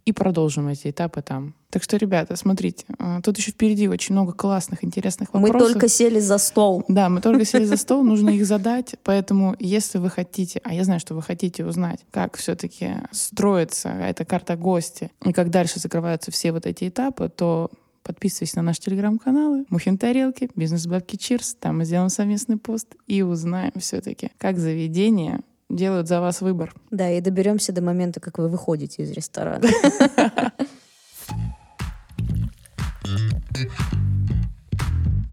и 0.08 0.12
продолжим 0.12 0.68
эти 0.68 0.88
этапы 0.88 1.20
там. 1.20 1.54
Так 1.68 1.82
что, 1.82 1.98
ребята, 1.98 2.34
смотрите, 2.34 2.86
а, 2.98 3.20
тут 3.20 3.36
еще 3.36 3.50
впереди 3.50 3.88
очень 3.88 4.14
много 4.14 4.32
классных, 4.32 4.82
интересных 4.82 5.34
мы 5.34 5.42
вопросов. 5.42 5.72
только 5.74 5.88
сели 5.88 6.18
за 6.18 6.38
стол. 6.38 6.82
Да, 6.88 7.10
мы 7.10 7.20
только 7.20 7.44
сели 7.44 7.66
за 7.66 7.76
стол, 7.76 8.02
нужно 8.04 8.30
их 8.30 8.46
задать. 8.46 8.94
Поэтому, 9.04 9.54
если 9.58 9.98
вы 9.98 10.08
хотите, 10.08 10.62
а 10.64 10.72
я 10.72 10.84
знаю, 10.84 10.98
что 10.98 11.14
вы 11.14 11.20
хотите 11.20 11.66
узнать, 11.66 12.00
как 12.10 12.38
все-таки 12.38 12.94
строится 13.12 13.90
эта 13.90 14.24
карта 14.24 14.56
гостя 14.56 15.11
и 15.26 15.34
как 15.34 15.50
дальше 15.50 15.78
закрываются 15.78 16.30
все 16.30 16.52
вот 16.52 16.64
эти 16.64 16.88
этапы, 16.88 17.28
то 17.28 17.70
подписывайтесь 18.02 18.56
на 18.56 18.62
наши 18.62 18.80
телеграм-каналы 18.80 19.66
Мухин 19.68 19.98
Тарелки, 19.98 20.48
Бизнес 20.56 20.86
Бабки 20.86 21.16
Чирс. 21.16 21.54
Там 21.61 21.78
мы 21.78 21.84
сделаем 21.84 22.09
совместный 22.09 22.56
пост 22.56 22.94
и 23.06 23.20
узнаем 23.20 23.72
все-таки, 23.76 24.30
как 24.38 24.59
заведения 24.59 25.42
делают 25.68 26.08
за 26.08 26.20
вас 26.20 26.40
выбор. 26.40 26.74
Да, 26.90 27.10
и 27.10 27.20
доберемся 27.20 27.72
до 27.72 27.82
момента, 27.82 28.20
как 28.20 28.38
вы 28.38 28.48
выходите 28.48 29.02
из 29.02 29.10
ресторана. 29.10 29.68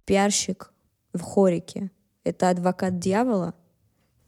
Пиарщик 0.06 0.72
в 1.14 1.22
хорике— 1.22 1.92
это 2.24 2.50
адвокат 2.50 3.00
дьявола? 3.00 3.54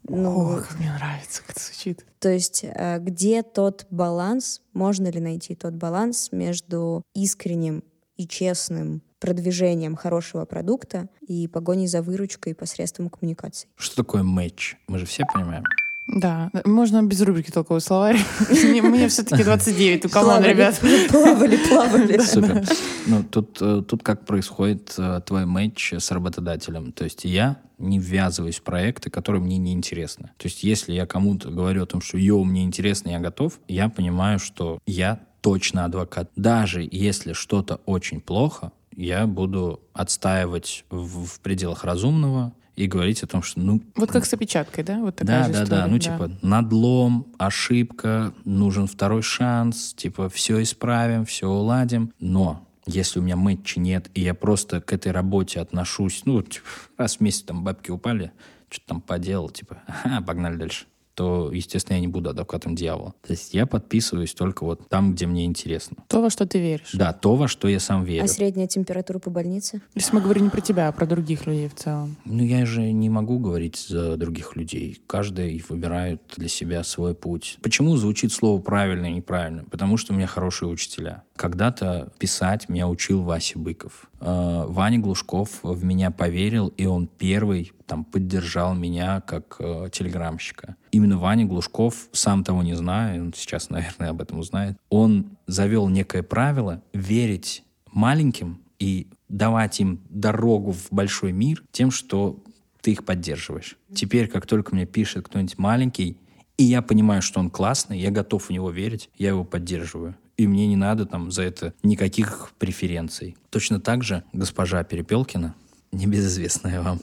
Ну, 0.09 0.57
О, 0.57 0.61
как 0.61 0.79
мне 0.79 0.91
нравится, 0.91 1.41
как 1.41 1.51
это 1.51 1.65
звучит. 1.65 2.05
То 2.19 2.29
есть 2.29 2.63
э, 2.63 2.99
где 2.99 3.43
тот 3.43 3.85
баланс, 3.89 4.61
можно 4.73 5.07
ли 5.09 5.19
найти 5.19 5.53
тот 5.53 5.73
баланс 5.73 6.31
между 6.31 7.03
искренним 7.13 7.83
и 8.15 8.25
честным 8.25 9.01
продвижением 9.19 9.95
хорошего 9.95 10.45
продукта 10.45 11.09
и 11.27 11.47
погоней 11.47 11.87
за 11.87 12.01
выручкой 12.01 12.55
посредством 12.55 13.09
коммуникаций? 13.09 13.69
Что 13.75 13.97
такое 13.97 14.23
матч? 14.23 14.77
Мы 14.87 14.99
же 14.99 15.05
все 15.05 15.23
понимаем. 15.33 15.63
Да, 16.07 16.49
можно 16.63 17.03
без 17.03 17.21
рубрики 17.21 17.51
толковый 17.51 17.81
словарь. 17.81 18.17
Мне 18.49 18.81
мне 18.81 19.07
все-таки 19.09 19.43
29, 19.43 20.05
у 20.05 20.09
Плавали, 20.09 20.49
ребят. 20.49 20.79
Плавали, 21.09 21.57
плавали. 21.57 22.17
Супер. 22.19 22.63
Ну, 23.05 23.23
тут, 23.23 23.57
э, 23.61 23.83
тут 23.85 24.03
как 24.03 24.25
происходит 24.25 24.95
э, 24.97 25.21
твой 25.25 25.45
матч 25.45 25.93
с 25.93 26.09
работодателем. 26.11 26.93
То 26.93 27.03
есть 27.03 27.25
я 27.25 27.57
не 27.77 27.99
ввязываюсь 27.99 28.57
в 28.57 28.63
проекты, 28.63 29.09
которые 29.09 29.41
мне 29.41 29.57
не 29.57 29.73
интересны. 29.73 30.31
То 30.37 30.47
есть 30.47 30.63
если 30.63 30.93
я 30.93 31.05
кому-то 31.05 31.49
говорю 31.49 31.83
о 31.83 31.85
том, 31.85 31.99
что 32.01 32.17
йоу, 32.17 32.43
мне 32.45 32.63
интересно, 32.63 33.09
я 33.09 33.19
готов, 33.19 33.59
я 33.67 33.89
понимаю, 33.89 34.39
что 34.39 34.79
я 34.85 35.19
точно 35.41 35.85
адвокат. 35.85 36.31
Даже 36.35 36.87
если 36.89 37.33
что-то 37.33 37.81
очень 37.85 38.21
плохо, 38.21 38.71
я 38.95 39.27
буду 39.27 39.81
отстаивать 39.93 40.85
в, 40.89 41.25
в 41.25 41.39
пределах 41.41 41.83
разумного 41.83 42.53
и 42.77 42.85
говорить 42.85 43.23
о 43.23 43.27
том, 43.27 43.41
что, 43.41 43.59
ну, 43.59 43.81
Вот 43.95 44.11
как 44.11 44.25
с 44.25 44.33
опечаткой, 44.33 44.83
да? 44.83 44.99
Вот 44.99 45.17
такая 45.17 45.41
да, 45.41 45.47
же 45.47 45.53
да, 45.53 45.63
история, 45.63 45.81
да. 45.81 45.87
Ну, 45.87 45.99
типа, 45.99 46.31
надлом, 46.43 47.27
ошибка, 47.39 48.33
нужен 48.45 48.87
второй 48.87 49.23
шанс, 49.23 49.93
типа, 49.95 50.29
все 50.29 50.61
исправим, 50.61 51.25
все 51.25 51.49
уладим. 51.49 52.13
Но 52.19 52.65
если 52.85 53.19
у 53.19 53.23
меня 53.23 53.35
мэтча 53.35 53.79
нет, 53.79 54.09
и 54.13 54.21
я 54.21 54.35
просто 54.35 54.79
к 54.79 54.93
этой 54.93 55.11
работе 55.11 55.59
отношусь, 55.59 56.21
ну, 56.25 56.43
типа, 56.43 56.65
раз 56.97 57.17
в 57.17 57.21
месяц 57.21 57.41
там 57.41 57.63
бабки 57.63 57.89
упали, 57.89 58.31
что-то 58.69 58.87
там 58.87 59.01
поделал, 59.01 59.49
типа, 59.49 59.79
ага, 60.03 60.21
погнали 60.21 60.55
дальше 60.55 60.85
то, 61.17 61.51
естественно, 61.51 61.95
я 61.95 62.01
не 62.01 62.07
буду 62.07 62.29
адвокатом 62.29 62.75
дьявола. 62.75 63.15
То 63.25 63.33
есть 63.33 63.55
я 63.55 63.65
подписываюсь 63.65 64.35
только 64.35 64.63
вот 64.63 64.87
там, 64.87 65.13
где 65.13 65.25
мне 65.25 65.45
интересно. 65.45 65.97
То, 66.09 66.21
во 66.21 66.29
что 66.29 66.45
ты 66.45 66.59
веришь. 66.59 66.91
Да, 66.93 67.11
то, 67.11 67.35
во 67.35 67.47
что 67.47 67.67
я 67.67 67.79
сам 67.79 68.03
верю. 68.03 68.23
А 68.23 68.27
средняя 68.27 68.67
температура 68.67 69.17
по 69.17 69.31
больнице? 69.31 69.81
Если 69.95 70.13
мы 70.13 70.21
говорим 70.21 70.43
не 70.43 70.49
про 70.51 70.61
тебя, 70.61 70.87
а 70.87 70.91
про 70.91 71.07
других 71.07 71.47
людей 71.47 71.69
в 71.69 71.73
целом. 71.73 72.17
Ну, 72.25 72.43
я 72.43 72.67
же 72.67 72.91
не 72.91 73.09
могу 73.09 73.39
говорить 73.39 73.77
за 73.77 74.15
других 74.15 74.55
людей. 74.55 75.01
Каждый 75.07 75.65
выбирает 75.67 76.21
для 76.37 76.49
себя 76.49 76.83
свой 76.83 77.15
путь. 77.15 77.57
Почему 77.63 77.97
звучит 77.97 78.31
слово 78.31 78.61
правильно 78.61 79.07
и 79.07 79.13
неправильно? 79.13 79.65
Потому 79.71 79.97
что 79.97 80.13
у 80.13 80.15
меня 80.15 80.27
хорошие 80.27 80.69
учителя. 80.69 81.23
Когда-то 81.37 82.11
писать 82.17 82.67
меня 82.67 82.87
учил 82.87 83.21
Вася 83.21 83.59
Быков. 83.59 84.09
Э, 84.19 84.65
Ваня 84.67 84.99
Глушков 84.99 85.59
в 85.61 85.83
меня 85.83 86.11
поверил, 86.11 86.69
и 86.69 86.85
он 86.85 87.07
первый 87.07 87.71
там 87.85 88.03
поддержал 88.03 88.73
меня 88.73 89.21
как 89.21 89.55
э, 89.59 89.87
телеграмщика. 89.91 90.75
Именно 90.91 91.19
Ваня 91.19 91.45
Глушков, 91.45 92.09
сам 92.11 92.43
того 92.43 92.63
не 92.63 92.73
зная, 92.73 93.21
он 93.21 93.33
сейчас, 93.35 93.69
наверное, 93.71 94.09
об 94.09 94.21
этом 94.21 94.39
узнает, 94.39 94.77
он 94.89 95.37
завел 95.45 95.87
некое 95.87 96.23
правило 96.23 96.81
верить 96.91 97.63
маленьким 97.91 98.61
и 98.79 99.07
давать 99.29 99.79
им 99.79 100.01
дорогу 100.09 100.71
в 100.71 100.87
большой 100.91 101.31
мир 101.31 101.63
тем, 101.71 101.91
что 101.91 102.43
ты 102.81 102.91
их 102.91 103.05
поддерживаешь. 103.05 103.77
Теперь, 103.93 104.27
как 104.27 104.45
только 104.45 104.73
мне 104.73 104.85
пишет 104.85 105.25
кто-нибудь 105.25 105.57
маленький, 105.57 106.17
и 106.57 106.63
я 106.63 106.81
понимаю, 106.81 107.21
что 107.21 107.39
он 107.39 107.51
классный, 107.51 107.99
я 107.99 108.09
готов 108.09 108.45
в 108.45 108.49
него 108.49 108.71
верить, 108.71 109.09
я 109.17 109.29
его 109.29 109.43
поддерживаю. 109.43 110.15
И 110.37 110.47
мне 110.47 110.67
не 110.67 110.75
надо 110.75 111.05
там 111.05 111.31
за 111.31 111.43
это 111.43 111.73
никаких 111.83 112.51
преференций. 112.59 113.35
Точно 113.49 113.79
так 113.79 114.03
же 114.03 114.23
госпожа 114.33 114.83
Перепелкина, 114.83 115.55
небезызвестная 115.91 116.81
вам 116.81 117.01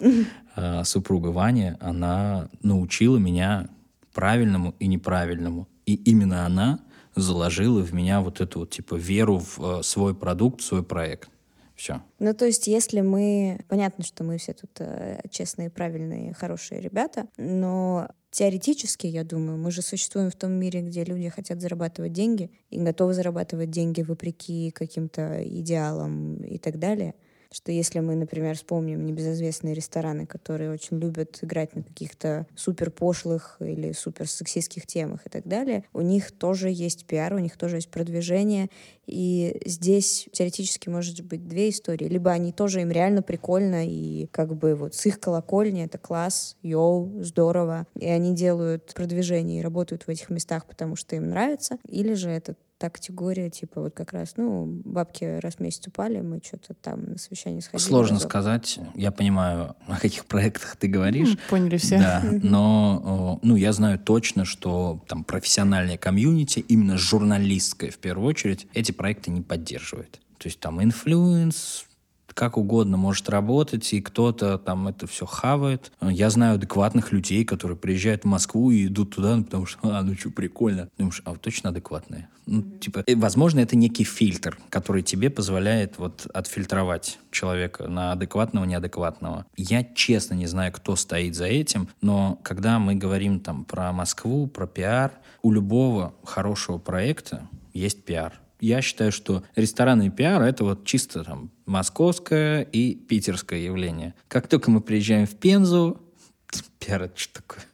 э, 0.57 0.85
супруга 0.85 1.29
Вани, 1.29 1.73
она 1.81 2.49
научила 2.63 3.17
меня 3.19 3.69
правильному 4.13 4.75
и 4.79 4.87
неправильному. 4.87 5.69
И 5.85 5.95
именно 5.95 6.47
она 6.47 6.81
заложила 7.17 7.83
в 7.83 7.93
меня 7.93 8.21
вот 8.21 8.41
эту 8.41 8.61
вот 8.61 8.71
типа 8.71 8.95
веру 8.95 9.39
в 9.39 9.59
э, 9.59 9.83
свой 9.83 10.15
продукт, 10.15 10.63
свой 10.63 10.83
проект. 10.83 11.29
Все. 11.75 12.03
Ну, 12.21 12.33
то 12.35 12.47
есть, 12.47 12.69
если 12.69 13.01
мы... 13.01 13.59
Понятно, 13.69 14.05
что 14.05 14.23
мы 14.23 14.39
все 14.39 14.53
тут 14.53 14.71
э, 14.79 15.21
честные, 15.31 15.71
правильные, 15.71 16.33
хорошие 16.33 16.81
ребята, 16.81 17.27
но 17.37 18.09
теоретически, 18.35 19.07
я 19.07 19.23
думаю, 19.23 19.57
мы 19.59 19.71
же 19.71 19.81
существуем 19.81 20.31
в 20.31 20.35
том 20.35 20.53
мире, 20.53 20.83
где 20.83 21.05
люди 21.05 21.29
хотят 21.29 21.61
зарабатывать 21.61 22.13
деньги 22.13 22.51
и 22.71 22.79
готовы 22.79 23.15
зарабатывать 23.15 23.71
деньги 23.71 24.03
вопреки 24.03 24.73
каким-то 24.73 25.43
идеалам 25.45 26.37
и 26.43 26.59
так 26.59 26.79
далее. 26.79 27.15
Что 27.55 27.71
если 27.71 28.01
мы, 28.01 28.17
например, 28.17 28.57
вспомним 28.57 29.07
небезызвестные 29.07 29.75
рестораны, 29.75 30.27
которые 30.27 30.73
очень 30.73 30.99
любят 30.99 31.39
играть 31.41 31.77
на 31.77 31.85
каких-то 31.85 32.49
супер 32.57 32.91
пошлых 32.91 33.59
или 33.61 33.93
супер 33.93 34.29
сексистских 34.29 34.89
темах 34.89 35.25
и 35.25 35.31
так 35.31 35.47
далее, 35.47 35.85
у 35.93 36.01
них 36.01 36.33
тоже 36.33 36.69
есть 36.69 37.07
пиар, 37.07 37.33
у 37.33 37.39
них 37.39 37.57
тоже 37.57 37.77
есть 37.77 37.91
продвижение, 37.93 38.71
и 39.07 39.63
здесь 39.67 40.29
теоретически 40.33 40.89
может 40.89 41.21
быть 41.21 41.47
две 41.47 41.69
истории. 41.69 42.09
Либо 42.09 42.33
они 42.33 42.51
тоже 42.51 42.81
им 42.81 42.91
реально 42.91 43.23
прикольно, 43.23 43.87
и 43.87 44.27
как 44.33 44.57
бы 44.57 44.75
вот 44.75 44.97
с 44.97 45.07
их 45.07 45.21
колокольни 45.21 45.85
это 45.85 45.97
класс, 45.97 46.57
йоу, 46.63 47.23
здорово, 47.23 47.87
и 47.97 48.07
они 48.07 48.35
делают 48.35 48.93
продвижение 48.95 49.61
и 49.61 49.63
работают 49.63 50.03
в 50.03 50.09
этих 50.09 50.29
местах, 50.29 50.67
потому 50.67 50.97
что 50.97 51.15
им 51.15 51.29
нравится. 51.29 51.79
Или 51.87 52.15
же 52.15 52.31
это 52.31 52.57
та 52.79 52.91
категория, 52.91 53.51
типа 53.51 53.81
вот 53.81 53.95
как 53.95 54.13
раз, 54.13 54.35
ну, 54.37 54.67
бабки 54.85 55.25
раз 55.41 55.57
в 55.57 55.61
месяц 55.61 55.87
упали, 55.87 56.21
мы 56.21 56.41
что-то 56.45 56.75
там 56.75 57.05
на 57.05 57.19
совещание 57.19 57.63
сходили. 57.63 57.87
Сложно 57.87 58.17
разок. 58.17 58.31
сказать. 58.31 58.79
Я 58.95 59.13
понимаю, 59.13 59.77
о 59.87 59.99
каких 59.99 60.27
проектах 60.27 60.77
ты 60.77 60.89
говоришь. 60.89 61.37
Поняли 61.49 61.77
все. 61.77 61.99
Да, 61.99 62.23
но 62.43 63.41
э, 63.43 63.47
ну, 63.47 63.57
я 63.57 63.73
знаю 63.73 63.99
точно, 63.99 64.45
что 64.45 65.03
там 65.07 65.25
профессиональное 65.25 65.97
комьюнити, 65.97 66.61
именно 66.61 66.99
журналистское 66.99 67.91
в 67.91 67.99
первую 67.99 68.29
очередь, 68.29 68.67
эти 68.75 68.93
проекты 68.93 69.31
не 69.31 69.43
поддерживает. 69.43 70.21
То 70.39 70.49
есть 70.49 70.61
там 70.61 70.83
influence, 70.83 71.87
как 72.35 72.57
угодно 72.57 72.97
может 72.97 73.29
работать, 73.29 73.93
и 73.93 74.01
кто-то 74.01 74.59
там 74.59 74.89
это 74.89 75.07
все 75.07 75.25
хавает. 75.25 75.93
Я 76.01 76.31
знаю 76.31 76.57
адекватных 76.57 77.13
людей, 77.13 77.45
которые 77.45 77.77
приезжают 77.77 78.23
в 78.23 78.27
Москву 78.27 78.71
и 78.71 78.87
идут 78.87 79.15
туда, 79.15 79.37
ну, 79.37 79.45
потому 79.45 79.67
что, 79.67 79.79
а, 79.83 80.03
ну 80.03 80.15
что, 80.15 80.31
прикольно. 80.31 80.89
Думаешь, 80.99 81.23
а 81.25 81.31
вот 81.31 81.41
точно 81.41 81.71
адекватные? 81.71 82.29
Ну, 82.47 82.63
типа, 82.63 83.05
э, 83.07 83.15
возможно, 83.17 83.61
это 83.61 83.77
некий 83.77 84.05
фильтр, 84.05 84.59
который 84.69 85.03
тебе 85.03 85.31
позволяет 85.31 85.99
вот 85.99 86.27
отфильтровать 86.35 87.19
человека 87.31 87.89
на 87.89 88.13
адекватного, 88.13 88.65
неадекватного. 88.65 89.47
Я 89.57 89.85
честно 89.85 90.35
не 90.35 90.47
знаю, 90.47 90.73
кто 90.73 90.97
стоит 90.97 91.35
за 91.35 91.47
этим, 91.47 91.89
но 92.03 92.39
когда 92.43 92.79
мы 92.79 92.97
говорим 92.97 93.41
там 93.41 93.65
про 93.65 93.93
Москву, 93.93 94.47
про 94.47 94.67
пиар, 94.67 95.13
у 95.43 95.53
любого 95.53 96.15
хорошего 96.25 96.79
проекта 96.79 97.49
есть 97.73 98.05
пиар 98.05 98.41
я 98.65 98.83
считаю, 98.83 99.13
что 99.13 99.45
ресторанный 99.57 100.11
пиар— 100.11 100.43
это 100.43 100.65
вот 100.65 100.85
чисто 100.85 101.25
там 101.25 101.51
московское 101.67 102.63
и 102.63 102.95
питерское 102.95 103.61
явление. 103.61 104.15
Как 104.29 104.49
только 104.49 104.71
мы 104.71 104.81
приезжаем 104.81 105.27
в 105.27 105.37
Пензу, 105.37 106.01
пиар— 106.79 107.03
это 107.05 107.19
что 107.19 107.43
такое? 107.43 107.65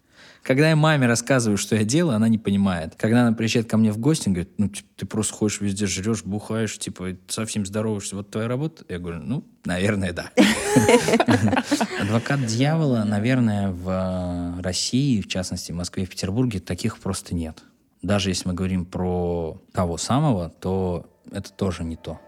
Когда 0.43 0.71
я 0.71 0.75
маме 0.75 1.07
рассказываю, 1.07 1.59
что 1.59 1.77
я 1.77 1.85
делаю, 1.85 2.17
она 2.17 2.27
не 2.27 2.39
понимает. 2.39 2.95
Когда 2.97 3.23
она 3.23 3.37
приезжает 3.37 3.69
ко 3.69 3.77
мне 3.77 3.93
в 3.93 3.99
гости, 3.99 4.29
она 4.29 4.35
говорит, 4.35 4.55
ну, 4.59 4.69
типа, 4.69 4.89
ты 4.97 5.07
просто 5.07 5.35
ходишь 5.35 5.61
везде, 5.61 5.87
жрешь, 5.87 6.25
бухаешь, 6.25 6.79
типа, 6.79 7.17
совсем 7.29 7.67
здороваешься. 7.67 8.17
Вот 8.17 8.31
твоя 8.31 8.49
работа? 8.49 8.85
Я 8.89 8.99
говорю, 8.99 9.21
ну, 9.21 9.45
наверное, 9.65 10.13
да. 10.13 10.31
Адвокат 12.01 12.47
дьявола, 12.47 13.05
наверное, 13.05 13.71
в 13.71 14.61
России, 14.61 15.21
в 15.21 15.29
частности, 15.29 15.73
в 15.73 15.77
Москве 15.77 16.05
и 16.05 16.07
в 16.07 16.11
Петербурге, 16.11 16.59
таких 16.59 16.99
просто 16.99 17.35
нет. 17.35 17.63
Даже 18.03 18.31
если 18.31 18.49
мы 18.49 18.55
говорим 18.55 18.85
про 18.85 19.59
того 19.73 19.99
самого, 19.99 20.49
то 20.49 21.07
это 21.31 21.53
тоже 21.53 21.85
не 21.85 21.97
то. 21.97 22.19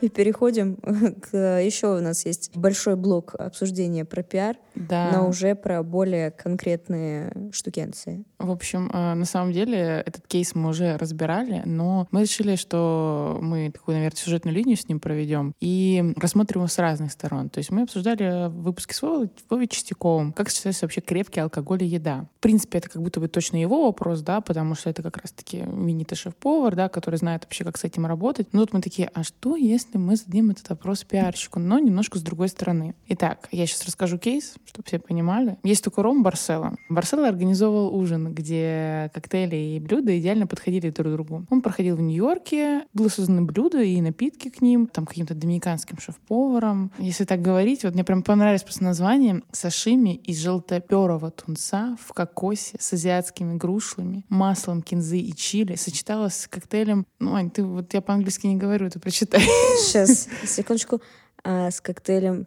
И 0.00 0.08
переходим 0.08 0.76
к... 1.20 1.60
Еще 1.60 1.88
у 1.96 2.00
нас 2.00 2.24
есть 2.26 2.56
большой 2.56 2.96
блок 2.96 3.34
обсуждения 3.38 4.04
про 4.04 4.22
пиар, 4.22 4.56
Да. 4.74 5.10
но 5.12 5.28
уже 5.28 5.54
про 5.54 5.82
более 5.82 6.30
конкретные 6.30 7.32
штукенции. 7.52 8.24
В 8.38 8.50
общем, 8.50 8.90
э, 8.92 9.14
на 9.14 9.24
самом 9.24 9.52
деле 9.52 10.02
этот 10.06 10.26
кейс 10.26 10.54
мы 10.54 10.70
уже 10.70 10.96
разбирали, 10.96 11.62
но 11.64 12.08
мы 12.10 12.22
решили, 12.22 12.56
что 12.56 13.38
мы 13.42 13.70
такую, 13.70 13.96
наверное, 13.96 14.16
сюжетную 14.16 14.54
линию 14.54 14.76
с 14.76 14.88
ним 14.88 15.00
проведем 15.00 15.54
и 15.60 16.14
рассмотрим 16.16 16.60
его 16.60 16.68
с 16.68 16.78
разных 16.78 17.12
сторон. 17.12 17.50
То 17.50 17.58
есть 17.58 17.70
мы 17.70 17.82
обсуждали 17.82 18.48
в 18.48 18.62
выпуске 18.62 18.94
с 18.94 19.02
Вовой, 19.02 19.30
Чистяковым, 19.68 20.32
как 20.32 20.50
сочетается 20.50 20.84
вообще 20.86 21.00
крепкий 21.00 21.40
алкоголь 21.40 21.82
и 21.84 21.86
еда. 21.86 22.26
В 22.38 22.40
принципе, 22.40 22.78
это 22.78 22.88
как 22.88 23.02
будто 23.02 23.20
бы 23.20 23.28
точно 23.28 23.56
его 23.60 23.84
вопрос, 23.84 24.20
да, 24.22 24.40
потому 24.40 24.74
что 24.74 24.90
это 24.90 25.02
как 25.02 25.18
раз-таки 25.18 25.58
именитый 25.58 26.16
шеф-повар, 26.16 26.74
да, 26.74 26.88
который 26.88 27.16
знает 27.16 27.44
вообще, 27.44 27.64
как 27.64 27.76
с 27.76 27.84
этим 27.84 28.06
работать. 28.06 28.48
Но 28.52 28.60
тут 28.60 28.72
мы 28.72 28.80
такие, 28.80 29.10
а 29.12 29.22
что, 29.22 29.56
если 29.56 29.89
мы 29.98 30.16
зададим 30.16 30.50
этот 30.50 30.68
вопрос 30.68 31.04
пиарщику, 31.04 31.58
но 31.58 31.78
немножко 31.78 32.18
с 32.18 32.22
другой 32.22 32.48
стороны? 32.48 32.94
Итак, 33.08 33.48
я 33.52 33.66
сейчас 33.66 33.84
расскажу 33.86 34.18
кейс, 34.18 34.54
чтобы 34.66 34.86
все 34.86 34.98
понимали. 34.98 35.58
Есть 35.62 35.84
такой 35.84 36.04
ром 36.04 36.22
Барсело. 36.22 36.76
Барсело 36.88 37.28
организовывал 37.28 37.94
ужин, 37.94 38.32
где 38.32 39.10
коктейли 39.14 39.56
и 39.56 39.80
блюда 39.80 40.18
идеально 40.18 40.46
подходили 40.46 40.90
друг 40.90 41.08
к 41.08 41.10
другу. 41.12 41.46
Он 41.50 41.62
проходил 41.62 41.96
в 41.96 42.00
Нью-Йорке, 42.00 42.86
было 42.92 43.08
созданы 43.08 43.42
блюда 43.42 43.82
и 43.82 44.00
напитки 44.00 44.48
к 44.48 44.60
ним, 44.60 44.86
там 44.86 45.06
каким-то 45.06 45.34
доминиканским 45.34 45.98
шеф-поваром. 45.98 46.92
Если 46.98 47.24
так 47.24 47.42
говорить, 47.42 47.84
вот 47.84 47.94
мне 47.94 48.04
прям 48.04 48.22
понравилось 48.22 48.62
просто 48.62 48.84
название 48.84 49.42
сашими 49.52 50.14
из 50.14 50.38
желтоперого 50.38 51.30
тунца 51.30 51.96
в 52.00 52.12
кокосе 52.12 52.76
с 52.78 52.92
азиатскими 52.92 53.56
грушлами, 53.56 54.24
маслом 54.28 54.82
кинзы 54.82 55.18
и 55.18 55.34
чили 55.34 55.74
сочеталось 55.74 56.34
с 56.34 56.48
коктейлем. 56.48 57.06
Ну, 57.18 57.34
Ань, 57.34 57.50
ты 57.50 57.64
вот 57.64 57.92
я 57.94 58.00
по-английски 58.00 58.46
не 58.46 58.56
говорю, 58.56 58.90
ты 58.90 58.98
прочитай. 58.98 59.42
Сейчас, 59.80 60.28
секундочку. 60.44 61.00
А, 61.42 61.70
с 61.70 61.80
коктейлем... 61.80 62.46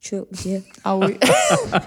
Чё, 0.00 0.26
где? 0.30 0.62
А 0.82 0.96
вы... 0.96 1.18
Да 1.20 1.84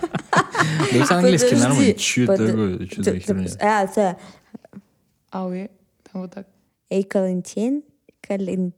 это 0.93 1.18
английский 1.18 1.55
нормально. 1.55 1.93
Че 1.95 2.28
такое? 2.28 2.88
Че 2.88 3.03
за 3.03 3.20
херня? 3.20 3.49
А, 3.59 3.88
да. 3.95 4.18
А 5.32 5.47
вы... 5.47 5.72
Там 6.11 6.22
вот 6.22 6.32
так. 6.32 6.47
Эй, 6.89 7.03
Калентин? 7.03 7.84
Калин... 8.22 8.74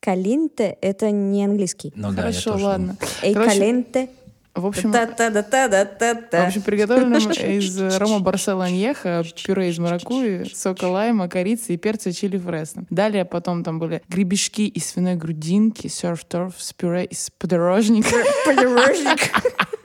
Калинте— 0.00 0.78
это 0.80 1.10
не 1.10 1.44
английский. 1.44 1.92
Ну 1.96 2.12
да, 2.12 2.16
я 2.16 2.22
Хорошо, 2.22 2.52
тоже 2.52 2.64
ладно. 2.64 2.96
Эй, 3.22 3.34
Короче, 3.34 3.50
Каленте. 3.50 4.08
В 4.60 4.66
общем, 4.66 4.90
В 4.92 6.46
общем, 6.46 6.62
приготовлено 6.62 7.18
из 7.18 7.78
рома 7.98 8.20
барсело 8.20 8.64
аньеха, 8.64 9.24
пюре 9.44 9.70
из 9.70 9.78
маракуйи, 9.78 10.44
сока 10.54 10.84
лайма, 10.86 11.28
корицы 11.28 11.74
и 11.74 11.76
перца 11.76 12.12
чили 12.12 12.38
фресно. 12.38 12.84
Далее 12.90 13.24
потом 13.24 13.62
там 13.64 13.78
были 13.78 14.02
гребешки 14.08 14.62
из 14.62 14.86
свиной 14.86 15.14
грудинки, 15.16 15.86
серф-торф 15.88 16.54
с 16.58 16.72
пюре 16.72 17.04
из 17.04 17.30
подорожника. 17.38 18.14
Подорожник. 18.44 19.30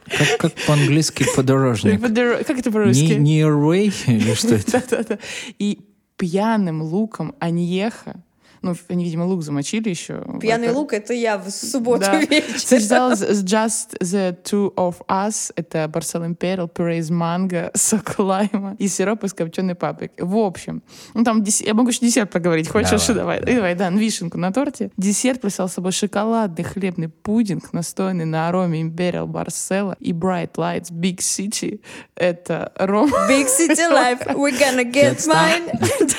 Как, 0.05 0.37
как 0.39 0.53
по-английски 0.67 1.25
подорожник? 1.35 1.99
Подоро- 1.99 2.43
Как 2.43 2.59
это 2.59 2.71
по-русски? 2.71 3.13
не 3.13 3.41
way 3.41 3.91
или 4.07 4.33
что 4.35 4.55
это? 4.55 4.71
Да-да-да. 4.89 5.17
И 5.59 5.79
пьяным 6.17 6.81
луком 6.83 7.35
аньеха. 7.39 8.21
Ну, 8.63 8.75
они, 8.87 9.03
видимо, 9.03 9.25
лук 9.25 9.43
замочили 9.43 9.89
еще. 9.89 10.23
Пьяный 10.41 10.67
Это- 10.69 10.77
лук— 10.77 10.93
это 10.93 11.13
я 11.13 11.37
в 11.37 11.49
субботу 11.51 12.05
Да. 12.05 12.17
вечером. 12.19 12.57
Сочеталось 12.59 13.19
с 13.19 13.43
Just 13.43 13.99
the 14.01 14.35
Two 14.43 14.73
of 14.75 14.95
Us. 15.07 15.51
Это 15.55 15.87
Барсел 15.87 16.25
Империал, 16.25 16.67
пюре 16.69 16.97
из 16.99 17.09
манго, 17.11 17.69
сок 17.75 18.17
лайма 18.19 18.75
и 18.79 18.87
сироп 18.87 19.25
из 19.25 19.33
копченой 19.33 19.75
паприки. 19.75 20.13
В 20.21 20.37
общем, 20.37 20.81
ну 21.13 21.23
там 21.23 21.43
дес- 21.43 21.61
я 21.61 21.73
могу 21.73 21.89
еще 21.89 21.99
десерт 21.99 22.31
проговорить. 22.31 22.69
Хочешь? 22.69 23.05
Давай, 23.07 23.39
Давай, 23.39 23.39
давай. 23.41 23.75
давай, 23.75 23.75
да, 23.75 23.89
вишенку 23.89 24.37
на 24.37 24.51
торте. 24.53 24.91
Десерт 24.97 25.41
представлял 25.41 25.69
собой 25.69 25.91
шоколадный 25.91 26.63
хлебный 26.63 27.09
пудинг, 27.09 27.73
настоянный 27.73 28.25
на 28.25 28.47
ароме 28.47 28.81
Imperial 28.81 29.27
Barcella 29.27 29.95
и 29.99 30.13
Bright 30.13 30.53
Lights 30.53 30.89
Big 30.91 31.17
City. 31.17 31.81
Это 32.15 32.71
ром... 32.77 33.11
Big 33.29 33.47
city 33.47 33.75
life, 33.91 34.25
we're 34.35 34.57
gonna 34.57 34.89
get 34.89 35.17
mine. 35.27 35.69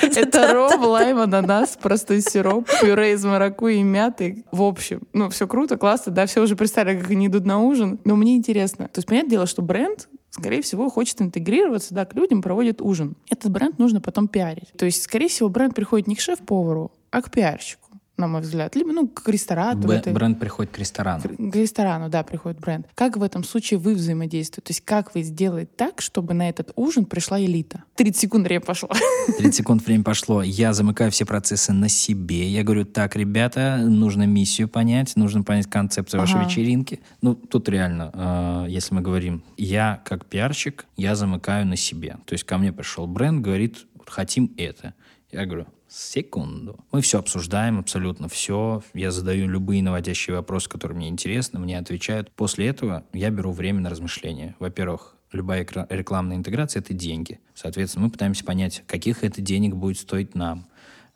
Это 0.17 0.53
ром, 0.53 0.85
лайм, 0.85 1.19
ананас, 1.21 1.79
простой 1.81 2.19
сироп, 2.35 2.69
пюре 2.81 3.13
из 3.13 3.25
маракуйи 3.25 3.79
и 3.79 3.83
мяты. 3.83 4.45
В 4.51 4.63
общем, 4.63 5.03
ну, 5.13 5.31
все 5.31 5.47
круто, 5.47 5.77
классно, 5.77 6.13
да, 6.13 6.27
все 6.27 6.43
уже 6.43 6.57
представили, 6.57 7.01
как 7.01 7.11
они 7.11 7.29
идут 7.29 7.45
на 7.45 7.61
ужин. 7.61 7.99
Но 8.05 8.17
мне 8.17 8.37
интересно. 8.37 8.89
То 8.89 8.99
есть, 8.99 9.09
понятное 9.09 9.31
дело, 9.31 9.47
что 9.47 9.63
бренд 9.63 10.09
скорее 10.31 10.63
всего, 10.63 10.91
хочет 10.91 11.23
интегрироваться, 11.23 11.95
да, 11.95 12.05
к 12.05 12.15
людям, 12.15 12.43
проводит 12.43 12.83
ужин. 12.83 13.15
Этот 13.31 13.53
бренд 13.53 13.79
нужно 13.79 14.01
потом 14.01 14.27
пиарить. 14.27 14.73
То 14.77 14.85
есть, 14.85 15.05
скорее 15.05 15.29
всего, 15.29 15.49
бренд 15.49 15.77
приходит 15.77 16.09
не 16.09 16.17
к 16.17 16.21
шеф-повару, 16.21 16.91
а 17.13 17.23
к 17.23 17.31
пиарщику 17.31 17.84
на 18.17 18.29
мой 18.29 18.43
взгляд. 18.43 18.77
Либо, 18.77 18.93
ну, 18.93 19.09
к 19.09 19.29
ресторану. 19.29 19.81
Б- 19.89 19.95
это- 19.97 20.11
Бренд 20.11 20.39
приходит 20.39 20.73
к 20.73 20.79
ресторану. 20.79 21.23
к 21.23 21.57
ресторану, 21.57 22.09
да, 22.09 22.23
приходит 22.23 22.61
бренд. 22.61 22.87
Как 22.95 23.17
в 23.17 23.23
этом 23.23 23.43
случае 23.43 23.79
вы 23.79 23.95
взаимодействуете? 23.95 24.61
То 24.67 24.71
есть 24.71 24.83
как 24.83 25.15
вы 25.15 25.23
сделаете 25.23 25.71
так, 25.77 26.01
чтобы 26.01 26.33
на 26.35 26.49
этот 26.49 26.71
ужин 26.77 27.07
пришла 27.07 27.41
элита? 27.41 27.83
30 27.97 28.21
секунд 28.21 28.47
время 28.47 28.61
пошло. 28.61 28.89
30 29.39 29.55
секунд 29.57 29.85
время 29.85 30.05
пошло. 30.05 30.43
Я 30.43 30.73
замыкаю 30.73 31.11
все 31.11 31.25
процессы 31.27 31.73
на 31.73 31.89
себе. 31.89 32.49
Я 32.49 32.63
говорю, 32.63 32.85
так, 32.85 33.17
ребята, 33.17 33.79
нужно 33.83 34.25
миссию 34.27 34.69
понять, 34.69 35.17
нужно 35.17 35.43
понять 35.43 35.67
концепцию 35.69 36.21
вашей 36.21 36.37
Ага. 36.37 36.45
вечеринки. 36.49 37.01
Ну, 37.21 37.35
тут 37.35 37.69
реально, 37.69 38.11
э, 38.15 38.67
если 38.69 38.95
мы 38.95 39.01
говорим, 39.01 39.43
я 39.57 40.01
как 40.05 40.27
пиарщик, 40.27 40.87
я 40.97 41.17
замыкаю 41.17 41.67
на 41.67 41.77
себе. 41.77 42.19
То 42.27 42.35
есть 42.35 42.45
ко 42.45 42.59
мне 42.59 42.73
пришел 42.73 43.07
бренд, 43.07 43.43
говорит, 43.43 43.87
«Вот 43.97 44.09
хотим 44.11 44.53
это. 44.57 44.95
Я 45.33 45.47
говорю, 45.47 45.67
секунду. 45.95 46.79
Мы 46.93 47.01
все 47.01 47.19
обсуждаем, 47.19 47.79
абсолютно 47.79 48.29
все. 48.29 48.83
Я 48.95 49.11
задаю 49.11 49.49
любые 49.49 49.83
наводящие 49.83 50.37
вопросы, 50.37 50.69
которые 50.69 50.97
мне 50.97 51.09
интересны, 51.09 51.61
мне 51.61 51.79
отвечают. 51.79 52.31
После 52.33 52.67
этого 52.67 53.05
я 53.13 53.31
беру 53.31 53.53
время 53.53 53.81
на 53.81 53.91
размышления. 53.91 54.57
Во-первых, 54.59 55.15
любая 55.33 55.67
рекламная 55.91 56.37
интеграция— 56.37 56.81
это 56.83 56.95
деньги. 56.95 57.41
Соответственно, 57.55 58.07
мы 58.07 58.11
пытаемся 58.11 58.45
понять, 58.45 58.83
каких 58.87 59.23
это 59.23 59.41
денег 59.41 59.77
будет 59.77 59.99
стоить 59.99 60.35
нам. 60.35 60.67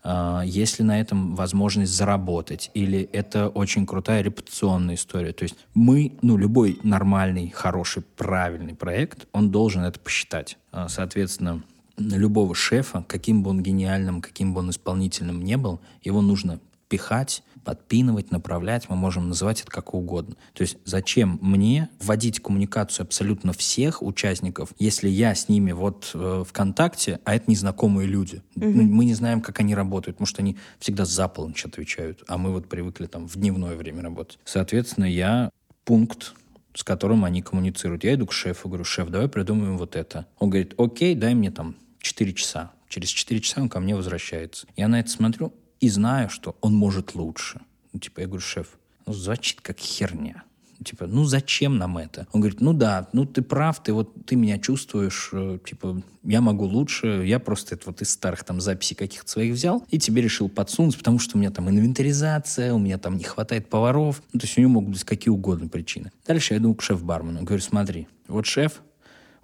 А, 0.02 0.42
Есть 0.44 0.78
ли 0.78 0.84
на 0.84 1.00
этом 1.00 1.34
возможность 1.34 1.92
заработать? 1.92 2.70
Или 2.74 3.02
это 3.12 3.48
очень 3.48 3.86
крутая 3.86 4.22
репутационная 4.22 4.94
история? 4.94 5.32
То 5.32 5.42
есть 5.42 5.56
мы, 5.74 6.16
ну, 6.22 6.36
любой 6.36 6.78
нормальный, 6.82 7.50
хороший, 7.50 8.02
правильный 8.02 8.74
проект, 8.74 9.26
он 9.32 9.50
должен 9.50 9.82
это 9.82 9.98
посчитать. 9.98 10.56
А, 10.70 10.88
Соответственно, 10.88 11.62
любого 11.98 12.54
шефа, 12.54 13.04
каким 13.06 13.42
бы 13.42 13.50
он 13.50 13.62
гениальным, 13.62 14.22
каким 14.22 14.54
бы 14.54 14.60
он 14.60 14.70
исполнительным 14.70 15.42
не 15.42 15.56
был, 15.56 15.80
его 16.02 16.22
нужно 16.22 16.60
пихать, 16.88 17.42
подпинывать, 17.64 18.30
направлять, 18.30 18.88
мы 18.88 18.96
можем 18.96 19.28
называть 19.28 19.60
это 19.60 19.70
как 19.70 19.92
угодно. 19.92 20.36
То 20.54 20.62
есть 20.62 20.78
зачем 20.86 21.38
мне 21.42 21.90
вводить 22.00 22.40
коммуникацию 22.40 23.04
абсолютно 23.04 23.52
всех 23.52 24.02
участников, 24.02 24.70
если 24.78 25.08
я 25.08 25.34
с 25.34 25.50
ними 25.50 25.72
вот 25.72 26.12
э, 26.14 26.44
в 26.48 26.52
контакте, 26.52 27.20
а 27.24 27.34
это 27.34 27.50
незнакомые 27.50 28.08
люди. 28.08 28.42
Ну, 28.54 28.70
Мы 28.70 29.04
не 29.04 29.14
знаем, 29.14 29.42
как 29.42 29.60
они 29.60 29.74
работают, 29.74 30.18
что 30.24 30.40
они 30.40 30.56
всегда 30.78 31.04
за 31.04 31.28
полночь 31.28 31.64
отвечают, 31.66 32.24
а 32.26 32.38
мы 32.38 32.52
вот 32.52 32.68
привыкли 32.68 33.04
там 33.04 33.28
в 33.28 33.36
дневное 33.36 33.76
время 33.76 34.02
работать. 34.02 34.38
Соответственно, 34.44 35.04
я 35.04 35.50
пункт 35.84 36.34
с 36.74 36.84
которым 36.84 37.24
они 37.24 37.42
коммуницируют. 37.42 38.04
Я 38.04 38.14
иду 38.14 38.26
к 38.26 38.32
шефу, 38.32 38.68
говорю, 38.68 38.84
шеф, 38.84 39.08
давай 39.08 39.28
придумаем 39.28 39.76
вот 39.76 39.96
это. 39.96 40.26
Он 40.38 40.48
говорит, 40.48 40.74
окей, 40.78 41.16
дай 41.16 41.34
мне 41.34 41.50
там 41.50 41.74
4 42.00 42.32
часа. 42.32 42.72
Через 42.88 43.08
4 43.08 43.40
часа 43.40 43.60
он 43.60 43.68
ко 43.68 43.80
мне 43.80 43.94
возвращается. 43.94 44.66
Я 44.76 44.88
на 44.88 45.00
это 45.00 45.10
смотрю 45.10 45.52
и 45.80 45.88
знаю, 45.88 46.30
что 46.30 46.56
он 46.60 46.74
может 46.74 47.14
лучше. 47.14 47.60
Ну, 47.92 48.00
типа, 48.00 48.20
я 48.20 48.26
говорю, 48.26 48.42
шеф, 48.42 48.78
ну, 49.06 49.12
звучит 49.12 49.60
как 49.60 49.78
херня. 49.78 50.44
Типа, 50.84 51.06
ну 51.06 51.24
зачем 51.24 51.76
нам 51.76 51.98
это? 51.98 52.28
Он 52.32 52.40
говорит, 52.40 52.60
ну 52.60 52.72
да, 52.72 53.08
ну 53.12 53.24
ты 53.24 53.42
прав, 53.42 53.82
ты 53.82 53.92
вот, 53.92 54.14
ты 54.26 54.36
меня 54.36 54.58
чувствуешь, 54.58 55.30
э, 55.32 55.58
типа, 55.66 56.02
я 56.22 56.40
могу 56.40 56.66
лучше, 56.66 57.24
я 57.26 57.40
просто 57.40 57.74
это 57.74 57.86
вот 57.86 58.00
из 58.00 58.10
старых 58.10 58.44
там 58.44 58.60
записей 58.60 58.94
каких-то 58.94 59.28
своих 59.28 59.54
взял 59.54 59.84
и 59.90 59.98
тебе 59.98 60.22
решил 60.22 60.48
подсунуть, 60.48 60.96
потому 60.96 61.18
что 61.18 61.36
у 61.36 61.40
меня 61.40 61.50
там 61.50 61.68
инвентаризация, 61.68 62.72
у 62.72 62.78
меня 62.78 62.98
там 62.98 63.16
не 63.16 63.24
хватает 63.24 63.68
поваров, 63.68 64.22
ну, 64.32 64.38
то 64.38 64.46
есть 64.46 64.56
у 64.56 64.60
него 64.60 64.70
могут 64.70 64.90
быть 64.90 65.04
какие 65.04 65.30
угодно 65.30 65.68
причины. 65.68 66.12
Дальше 66.24 66.54
я 66.54 66.60
иду 66.60 66.72
к 66.74 66.82
шеф-бармену, 66.82 67.42
говорю, 67.42 67.62
смотри, 67.62 68.06
вот 68.28 68.46
шеф, 68.46 68.82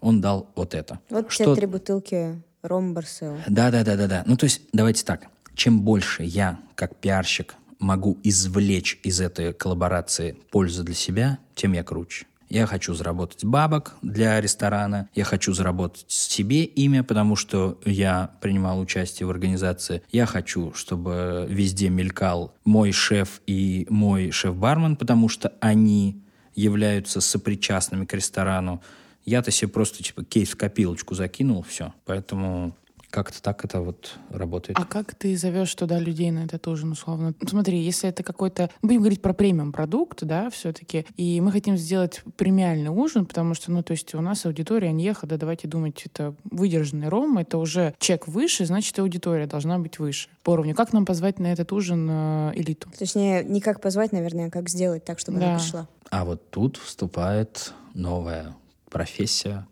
он 0.04 0.20
дал 0.20 0.50
вот 0.54 0.74
это. 0.74 1.00
Вот 1.08 1.32
Что- 1.32 1.44
тебя 1.44 1.54
три 1.56 1.66
бутылки 1.66 2.42
ром 2.62 2.92
Барсел. 2.94 3.36
да, 3.48 3.70
да, 3.70 3.82
да, 3.84 3.96
да, 3.96 4.06
да. 4.06 4.22
Ну, 4.26 4.36
то 4.36 4.44
есть, 4.44 4.60
давайте 4.72 5.04
так. 5.04 5.28
Чем 5.54 5.80
больше 5.80 6.24
я, 6.24 6.58
как 6.74 6.96
пиарщик, 6.96 7.54
могу 7.78 8.18
извлечь 8.22 9.00
из 9.02 9.20
этой 9.20 9.52
коллаборации 9.52 10.36
пользу 10.50 10.84
для 10.84 10.94
себя, 10.94 11.38
тем 11.54 11.72
я 11.72 11.82
круче. 11.82 12.26
Я 12.50 12.66
хочу 12.66 12.92
заработать 12.94 13.44
бабок 13.44 13.96
для 14.02 14.40
ресторана, 14.40 15.08
я 15.14 15.24
хочу 15.24 15.54
заработать 15.54 16.04
себе 16.08 16.64
имя, 16.64 17.02
потому 17.02 17.34
что 17.34 17.78
я 17.86 18.30
принимал 18.40 18.78
участие 18.78 19.26
в 19.26 19.30
организации. 19.30 20.02
Я 20.12 20.26
хочу, 20.26 20.72
чтобы 20.74 21.46
везде 21.48 21.88
мелькал 21.88 22.54
мой 22.64 22.92
шеф 22.92 23.40
и 23.46 23.86
мой 23.88 24.30
шеф-бармен, 24.30 24.96
потому 24.96 25.28
что 25.30 25.52
они 25.60 26.22
являются 26.54 27.20
сопричастными 27.20 28.04
к 28.04 28.12
ресторану. 28.12 28.82
Я-то 29.24 29.50
себе 29.50 29.68
просто 29.68 30.02
типа 30.02 30.24
кейс 30.24 30.50
в 30.50 30.56
копилочку 30.56 31.14
закинул, 31.14 31.62
все. 31.62 31.92
Поэтому 32.04 32.74
как-то 33.14 33.40
так 33.40 33.64
это 33.64 33.80
вот 33.80 34.16
работает. 34.30 34.76
А 34.76 34.84
как 34.84 35.14
ты 35.14 35.36
зовешь 35.36 35.72
туда 35.76 36.00
людей 36.00 36.32
на 36.32 36.40
этот 36.40 36.66
ужин, 36.66 36.90
условно? 36.90 37.32
Ну, 37.40 37.48
Смотри, 37.48 37.78
если 37.78 38.08
это 38.08 38.24
какой-то... 38.24 38.70
Будем 38.82 39.02
говорить 39.02 39.22
про 39.22 39.32
премиум 39.32 39.70
продукт, 39.70 40.24
да, 40.24 40.50
все-таки, 40.50 41.06
и 41.16 41.40
мы 41.40 41.52
хотим 41.52 41.76
сделать 41.76 42.22
премиальный 42.36 42.90
ужин, 42.90 43.24
потому 43.24 43.54
что, 43.54 43.70
ну, 43.70 43.84
то 43.84 43.92
есть 43.92 44.16
у 44.16 44.20
нас 44.20 44.44
аудитория 44.46 44.88
Аньеха, 44.88 45.28
да, 45.28 45.36
давайте 45.36 45.68
думать, 45.68 46.02
это 46.04 46.34
выдержанный 46.50 47.08
ром, 47.08 47.38
это 47.38 47.58
уже 47.58 47.94
чек 48.00 48.26
выше, 48.26 48.66
значит, 48.66 48.98
аудитория 48.98 49.46
должна 49.46 49.78
быть 49.78 50.00
выше 50.00 50.28
по 50.42 50.50
уровню. 50.50 50.74
Как 50.74 50.92
нам 50.92 51.06
позвать 51.06 51.38
на 51.38 51.52
этот 51.52 51.72
ужин 51.72 52.08
э, 52.10 52.52
элиту? 52.56 52.90
Точнее, 52.98 53.44
не 53.44 53.60
как 53.60 53.80
позвать, 53.80 54.10
наверное, 54.10 54.48
а 54.48 54.50
как 54.50 54.68
сделать 54.68 55.04
так, 55.04 55.20
чтобы 55.20 55.38
Да. 55.38 55.50
она 55.50 55.58
пришла. 55.60 55.88
А 56.10 56.24
вот 56.24 56.50
тут 56.50 56.78
вступает 56.78 57.72
новая 57.94 58.56
профессия 58.98 59.66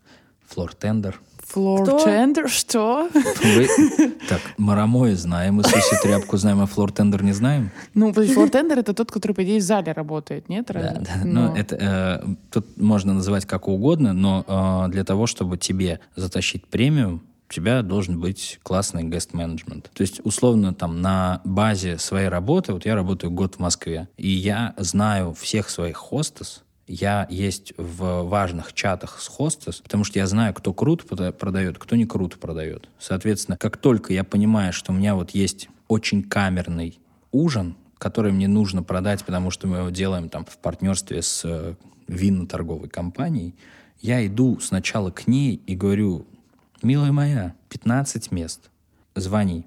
флор-тендер. 0.48 1.20
Tender? 2.04 2.48
Что? 2.48 3.08
Вы- 3.12 3.68
Так, 4.28 4.40
Марамоя 4.58 5.14
знаем, 5.16 5.60
и 5.60 5.64
Суси 5.64 5.96
Тряпку 6.02 6.36
знаем, 6.38 6.60
а 6.60 6.66
флор-тендер 6.66 7.22
не 7.22 7.32
знаем? 7.32 7.70
Ну, 7.94 8.10
tender 8.10 8.78
это 8.80 8.94
тот, 8.94 9.10
который, 9.12 9.32
по 9.32 9.42
идее, 9.44 9.60
в 9.60 9.62
зале 9.62 9.92
работает, 9.92 10.48
нет? 10.48 10.66
Да, 10.68 10.96
да. 11.00 11.10
Но- 11.24 11.48
Ну, 11.48 11.54
это 11.54 11.76
э, 12.26 12.34
тут 12.50 12.76
можно 12.80 13.12
называть 13.14 13.44
как 13.46 13.68
угодно, 13.68 14.12
но 14.12 14.44
э, 14.86 14.90
для 14.92 15.04
того, 15.04 15.26
чтобы 15.26 15.56
тебе 15.58 16.00
затащить 16.16 16.66
премиум, 16.66 17.22
у 17.48 17.52
тебя 17.52 17.82
должен 17.82 18.18
быть 18.18 18.58
классный 18.62 19.04
гест-менеджмент. 19.04 19.90
То 19.92 20.02
есть, 20.02 20.20
условно, 20.24 20.72
там, 20.74 21.02
на 21.02 21.42
базе 21.44 21.98
своей 21.98 22.28
работы, 22.28 22.72
вот 22.72 22.86
я 22.86 22.94
работаю 22.94 23.30
год 23.30 23.56
в 23.56 23.58
Москве, 23.58 24.08
и 24.16 24.28
я 24.28 24.72
знаю 24.78 25.34
всех 25.34 25.68
своих 25.68 25.96
хостес, 25.96 26.62
я 26.93 27.26
есть 27.30 27.72
в 27.78 28.24
важных 28.24 28.74
чатах 28.74 29.18
с 29.18 29.26
хостес, 29.26 29.80
потому 29.80 30.05
что 30.05 30.18
я 30.18 30.26
знаю, 30.26 30.53
кто 30.53 30.74
круто 30.74 31.32
продает, 31.32 31.78
кто 31.78 31.97
не 31.97 32.05
круто 32.05 32.36
продает. 32.36 32.90
Соответственно, 32.99 33.57
как 33.57 33.78
только 33.78 34.12
я 34.12 34.24
понимаю, 34.24 34.74
что 34.74 34.93
у 34.93 34.95
меня 34.95 35.14
вот 35.14 35.30
есть 35.30 35.70
очень 35.88 36.22
камерный 36.22 36.99
ужин, 37.30 37.76
который 37.97 38.30
мне 38.30 38.47
нужно 38.47 38.82
продать, 38.82 39.24
потому 39.24 39.51
что 39.51 39.66
мы 39.66 39.78
его 39.78 39.88
делаем 39.88 40.28
там 40.28 40.45
в 40.45 40.59
партнерстве 40.59 41.22
с 41.22 41.43
э, 41.47 41.76
винно-торговой 42.09 42.90
компанией, 42.90 43.55
я 44.03 44.26
иду 44.26 44.61
сначала 44.61 45.11
к 45.11 45.26
ней 45.26 45.62
и 45.66 45.74
говорю, 45.74 46.26
милая 46.82 47.12
моя, 47.12 47.55
15 47.70 48.32
мест, 48.32 48.70
звони. 49.14 49.64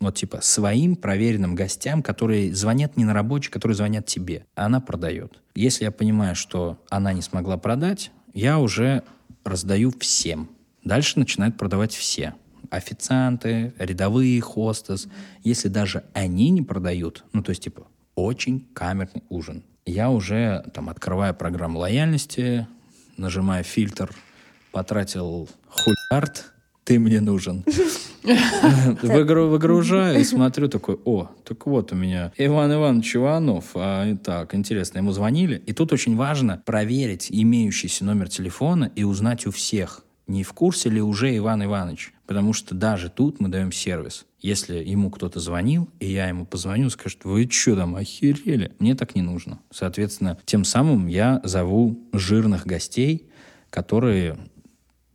Вот 0.00 0.14
типа 0.14 0.40
своим 0.40 0.96
проверенным 0.96 1.54
гостям, 1.54 2.02
которые 2.02 2.54
звонят 2.54 2.96
не 2.96 3.04
на 3.04 3.12
рабочий, 3.12 3.50
которые 3.50 3.76
звонят 3.76 4.06
тебе. 4.06 4.46
А 4.54 4.64
Она 4.64 4.80
продает. 4.80 5.38
Если 5.54 5.84
я 5.84 5.90
понимаю, 5.90 6.34
что 6.34 6.78
она 6.88 7.12
не 7.12 7.20
смогла 7.20 7.58
продать, 7.58 8.10
я 8.32 8.58
уже 8.58 9.02
раздаю 9.44 9.92
всем. 9.98 10.48
Дальше 10.84 11.18
начинают 11.18 11.58
продавать 11.58 11.92
все. 11.92 12.34
Официанты, 12.70 13.74
рядовые 13.78 14.40
хостес. 14.40 15.08
Если 15.42 15.68
даже 15.68 16.04
они 16.14 16.48
не 16.50 16.62
продают, 16.62 17.24
ну 17.32 17.42
то 17.42 17.50
есть 17.50 17.64
типа 17.64 17.86
очень 18.14 18.68
камерный 18.72 19.22
ужин, 19.28 19.64
я 19.84 20.10
уже 20.10 20.64
там 20.72 20.88
открываю 20.88 21.34
программу 21.34 21.80
лояльности, 21.80 22.66
нажимаю 23.16 23.64
фильтр, 23.64 24.14
потратил 24.72 25.48
хулиард, 25.68 26.52
ты 26.84 26.98
мне 26.98 27.20
нужен. 27.20 27.64
Выгру- 29.02 29.48
Выгружаю 29.48 30.20
и 30.20 30.24
смотрю 30.24 30.68
такой, 30.68 30.98
о, 31.04 31.30
так 31.44 31.66
вот 31.66 31.92
у 31.92 31.94
меня 31.96 32.32
Иван 32.36 32.72
Иванович 32.72 33.16
Иванов. 33.16 33.70
А, 33.74 34.14
так, 34.16 34.54
интересно, 34.54 34.98
ему 34.98 35.12
звонили. 35.12 35.62
И 35.66 35.72
тут 35.72 35.92
очень 35.92 36.16
важно 36.16 36.62
проверить 36.64 37.28
имеющийся 37.30 38.04
номер 38.04 38.28
телефона 38.28 38.90
и 38.94 39.04
узнать 39.04 39.46
у 39.46 39.50
всех, 39.50 40.04
не 40.26 40.42
в 40.42 40.52
курсе 40.52 40.90
ли 40.90 41.00
уже 41.00 41.36
Иван 41.36 41.64
Иванович. 41.64 42.12
Потому 42.26 42.52
что 42.52 42.74
даже 42.74 43.08
тут 43.08 43.40
мы 43.40 43.48
даем 43.48 43.72
сервис. 43.72 44.26
Если 44.40 44.76
ему 44.76 45.10
кто-то 45.10 45.40
звонил, 45.40 45.88
и 45.98 46.10
я 46.10 46.28
ему 46.28 46.46
позвоню, 46.46 46.88
скажет, 46.90 47.24
вы 47.24 47.48
что 47.50 47.76
там, 47.76 47.96
охерели? 47.96 48.72
Мне 48.78 48.94
так 48.94 49.14
не 49.14 49.22
нужно. 49.22 49.58
Соответственно, 49.70 50.38
тем 50.44 50.64
самым 50.64 51.08
я 51.08 51.40
зову 51.44 51.98
жирных 52.12 52.66
гостей, 52.66 53.26
которые 53.68 54.38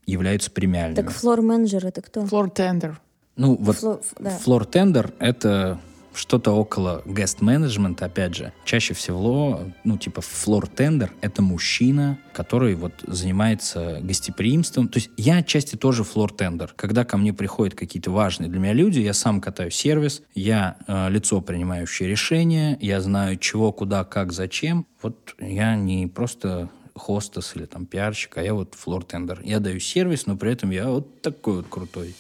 являются 0.06 0.51
премиальными. 0.51 0.95
Так 0.95 1.12
floor-менеджер 1.11 1.86
это 1.86 2.01
кто? 2.01 2.22
Tender. 2.24 2.95
Ну, 3.36 3.58
вот 3.60 3.76
Фло- 3.78 4.01
да. 4.20 4.30
floor-tender— 4.32 5.13
это 5.20 5.80
что-то 6.14 6.51
около 6.53 7.01
guest 7.05 7.36
management, 7.36 8.01
опять 8.01 8.36
же. 8.36 8.53
Чаще 8.64 8.93
всего, 8.93 9.60
ну, 9.84 9.97
типа, 9.97 10.22
floor-tender— 10.22 11.11
это 11.22 11.41
мужчина, 11.41 12.18
который 12.34 12.76
вот 12.76 12.93
занимается 13.06 13.99
гостеприимством. 14.01 14.88
То 14.88 14.99
есть 14.99 15.10
я 15.18 15.38
отчасти 15.38 15.76
тоже 15.76 16.06
floor-tender. 16.05 16.74
Когда 16.78 17.03
ко 17.03 17.18
мне 17.18 17.34
приходят 17.34 17.76
какие-то 17.76 18.12
важные 18.12 18.49
для 18.49 18.60
меня 18.60 18.72
люди, 18.72 18.99
я 18.99 19.14
сам 19.14 19.41
катаю 19.41 19.72
сервис, 19.72 20.22
я 20.34 20.78
э, 20.88 21.10
лицо, 21.10 21.41
принимающее 21.41 22.08
решения, 22.08 22.78
я 22.80 23.01
знаю, 23.01 23.38
чего, 23.38 23.74
куда, 23.74 24.06
как, 24.06 24.32
зачем. 24.32 24.88
Вот 25.01 25.36
я 25.39 25.76
не 25.76 26.08
просто 26.08 26.70
хостес 26.96 27.56
или 27.56 27.66
там 27.66 27.86
пиарщик, 27.86 28.38
а 28.38 28.43
я 28.43 28.54
вот 28.54 28.74
флор-тендер. 28.74 29.41
Я 29.43 29.60
даю 29.60 29.80
сервис, 29.80 30.26
но 30.26 30.38
при 30.38 30.52
этом 30.54 30.72
я 30.72 30.89
вот 30.89 31.22
такой 31.22 31.58
вот 31.58 31.68
крутой. 31.68 32.16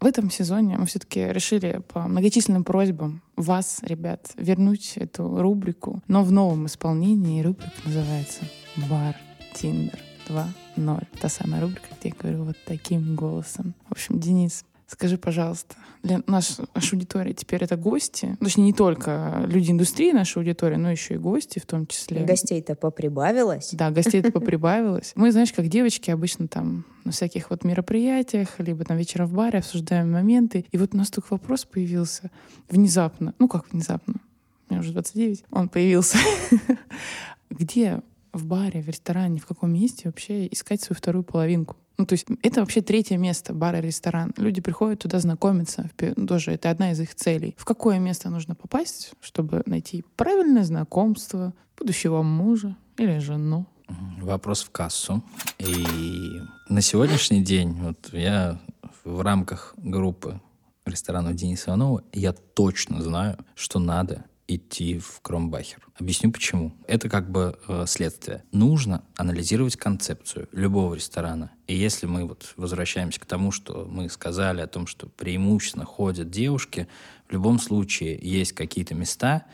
В 0.00 0.06
этом 0.06 0.30
сезоне 0.30 0.78
мы 0.78 0.86
все-таки 0.86 1.26
решили 1.26 1.82
по 1.92 2.06
многочисленным 2.06 2.62
просьбам 2.62 3.20
вас, 3.36 3.80
ребят, 3.82 4.30
вернуть 4.36 4.92
эту 4.96 5.40
рубрику, 5.42 6.02
но 6.06 6.22
в 6.22 6.30
новом 6.30 6.66
исполнении. 6.66 7.42
Рубрика 7.42 7.72
называется 7.84 8.44
«Бар 8.88 9.16
Тиндер 9.54 9.98
2.0». 10.28 11.06
Та 11.20 11.28
самая 11.28 11.60
рубрика, 11.60 11.88
где 11.98 12.10
я 12.10 12.14
говорю 12.14 12.44
вот 12.44 12.56
таким 12.64 13.16
голосом. 13.16 13.74
В 13.88 13.92
общем, 13.92 14.20
Денис, 14.20 14.64
скажи, 14.88 15.18
пожалуйста, 15.18 15.76
для 16.02 16.22
наш, 16.26 16.56
нашей 16.74 16.94
аудитории 16.94 17.34
теперь 17.34 17.62
это 17.62 17.76
гости, 17.76 18.36
точнее, 18.40 18.64
не 18.64 18.72
только 18.72 19.44
люди 19.46 19.70
индустрии 19.70 20.12
нашей 20.12 20.38
аудитории, 20.38 20.76
но 20.76 20.90
еще 20.90 21.14
и 21.14 21.18
гости 21.18 21.58
в 21.58 21.66
том 21.66 21.86
числе. 21.86 22.24
Гостей-то 22.24 22.74
поприбавилось. 22.74 23.70
Да, 23.72 23.90
гостей 23.90 24.20
это 24.20 24.40
прибавилось. 24.40 25.12
Мы, 25.14 25.30
знаешь, 25.30 25.52
как 25.52 25.68
девочки 25.68 26.10
обычно 26.10 26.48
там 26.48 26.86
на 27.04 27.12
всяких 27.12 27.50
вот 27.50 27.64
мероприятиях, 27.64 28.48
либо 28.58 28.84
там 28.84 28.96
вечером 28.96 29.26
в 29.26 29.34
баре 29.34 29.58
обсуждаем 29.58 30.10
моменты. 30.10 30.64
И 30.72 30.78
вот 30.78 30.94
у 30.94 30.96
нас 30.96 31.10
только 31.10 31.28
вопрос 31.30 31.64
появился 31.64 32.30
внезапно. 32.70 33.34
Ну, 33.38 33.48
как 33.48 33.70
внезапно? 33.72 34.14
Мне 34.68 34.80
уже 34.80 34.92
29. 34.92 35.44
Он 35.50 35.68
появился. 35.68 36.18
Где 37.50 38.02
в 38.32 38.46
баре, 38.46 38.82
в 38.82 38.88
ресторане, 38.88 39.40
в 39.40 39.46
каком 39.46 39.72
месте 39.72 40.02
вообще 40.04 40.46
искать 40.46 40.80
свою 40.82 40.96
вторую 40.96 41.24
половинку? 41.24 41.76
Ну, 41.98 42.06
то 42.06 42.12
есть 42.14 42.26
это 42.42 42.60
вообще 42.60 42.80
третье 42.80 43.16
место, 43.16 43.52
бар 43.52 43.76
и 43.76 43.80
ресторан. 43.80 44.32
Люди 44.36 44.60
приходят 44.60 45.00
туда 45.00 45.18
знакомиться, 45.18 45.90
тоже 46.28 46.52
это 46.52 46.70
одна 46.70 46.92
из 46.92 47.00
их 47.00 47.14
целей. 47.14 47.54
В 47.58 47.64
какое 47.64 47.98
место 47.98 48.30
нужно 48.30 48.54
попасть, 48.54 49.12
чтобы 49.20 49.62
найти 49.66 50.04
правильное 50.16 50.64
знакомство 50.64 51.52
будущего 51.76 52.22
мужа 52.22 52.76
или 52.96 53.18
жену? 53.18 53.66
вопрос 54.20 54.62
в 54.62 54.70
кассу. 54.70 55.22
И 55.58 55.84
на 56.68 56.80
сегодняшний 56.80 57.42
день, 57.42 57.72
вот 57.72 58.12
я 58.12 58.60
в 59.04 59.20
рамках 59.22 59.74
группы 59.76 60.40
ресторанов 60.84 61.34
Дениса 61.34 61.70
Иванова, 61.70 62.02
я 62.12 62.32
точно 62.32 63.02
знаю, 63.02 63.38
что 63.54 63.78
надо 63.78 64.24
идти 64.48 64.98
в 64.98 65.20
Кромбахер. 65.20 65.86
Объясню 66.00 66.32
почему. 66.32 66.72
Это 66.86 67.08
как 67.08 67.30
бы 67.30 67.58
э, 67.68 67.84
следствие. 67.86 68.42
Нужно 68.50 69.04
анализировать 69.16 69.76
концепцию 69.76 70.48
любого 70.52 70.94
ресторана. 70.94 71.52
И 71.66 71.76
если 71.76 72.06
мы 72.06 72.26
вот 72.26 72.54
возвращаемся 72.56 73.20
к 73.20 73.26
тому, 73.26 73.52
что 73.52 73.86
мы 73.88 74.08
сказали 74.08 74.62
о 74.62 74.66
том, 74.66 74.86
что 74.86 75.06
преимущественно 75.06 75.84
ходят 75.84 76.30
девушки, 76.30 76.88
в 77.28 77.32
любом 77.32 77.58
случае 77.58 78.18
есть 78.20 78.52
какие-то 78.52 78.94
места, 78.94 79.44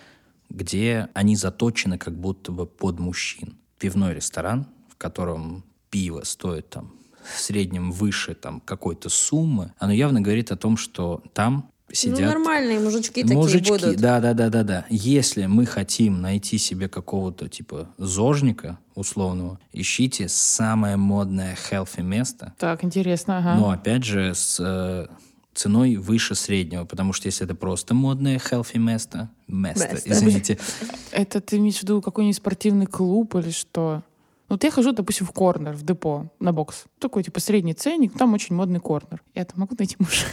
где 0.49 1.09
они 1.13 1.35
заточены 1.35 1.99
как 1.99 2.17
будто 2.17 2.53
бы 2.53 2.65
под 2.65 3.01
мужчин. 3.01 3.59
Пивной 3.81 4.15
ресторан, 4.15 4.69
в 4.89 4.97
котором 4.97 5.65
пиво 5.91 6.23
стоит 6.25 6.71
там 6.71 6.95
в 7.25 7.41
среднем 7.41 7.91
выше 7.91 8.35
там 8.35 8.61
какой-то 8.61 9.09
суммы, 9.09 9.73
оно 9.79 9.93
явно 9.93 10.21
говорит 10.21 10.53
о 10.53 10.57
том, 10.57 10.77
что 10.77 11.23
там 11.33 11.71
сидят 11.95 12.19
Ну, 12.21 12.27
нормальные 12.27 12.81
мужички 12.81 13.23
такие 13.23 13.37
мужички. 13.37 13.71
будут. 13.71 13.97
Да, 13.97 14.21
да, 14.21 14.35
да, 14.35 14.51
да, 14.51 14.63
да. 14.63 14.85
Если 14.91 15.47
мы 15.47 15.65
хотим 15.67 16.21
найти 16.21 16.59
себе 16.59 16.89
какого-то 16.89 17.49
типа 17.49 17.89
зожника 17.99 18.79
условного, 18.95 19.59
ищите 19.73 20.29
самое 20.29 20.97
модное 20.97 21.57
healthy 21.71 22.03
место, 22.03 22.55
Так, 22.59 22.85
интересно, 22.85 23.39
ага. 23.39 23.55
но 23.55 23.71
опять 23.71 24.05
же 24.05 24.35
с 24.35 24.59
э, 24.61 25.07
ценой 25.55 25.97
выше 25.97 26.35
среднего, 26.35 26.85
потому 26.85 27.13
что 27.13 27.27
если 27.29 27.45
это 27.45 27.55
просто 27.55 27.95
модное 27.95 28.39
healthy 28.39 28.79
место, 28.79 29.31
место, 29.49 29.93
Место. 29.95 30.11
извините, 30.13 30.59
Это 31.13 31.41
ты 31.41 31.59
имеешь 31.59 31.79
в 31.79 31.83
виду 31.83 32.03
какой-нибудь 32.03 32.37
спортивный 32.37 32.87
клуб 32.87 33.35
или 33.37 33.51
что? 33.51 34.03
Вот 34.55 34.63
я 34.63 34.71
хожу, 34.71 34.93
допустим, 34.93 35.27
в 35.27 35.33
корнер, 35.33 35.73
в 35.73 35.83
депо, 35.83 36.31
на 36.39 36.53
бокс. 36.53 36.85
Такой, 37.01 37.25
типа, 37.25 37.41
средний 37.41 37.75
ценник, 37.75 38.17
там 38.17 38.35
очень 38.35 38.55
модный 38.55 38.79
корнер. 38.79 39.21
Я 39.35 39.45
там 39.45 39.59
могу 39.59 39.75
найти 39.77 39.97
мужа. 39.99 40.27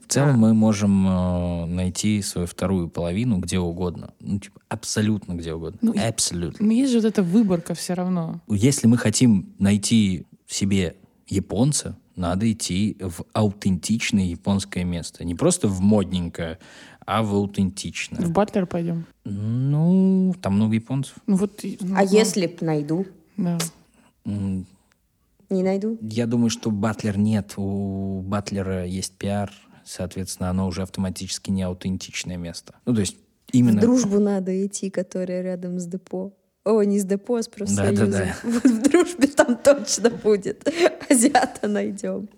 В 0.00 0.10
целом 0.10 0.38
мы 0.38 0.54
можем 0.54 1.06
э, 1.06 1.66
найти 1.66 2.22
свою 2.22 2.46
вторую 2.46 2.88
половину 2.88 3.36
где 3.36 3.58
угодно. 3.58 4.14
Ну, 4.20 4.38
типа, 4.38 4.60
абсолютно 4.70 5.34
где 5.34 5.52
угодно. 5.52 5.78
Ну, 5.82 5.94
абсолютно. 6.08 6.64
Но 6.64 6.72
есть 6.72 6.90
же 6.90 7.00
вот 7.00 7.04
эта 7.04 7.22
выборка 7.22 7.74
все 7.74 7.92
равно. 7.92 8.40
Если 8.48 8.86
мы 8.86 8.96
хотим 8.96 9.54
найти 9.58 10.24
себе 10.46 10.96
японца, 11.26 11.98
надо 12.14 12.50
идти 12.50 12.96
в 12.98 13.26
аутентичное 13.34 14.24
японское 14.24 14.84
место. 14.84 15.22
Не 15.22 15.34
просто 15.34 15.68
в 15.68 15.82
модненькое, 15.82 16.58
а 17.04 17.22
в 17.22 17.34
аутентичное. 17.34 18.24
В 18.24 18.30
Батлер 18.30 18.64
пойдем. 18.64 19.04
Ну, 19.24 20.34
там 20.40 20.54
много 20.54 20.76
японцев. 20.76 21.16
Ну 21.26 21.36
вот... 21.36 21.60
ну, 21.62 21.94
А 21.94 22.04
ну, 22.04 22.10
если 22.10 22.46
б 22.46 22.56
найду? 22.62 23.06
Да. 23.36 23.58
М, 24.24 24.66
Не 25.50 25.62
найду? 25.62 25.98
Я 26.00 26.26
думаю, 26.26 26.50
что 26.50 26.70
Батлер 26.70 27.18
нет. 27.18 27.54
У 27.56 28.20
Батлера 28.22 28.84
есть 28.84 29.12
пиар, 29.12 29.52
соответственно, 29.84 30.50
оно 30.50 30.66
уже 30.66 30.82
автоматически 30.82 31.50
не 31.50 31.62
аутентичное 31.62 32.36
место. 32.36 32.74
Ну, 32.84 32.94
то 32.94 33.00
есть 33.00 33.16
В 33.16 33.54
именно... 33.54 33.80
дружбу 33.80 34.18
надо 34.18 34.66
идти, 34.66 34.90
которая 34.90 35.42
рядом 35.42 35.78
с 35.78 35.86
депо. 35.86 36.32
О, 36.64 36.82
не 36.82 36.96
из 36.96 37.04
депо, 37.04 37.36
а 37.36 37.42
с 37.42 37.48
профсоюза. 37.48 38.06
Да-да-да. 38.06 38.36
Вот 38.50 38.64
в 38.64 38.82
дружбе 38.82 39.28
там 39.28 39.56
точно 39.56 40.10
будет. 40.10 40.68
Азиата 41.08 41.68
найдем. 41.68 42.28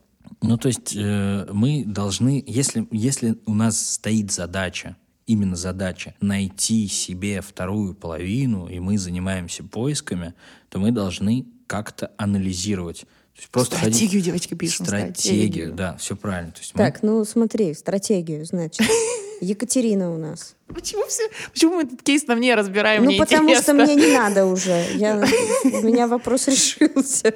Ну, 0.43 0.59
то 0.59 0.69
есть 0.69 0.95
э, 0.95 1.47
мы 1.51 1.85
должны, 1.87 2.45
если, 2.47 2.87
если 2.93 3.39
у 3.47 3.55
нас 3.55 3.81
стоит 3.95 4.31
задача, 4.31 4.97
именно 5.29 5.55
задача 5.57 6.15
найти 6.21 6.89
себе 6.89 7.41
вторую 7.41 7.95
половину, 7.95 8.67
и 8.67 8.81
мы 8.81 8.99
занимаемся 8.99 9.63
поисками, 9.63 10.35
то 10.71 10.79
мы 10.81 10.91
должны 10.91 11.47
как-то 11.67 12.11
анализировать. 12.17 13.01
То 13.03 13.07
есть 13.43 13.51
просто 13.51 13.77
ходить- 13.77 13.95
Стратегию, 13.97 14.23
девочки, 14.23 14.55
пишем. 14.55 14.87
Стратегию, 14.87 15.73
да, 15.75 15.97
все 15.99 16.17
правильно. 16.17 16.51
То 16.53 16.59
есть 16.61 16.75
мы- 16.75 16.79
Так, 16.79 17.03
ну 17.03 17.25
смотри, 17.25 17.75
стратегию, 17.75 18.45
значит. 18.45 18.81
Екатерина 19.41 20.13
у 20.13 20.19
нас. 20.19 20.55
Почему, 20.75 21.07
все, 21.09 21.23
почему 21.53 21.77
мы 21.77 21.83
этот 21.83 22.03
кейс 22.03 22.27
на 22.27 22.35
мне 22.35 22.55
разбираем? 22.55 23.05
Ну, 23.05 23.11
Мне 23.11 23.19
потому 23.19 23.49
что 23.55 23.73
интересно. 23.73 23.85
мне 23.85 23.95
не 23.95 24.13
надо 24.13 24.47
уже. 24.47 24.85
Я, 24.95 25.25
у 25.65 25.83
меня 25.87 26.07
вопрос 26.07 26.49
решился. 26.49 27.35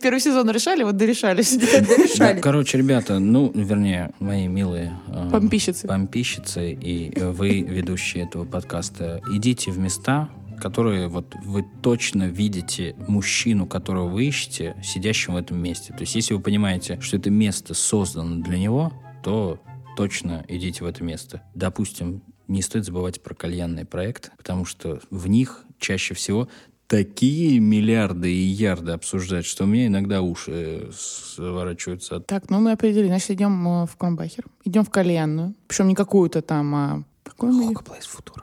Первый 0.00 0.20
сезон 0.20 0.50
решали, 0.50 0.82
вот 0.82 0.96
дорешались. 0.96 1.56
Да, 1.56 1.80
Решали. 2.02 2.40
короче, 2.40 2.78
ребята, 2.78 3.18
ну, 3.18 3.50
вернее, 3.54 4.12
мои 4.20 4.48
милые 4.48 4.98
э, 5.08 5.28
Помпищицы. 5.30 5.86
помпищицы 5.86 6.72
и 6.72 7.12
э, 7.14 7.30
вы, 7.30 7.60
ведущие 7.60 8.24
этого 8.24 8.44
подкаста, 8.44 9.20
идите 9.32 9.70
в 9.70 9.78
места, 9.78 10.30
которые 10.60 11.08
вот 11.08 11.34
вы 11.44 11.64
точно 11.82 12.24
видите 12.24 12.94
мужчину, 13.06 13.66
которого 13.66 14.08
вы 14.08 14.24
ищете, 14.26 14.76
сидящим 14.82 15.34
в 15.34 15.36
этом 15.36 15.58
месте. 15.62 15.92
То 15.92 16.00
есть, 16.00 16.14
если 16.14 16.34
вы 16.34 16.40
понимаете, 16.40 16.98
что 17.00 17.16
это 17.16 17.30
место 17.30 17.74
создано 17.74 18.42
для 18.42 18.58
него, 18.58 18.92
то 19.22 19.60
точно 19.96 20.44
идите 20.48 20.84
в 20.84 20.86
это 20.86 21.02
место. 21.04 21.42
Допустим, 21.54 22.22
не 22.48 22.62
стоит 22.62 22.84
забывать 22.84 23.22
про 23.22 23.34
кальянные 23.34 23.84
проекты, 23.84 24.30
потому 24.36 24.64
что 24.64 25.00
в 25.10 25.28
них 25.28 25.64
чаще 25.78 26.14
всего 26.14 26.48
такие 26.86 27.60
миллиарды 27.60 28.32
и 28.32 28.42
ярды 28.42 28.92
обсуждать, 28.92 29.46
что 29.46 29.64
у 29.64 29.66
меня 29.68 29.86
иногда 29.86 30.22
уши 30.22 30.50
э, 30.52 30.90
сворачиваются 30.92 32.16
от 32.16 32.26
Так, 32.26 32.50
ну 32.50 32.58
мы 32.58 32.72
определили. 32.72 33.06
Значит, 33.06 33.30
идем 33.30 33.66
э, 33.68 33.86
в 33.86 33.96
Кромбахер. 33.96 34.44
Идем 34.64 34.84
в 34.84 34.90
кальянную. 34.90 35.54
Причем 35.68 35.86
не 35.86 35.94
какую-то 35.94 36.42
там, 36.42 36.74
а... 36.74 37.04
Мы... 37.38 37.72
Place 37.72 38.08
Futura. 38.12 38.42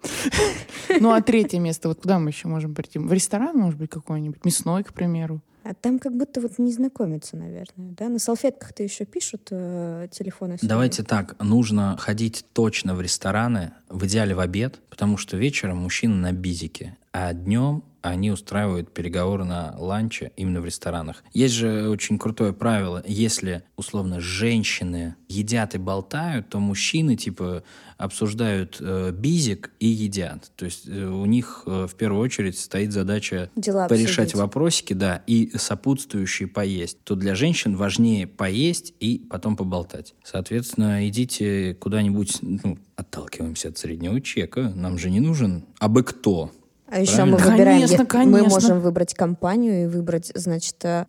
Ну, 1.00 1.12
а 1.12 1.20
третье 1.20 1.58
место, 1.58 1.88
вот 1.88 2.00
куда 2.00 2.18
мы 2.18 2.30
еще 2.30 2.48
можем 2.48 2.74
прийти? 2.74 2.98
В 2.98 3.12
ресторан, 3.12 3.56
может 3.56 3.78
быть, 3.78 3.90
какой-нибудь? 3.90 4.44
Мясной, 4.44 4.84
к 4.84 4.92
примеру. 4.92 5.42
А 5.68 5.74
там 5.74 5.98
как 5.98 6.16
будто 6.16 6.40
вот 6.40 6.58
не 6.58 6.72
знакомятся, 6.72 7.36
наверное. 7.36 7.92
Да? 7.92 8.08
На 8.08 8.18
салфетках-то 8.18 8.82
еще 8.82 9.04
пишут 9.04 9.48
э, 9.50 10.08
телефоны. 10.10 10.56
Давайте 10.62 11.02
так, 11.02 11.36
нужно 11.44 11.94
ходить 11.98 12.46
точно 12.54 12.94
в 12.94 13.02
рестораны, 13.02 13.72
в 13.90 14.06
идеале 14.06 14.34
в 14.34 14.40
обед, 14.40 14.80
потому 14.88 15.18
что 15.18 15.36
вечером 15.36 15.76
мужчины 15.78 16.14
на 16.14 16.32
бизике, 16.32 16.96
а 17.12 17.34
днем 17.34 17.84
они 18.02 18.30
устраивают 18.30 18.92
переговоры 18.92 19.44
на 19.44 19.74
ланче 19.78 20.32
именно 20.36 20.60
в 20.60 20.64
ресторанах. 20.64 21.22
Есть 21.32 21.54
же 21.54 21.88
очень 21.88 22.18
крутое 22.18 22.52
правило, 22.52 23.02
если, 23.06 23.62
условно, 23.76 24.20
женщины 24.20 25.16
едят 25.28 25.74
и 25.74 25.78
болтают, 25.78 26.48
то 26.48 26.58
мужчины, 26.58 27.16
типа, 27.16 27.62
обсуждают 27.98 28.78
э, 28.80 29.10
бизик 29.12 29.72
и 29.80 29.86
едят. 29.88 30.52
То 30.56 30.64
есть 30.64 30.88
э, 30.88 31.04
у 31.04 31.26
них 31.26 31.64
э, 31.66 31.86
в 31.90 31.94
первую 31.96 32.22
очередь 32.22 32.58
стоит 32.58 32.92
задача 32.92 33.50
Дела 33.56 33.88
порешать 33.88 34.26
обсудить. 34.26 34.34
вопросики, 34.34 34.92
да, 34.92 35.22
и 35.26 35.50
сопутствующие 35.56 36.48
поесть. 36.48 37.02
То 37.02 37.16
для 37.16 37.34
женщин 37.34 37.76
важнее 37.76 38.26
поесть 38.26 38.94
и 39.00 39.26
потом 39.28 39.56
поболтать. 39.56 40.14
Соответственно, 40.22 41.08
идите 41.08 41.74
куда-нибудь, 41.74 42.38
ну, 42.40 42.78
отталкиваемся 42.94 43.68
от 43.68 43.78
среднего 43.78 44.20
чека. 44.20 44.72
Нам 44.74 44.96
же 44.96 45.10
не 45.10 45.20
нужен 45.20 45.64
абы 45.78 46.04
кто. 46.04 46.52
А 46.90 47.00
еще 47.00 47.16
Правильно? 47.16 47.36
мы 47.38 47.44
выбираем, 47.44 47.80
Конечно, 47.82 47.94
где- 47.94 48.02
мы 48.02 48.06
конечно. 48.38 48.48
можем 48.48 48.80
выбрать 48.80 49.12
компанию 49.14 49.84
и 49.84 49.86
выбрать, 49.86 50.32
значит, 50.34 50.76
э, 50.84 51.04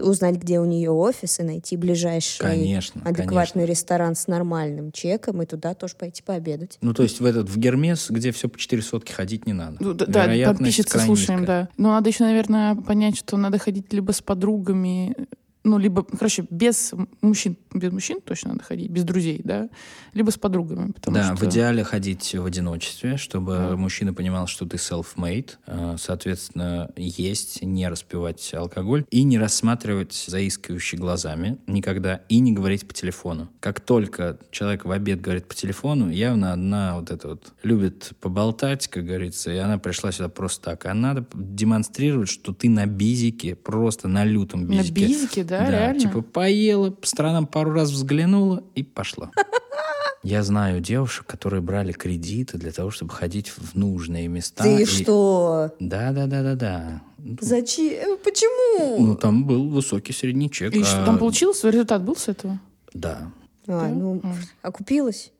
узнать, 0.00 0.36
где 0.36 0.60
у 0.60 0.66
нее 0.66 0.90
офис 0.90 1.40
и 1.40 1.42
найти 1.42 1.76
ближайший 1.78 2.40
Конечно, 2.40 3.00
адекватный 3.04 3.64
ресторан 3.64 4.14
с 4.14 4.26
нормальным 4.26 4.92
чеком 4.92 5.40
и 5.40 5.46
туда 5.46 5.72
тоже 5.74 5.94
пойти 5.98 6.22
пообедать. 6.22 6.76
Ну, 6.82 6.92
то 6.92 7.02
есть 7.02 7.20
в 7.20 7.24
этот, 7.24 7.48
в 7.48 7.56
Гермес, 7.56 8.10
где 8.10 8.30
все 8.30 8.48
по 8.48 8.58
четыре 8.58 8.82
сотки 8.82 9.12
ходить 9.12 9.46
не 9.46 9.54
надо. 9.54 9.76
Ну, 9.80 9.94
да, 9.94 10.26
подписчицы 10.46 10.98
слушаем, 10.98 11.44
да. 11.46 11.68
Но 11.78 11.90
надо 11.92 12.10
еще, 12.10 12.24
наверное, 12.24 12.74
понять, 12.74 13.16
что 13.16 13.38
надо 13.38 13.58
ходить 13.58 13.90
либо 13.92 14.12
с 14.12 14.20
подругами, 14.20 15.16
ну, 15.64 15.78
либо, 15.78 16.02
короче, 16.02 16.44
без 16.50 16.92
мужчин, 17.20 17.56
без 17.72 17.92
мужчин 17.92 18.20
точно 18.20 18.52
надо 18.52 18.64
ходить, 18.64 18.90
без 18.90 19.04
друзей, 19.04 19.40
да, 19.44 19.68
либо 20.12 20.30
с 20.30 20.38
подругами, 20.38 20.92
потому 20.92 21.16
Да, 21.16 21.36
что... 21.36 21.44
в 21.44 21.48
идеале 21.48 21.84
ходить 21.84 22.34
в 22.34 22.44
одиночестве, 22.44 23.16
чтобы 23.16 23.76
мужчина 23.76 24.12
понимал, 24.12 24.46
что 24.46 24.66
ты 24.66 24.76
self-made, 24.76 25.52
э, 25.66 25.96
соответственно, 25.98 26.90
есть, 26.96 27.62
не 27.62 27.88
распивать 27.88 28.52
алкоголь 28.54 29.04
и 29.10 29.22
не 29.22 29.38
рассматривать 29.38 30.12
заискивающие 30.12 31.00
глазами 31.00 31.58
никогда 31.66 32.22
и 32.28 32.40
не 32.40 32.52
говорить 32.52 32.86
по 32.86 32.94
телефону. 32.94 33.48
Как 33.60 33.80
только 33.80 34.38
человек 34.50 34.84
в 34.84 34.90
обед 34.90 35.20
говорит 35.20 35.46
по 35.46 35.54
телефону, 35.54 36.10
явно 36.10 36.52
одна 36.52 36.98
вот 36.98 37.10
эта 37.10 37.28
вот 37.28 37.52
любит 37.62 38.12
поболтать, 38.20 38.88
как 38.88 39.04
говорится, 39.04 39.52
и 39.52 39.56
она 39.56 39.78
пришла 39.78 40.10
сюда 40.12 40.28
просто 40.28 40.62
так. 40.62 40.86
А 40.86 40.94
надо 40.94 41.24
демонстрировать, 41.34 42.28
что 42.28 42.52
ты 42.52 42.68
на 42.68 42.86
бизике, 42.86 43.54
просто 43.54 44.08
на 44.08 44.24
лютом 44.24 44.66
На 44.66 44.82
бизике. 44.82 45.44
Бизике, 45.58 45.70
да, 45.72 45.78
реально? 45.78 46.00
типа 46.00 46.22
поела, 46.22 46.90
по 46.90 47.06
сторонам 47.06 47.46
пару 47.46 47.72
раз 47.72 47.90
взглянула 47.90 48.62
и 48.74 48.82
пошла. 48.82 49.30
Я 50.22 50.44
знаю 50.44 50.80
девушек, 50.80 51.26
которые 51.26 51.62
брали 51.62 51.90
кредиты 51.92 52.56
для 52.56 52.70
того, 52.70 52.90
чтобы 52.90 53.12
ходить 53.12 53.48
в 53.48 53.74
нужные 53.74 54.28
места. 54.28 54.62
Ты 54.62 54.82
и- 54.82 54.84
что? 54.84 55.74
Да, 55.80 56.12
да, 56.12 56.26
да, 56.26 56.42
да, 56.42 56.54
да. 56.54 57.02
Ну, 57.18 57.36
Зачем? 57.40 58.18
Почему? 58.22 59.04
Ну, 59.04 59.16
там 59.16 59.44
был 59.44 59.68
высокий 59.68 60.12
средний 60.12 60.48
чек. 60.50 60.74
И 60.74 60.82
а- 60.82 60.84
что 60.84 61.04
там 61.04 61.18
получилось? 61.18 61.64
Результат 61.64 62.02
был 62.04 62.14
с 62.14 62.28
этого? 62.28 62.60
Да. 62.94 63.32
А, 63.66 63.88
ну, 63.88 64.20
М. 64.22 64.34
окупилась? 64.62 65.32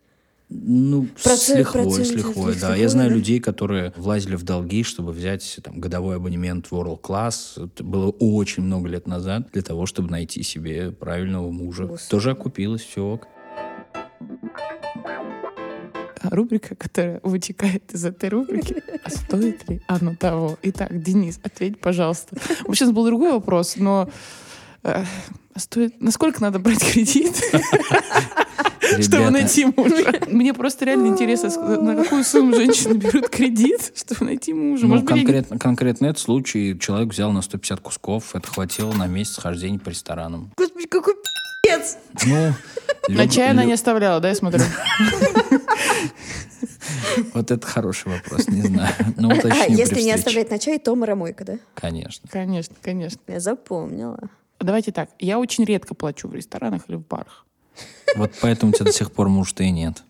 Ну, 0.55 1.09
с 1.17 1.23
Процент- 1.23 1.59
лихвой, 1.59 1.91
с 1.91 1.97
процент 1.97 2.17
лихвой, 2.17 2.53
с 2.53 2.61
да. 2.61 2.69
лихвой, 2.69 2.81
Я 2.81 2.89
знаю 2.89 3.11
да? 3.11 3.17
людей, 3.17 3.41
которые 3.41 3.93
влазили 3.97 4.37
в 4.37 4.43
долги, 4.43 4.83
чтобы 4.83 5.13
взять 5.13 5.61
там, 5.63 5.81
годовой 5.81 6.17
абонемент 6.17 6.67
в 6.67 6.73
World 6.73 7.01
Class. 7.01 7.67
Это 7.67 7.83
было 7.83 8.11
очень 8.11 8.63
много 8.63 8.89
лет 8.89 9.07
назад 9.07 9.49
для 9.53 9.63
того, 9.63 9.87
чтобы 9.87 10.11
найти 10.11 10.43
себе 10.43 10.91
правильного 10.91 11.51
мужа. 11.51 11.87
Господи. 11.87 12.11
Тоже 12.11 12.31
окупилось, 12.33 12.83
все 12.83 13.05
ок. 13.05 13.29
А 16.21 16.31
рубрика, 16.31 16.77
которая 16.77 17.21
вытекает 17.23 17.93
из 17.93 18.05
этой 18.05 18.29
рубрики. 18.29 18.83
А 19.05 19.11
стоит 19.11 19.69
ли 19.69 19.81
оно 19.89 20.15
того? 20.15 20.59
Итак, 20.63 21.03
Денис, 21.03 21.41
ответь, 21.43 21.81
пожалуйста. 21.81 22.37
Вот 22.67 22.77
сейчас 22.77 22.93
был 22.93 23.05
другой 23.05 23.33
вопрос, 23.33 23.77
но 23.77 24.09
э, 24.85 25.05
а 25.55 25.59
стоит... 25.59 26.01
Насколько 26.01 26.41
надо 26.41 26.59
брать 26.59 26.83
кредит, 26.85 27.43
чтобы 29.01 29.31
найти 29.31 29.65
мужа? 29.65 30.13
Мне 30.29 30.53
просто 30.55 30.85
реально 30.85 31.09
интересно, 31.09 31.51
на 31.81 31.97
какую 31.97 32.25
сумму 32.25 32.55
женщины 32.55 32.95
берут 32.95 33.29
кредит, 33.29 33.93
чтобы 33.95 34.27
найти 34.27 34.53
мужа. 34.53 34.87
Ну, 34.87 35.03
конкретно, 35.05 35.59
конкретно 35.59 36.07
этот 36.07 36.19
случай 36.19 36.79
человек 36.79 37.11
взял 37.11 37.33
на 37.33 37.43
150 37.43 37.81
кусков, 37.81 38.35
это 38.35 38.49
хватило 38.49 38.93
на 38.93 39.07
месяц 39.07 39.39
хождения 39.39 39.79
по 39.79 39.89
ресторанам. 39.89 40.53
Господи, 40.57 40.87
какой 40.87 41.15
пи***ц! 41.15 41.99
Ну, 42.27 42.53
На 43.09 43.29
чай 43.29 43.51
она 43.51 43.65
не 43.65 43.73
оставляла, 43.73 44.21
да, 44.21 44.29
я 44.29 44.35
смотрю? 44.35 44.63
Вот 47.35 47.51
это 47.51 47.67
хороший 47.67 48.13
вопрос, 48.13 48.49
не 48.49 48.63
знаю. 48.63 48.93
Ну, 49.17 49.31
А, 49.31 49.35
уточню 49.35 49.65
при 49.67 49.75
если 49.75 50.01
не 50.01 50.13
оставлять 50.13 50.51
на 50.51 50.59
чай, 50.59 50.79
то 50.79 50.95
маромойка, 50.95 51.45
да? 51.45 51.59
Конечно. 51.75 52.29
Конечно, 52.31 52.75
конечно. 52.81 53.21
Я 53.27 53.41
запомнила. 53.41 54.19
Давайте 54.61 54.93
так, 54.93 55.11
я 55.19 55.39
очень 55.39 55.65
редко 55.65 55.95
плачу 55.95 56.29
в 56.29 56.35
ресторанах 56.35 56.83
или 56.89 56.97
в 56.97 57.07
барах. 57.07 57.45
Вот 58.17 58.33
поэтому 58.41 58.73
у 58.73 58.75
тебя 58.75 58.87
до 58.87 58.93
сих 58.93 59.13
пор 59.13 59.29
мужа-то 59.29 59.65
и 59.65 59.71
нет. 59.71 60.03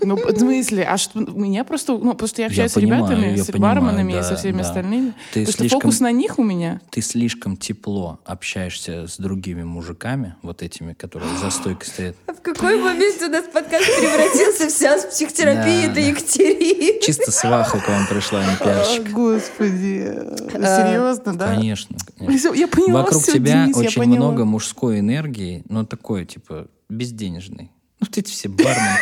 Ну, 0.00 0.16
в 0.16 0.38
смысле, 0.38 0.84
а 0.84 0.96
что, 0.96 1.18
у 1.18 1.40
меня 1.40 1.64
просто, 1.64 1.92
ну, 1.98 2.12
потому 2.12 2.28
что 2.28 2.42
я 2.42 2.46
Я 2.46 2.50
общаюсь 2.50 2.70
с 2.70 2.74
понимаю, 2.74 3.04
ребятами, 3.06 3.36
я 3.36 3.44
с 3.44 3.46
понимаю, 3.46 3.74
барменами 3.80 4.12
и 4.12 4.14
да, 4.16 4.22
со 4.22 4.36
всеми 4.36 4.58
да. 4.62 4.68
остальными. 4.68 5.12
Ты 5.32 5.40
Потому 5.40 5.46
что 5.46 5.58
слишком- 5.58 5.80
фокус 5.80 6.00
на 6.00 6.12
них 6.12 6.38
у 6.38 6.44
меня. 6.44 6.80
Ты 6.90 7.02
слишком 7.02 7.56
тепло 7.56 8.20
общаешься 8.24 9.06
с 9.06 9.16
другими 9.16 9.64
мужиками, 9.64 10.36
вот 10.42 10.62
этими, 10.62 10.92
которые 10.92 11.30
за 11.38 11.50
стойкой 11.50 11.86
стоят. 11.88 12.16
А 12.26 12.32
в 12.32 12.40
какой 12.42 12.80
момент 12.80 13.20
у 13.22 13.28
нас 13.28 13.44
подкаст 13.52 13.86
превратился 13.98 14.68
в 14.68 14.70
сеанс 14.70 15.04
психотерапии 15.06 15.86
Да, 15.86 15.94
до. 15.94 16.00
Екатерины? 16.00 17.00
Чисто 17.02 17.30
сваха 17.32 17.80
к 17.80 17.88
вам 17.88 18.06
пришла, 18.06 18.44
не 18.44 18.56
пиарщик. 18.56 19.10
Господи, 19.10 20.18
серьезно, 20.52 21.34
да? 21.34 21.54
Конечно, 21.54 21.96
Я 22.18 22.68
поняла 22.68 23.02
Вокруг 23.02 23.22
тебя 23.24 23.64
я 23.66 23.72
очень 23.74 24.04
много 24.04 24.44
мужской 24.44 25.00
энергии, 25.00 25.62
но 25.68 25.84
такой, 25.84 26.24
типа, 26.24 26.68
безденежный. 26.88 27.70
Ну, 28.00 28.06
вот 28.08 28.16
эти 28.16 28.30
все 28.30 28.48
бармены. 28.48 28.98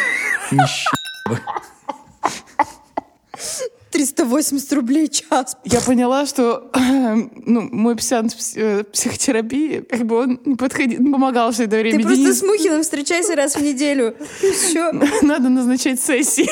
380 3.91 4.73
рублей 4.75 5.09
час. 5.09 5.57
Я 5.65 5.81
поняла, 5.81 6.27
что 6.27 6.71
ну, 6.75 7.63
мой 7.73 7.99
сеанс 7.99 8.35
пс- 8.35 8.53
э, 8.57 8.85
психотерапии, 8.85 9.81
как 9.81 10.05
бы 10.05 10.17
он 10.17 10.41
не, 10.45 10.55
подходил, 10.57 11.01
не 11.01 11.11
помогал 11.11 11.51
все 11.53 11.65
это 11.65 11.77
время. 11.77 11.99
Ты 11.99 12.03
просто 12.05 12.23
Денис, 12.23 12.39
с 12.41 12.43
Мухиным 12.43 12.83
встречайся 12.83 13.35
раз 13.35 13.57
в 13.57 13.63
неделю. 13.63 14.15
Все. 14.41 14.93
Надо 15.23 15.49
назначать 15.49 15.99
сессии. 15.99 16.49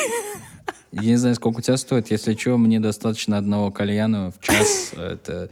Я 1.01 1.09
не 1.09 1.15
знаю, 1.17 1.35
сколько 1.35 1.57
у 1.59 1.61
тебя 1.61 1.77
стоит. 1.77 2.09
Если 2.09 2.35
что, 2.35 2.57
мне 2.57 2.79
достаточно 2.79 3.37
одного 3.37 3.69
кальяна 3.71 4.31
в 4.31 4.39
час. 4.43 4.91
Это 4.97 5.49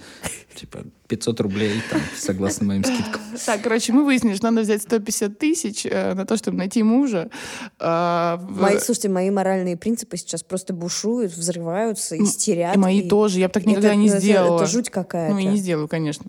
типа 0.56 0.80
500 1.08 1.40
рублей, 1.42 1.82
там, 1.92 2.00
согласно 2.18 2.66
моим 2.68 2.84
скидкам. 2.84 3.22
Так, 3.46 3.62
короче, 3.62 3.92
мы 3.92 4.06
выяснили, 4.06 4.36
что 4.36 4.50
надо 4.52 4.62
взять 4.62 4.82
150 4.84 5.38
тысяч 5.38 5.86
э, 5.86 6.14
на 6.14 6.26
то, 6.26 6.38
чтобы 6.38 6.58
найти 6.58 6.82
мужа. 6.84 7.30
А, 7.80 8.38
в- 8.38 8.62
Мои, 8.62 8.78
слушайте, 8.80 9.10
мои 9.10 9.30
моральные 9.32 9.76
принципы 9.78 10.16
сейчас 10.18 10.44
просто 10.44 10.74
бушуют, 10.74 11.34
взрываются, 11.34 12.18
истерят. 12.18 12.76
И 12.76 12.80
мои 12.80 13.08
тоже. 13.10 13.40
Я 13.40 13.48
бы 13.48 13.54
так 13.54 13.66
никогда 13.66 13.90
Это- 13.90 13.98
не 13.98 14.08
это- 14.10 14.20
сделала. 14.20 14.58
Это 14.62 14.68
жуть 14.72 14.90
какая-то. 14.90 15.34
Ну, 15.34 15.40
и 15.40 15.46
не 15.46 15.58
сделаю, 15.58 15.88
конечно. 15.88 16.26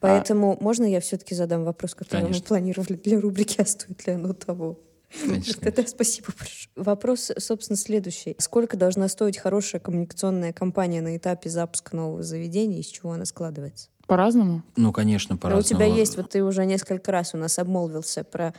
Поэтому 0.00 0.56
можно 0.60 0.84
я 0.84 1.00
все-таки 1.00 1.34
задам 1.34 1.64
вопрос, 1.64 1.94
который 1.94 2.22
Конечно. 2.22 2.42
мы 2.42 2.46
планировали 2.48 2.94
для 2.94 3.20
рубрики 3.20 3.60
«А 3.60 3.66
стоит 3.66 4.06
ли 4.06 4.14
оно 4.14 4.32
того?» 4.32 4.78
Конечно. 5.22 5.60
Тогда 5.62 5.86
спасибо 5.86 6.28
большое. 6.38 6.68
Вопрос, 6.76 7.30
собственно, 7.38 7.76
следующий. 7.76 8.36
Сколько 8.38 8.76
должна 8.76 9.08
стоить 9.08 9.38
хорошая 9.38 9.80
коммуникационная 9.80 10.52
кампания 10.52 11.00
на 11.02 11.16
этапе 11.16 11.50
запуска 11.50 11.96
нового 11.96 12.22
заведения, 12.22 12.78
из 12.80 12.86
чего 12.86 13.12
она 13.12 13.24
складывается? 13.24 13.88
По-разному. 14.06 14.62
Ну, 14.76 14.92
конечно, 14.92 15.34
Ну, 15.34 15.36
у 15.36 15.40
по-разному. 15.40 15.64
тебя 15.82 15.84
есть, 15.86 16.16
вот 16.16 16.30
ты 16.30 16.42
уже 16.42 16.64
несколько 16.66 17.12
раз 17.12 17.34
у 17.34 17.36
нас 17.38 17.58
обмолвился 17.58 18.24
про 18.24 18.54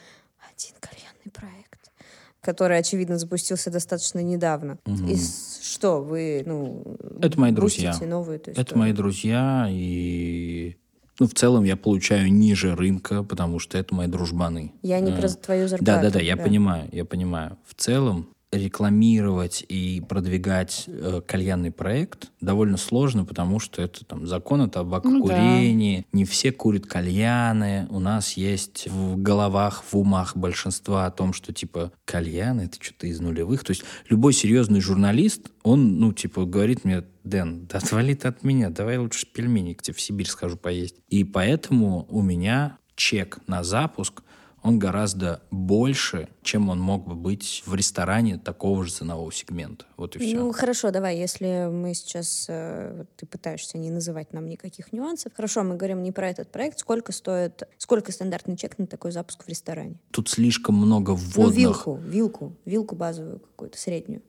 один 0.54 0.76
кальянный 0.80 1.32
проект, 1.34 1.92
который, 2.42 2.78
очевидно, 2.78 3.18
запустился 3.18 3.70
достаточно 3.70 4.20
недавно. 4.20 4.78
И 5.08 5.16
с- 5.16 5.60
что, 5.62 6.02
вы, 6.02 6.44
ну... 6.46 6.98
Это 7.22 7.40
мои 7.40 7.52
друзья. 7.52 7.92
эту 7.92 8.52
Это 8.52 8.78
мои 8.78 8.94
друзья, 8.94 9.68
и 9.70 10.78
ну, 11.22 11.28
в 11.28 11.36
целом 11.36 11.64
я 11.66 11.76
получаю 11.76 12.34
ниже 12.34 12.76
рынка, 12.76 13.22
потому 13.22 13.60
что 13.60 13.78
это 13.78 13.94
мои 13.94 14.08
дружбаны. 14.08 14.72
Я 14.82 15.00
не 15.00 15.12
Э, 15.12 15.16
про 15.16 15.30
твою 15.30 15.68
зарплату. 15.68 16.02
Да, 16.02 16.02
да, 16.02 16.10
да, 16.10 16.20
я 16.20 16.36
понимаю, 16.36 16.90
я 16.92 17.06
понимаю. 17.06 17.58
В 17.64 17.76
целом 17.76 18.30
рекламировать 18.52 19.64
и 19.68 20.04
продвигать 20.08 20.84
э, 20.88 21.22
кальянный 21.26 21.72
проект 21.72 22.32
довольно 22.42 22.78
сложно, 22.78 23.24
потому 23.24 23.60
что 23.60 23.82
это 23.82 24.04
там 24.04 24.28
закон 24.28 24.62
о 24.62 24.68
табакокурении, 24.68 26.06
не 26.12 26.26
все 26.26 26.52
курят 26.52 26.86
кальяны, 26.86 27.88
у 27.90 28.00
нас 28.00 28.34
есть 28.34 28.88
в 28.88 29.18
головах, 29.18 29.84
в 29.90 29.96
умах 29.96 30.36
большинства 30.36 31.06
о 31.06 31.12
том, 31.12 31.32
что 31.32 31.54
типа 31.54 31.94
кальян 32.04 32.60
это 32.60 32.78
что-то 32.80 33.08
из 33.08 33.22
нулевых. 33.22 33.64
То 33.64 33.72
есть 33.72 33.84
любой 34.10 34.34
серьезный 34.34 34.82
журналист, 34.82 35.50
он, 35.64 36.00
ну, 36.00 36.12
типа, 36.12 36.46
говорит 36.46 36.84
мне, 36.84 37.04
Дэн, 37.24 37.66
да 37.70 37.78
отвали 37.78 38.16
ты 38.16 38.28
от 38.28 38.44
меня, 38.44 38.70
давай 38.70 38.98
лучше 38.98 39.28
пельмени 39.32 39.74
к 39.74 39.82
тебе 39.82 39.96
в 39.96 40.02
Сибирь 40.02 40.28
схожу 40.28 40.58
поесть. 40.58 40.96
И 41.08 41.24
поэтому 41.24 42.06
у 42.10 42.22
меня 42.22 42.80
чек 42.96 43.40
на 43.48 43.64
запуск 43.64 44.24
он 44.64 44.78
гораздо 44.80 45.42
больше, 45.50 46.30
чем 46.44 46.70
он 46.70 46.80
мог 46.80 47.08
бы 47.08 47.16
быть 47.16 47.64
в 47.66 47.74
ресторане 47.74 48.38
такого 48.38 48.86
же 48.86 48.92
ценового 48.92 49.32
сегмента. 49.32 49.86
Вот 49.98 50.16
и 50.16 50.20
все. 50.20 50.38
Ну, 50.38 50.52
хорошо, 50.52 50.92
давай, 50.92 51.18
если 51.18 51.68
мы 51.72 51.94
сейчас... 51.94 52.46
э, 52.48 53.06
ты 53.16 53.26
пытаешься 53.26 53.78
не 53.78 53.90
называть 53.90 54.34
нам 54.34 54.48
никаких 54.48 54.94
нюансов. 54.94 55.34
Хорошо, 55.36 55.64
мы 55.64 55.76
говорим 55.76 56.04
не 56.04 56.12
про 56.12 56.30
этот 56.30 56.52
проект. 56.52 56.80
Сколько 56.80 57.12
стоит... 57.12 57.64
Сколько 57.78 58.12
стандартный 58.12 58.56
чек 58.56 58.78
на 58.78 58.88
такой 58.88 59.12
запуск 59.12 59.44
в 59.46 59.48
ресторане? 59.50 59.96
Тут 60.12 60.30
слишком 60.30 60.76
много 60.76 61.12
Ну, 61.12 61.18
вводных. 61.18 61.58
вилку, 61.58 61.96
вилку, 61.98 62.54
вилку 62.66 62.96
базовую 62.96 63.40
какую-то, 63.40 63.78
среднюю. 63.78 64.22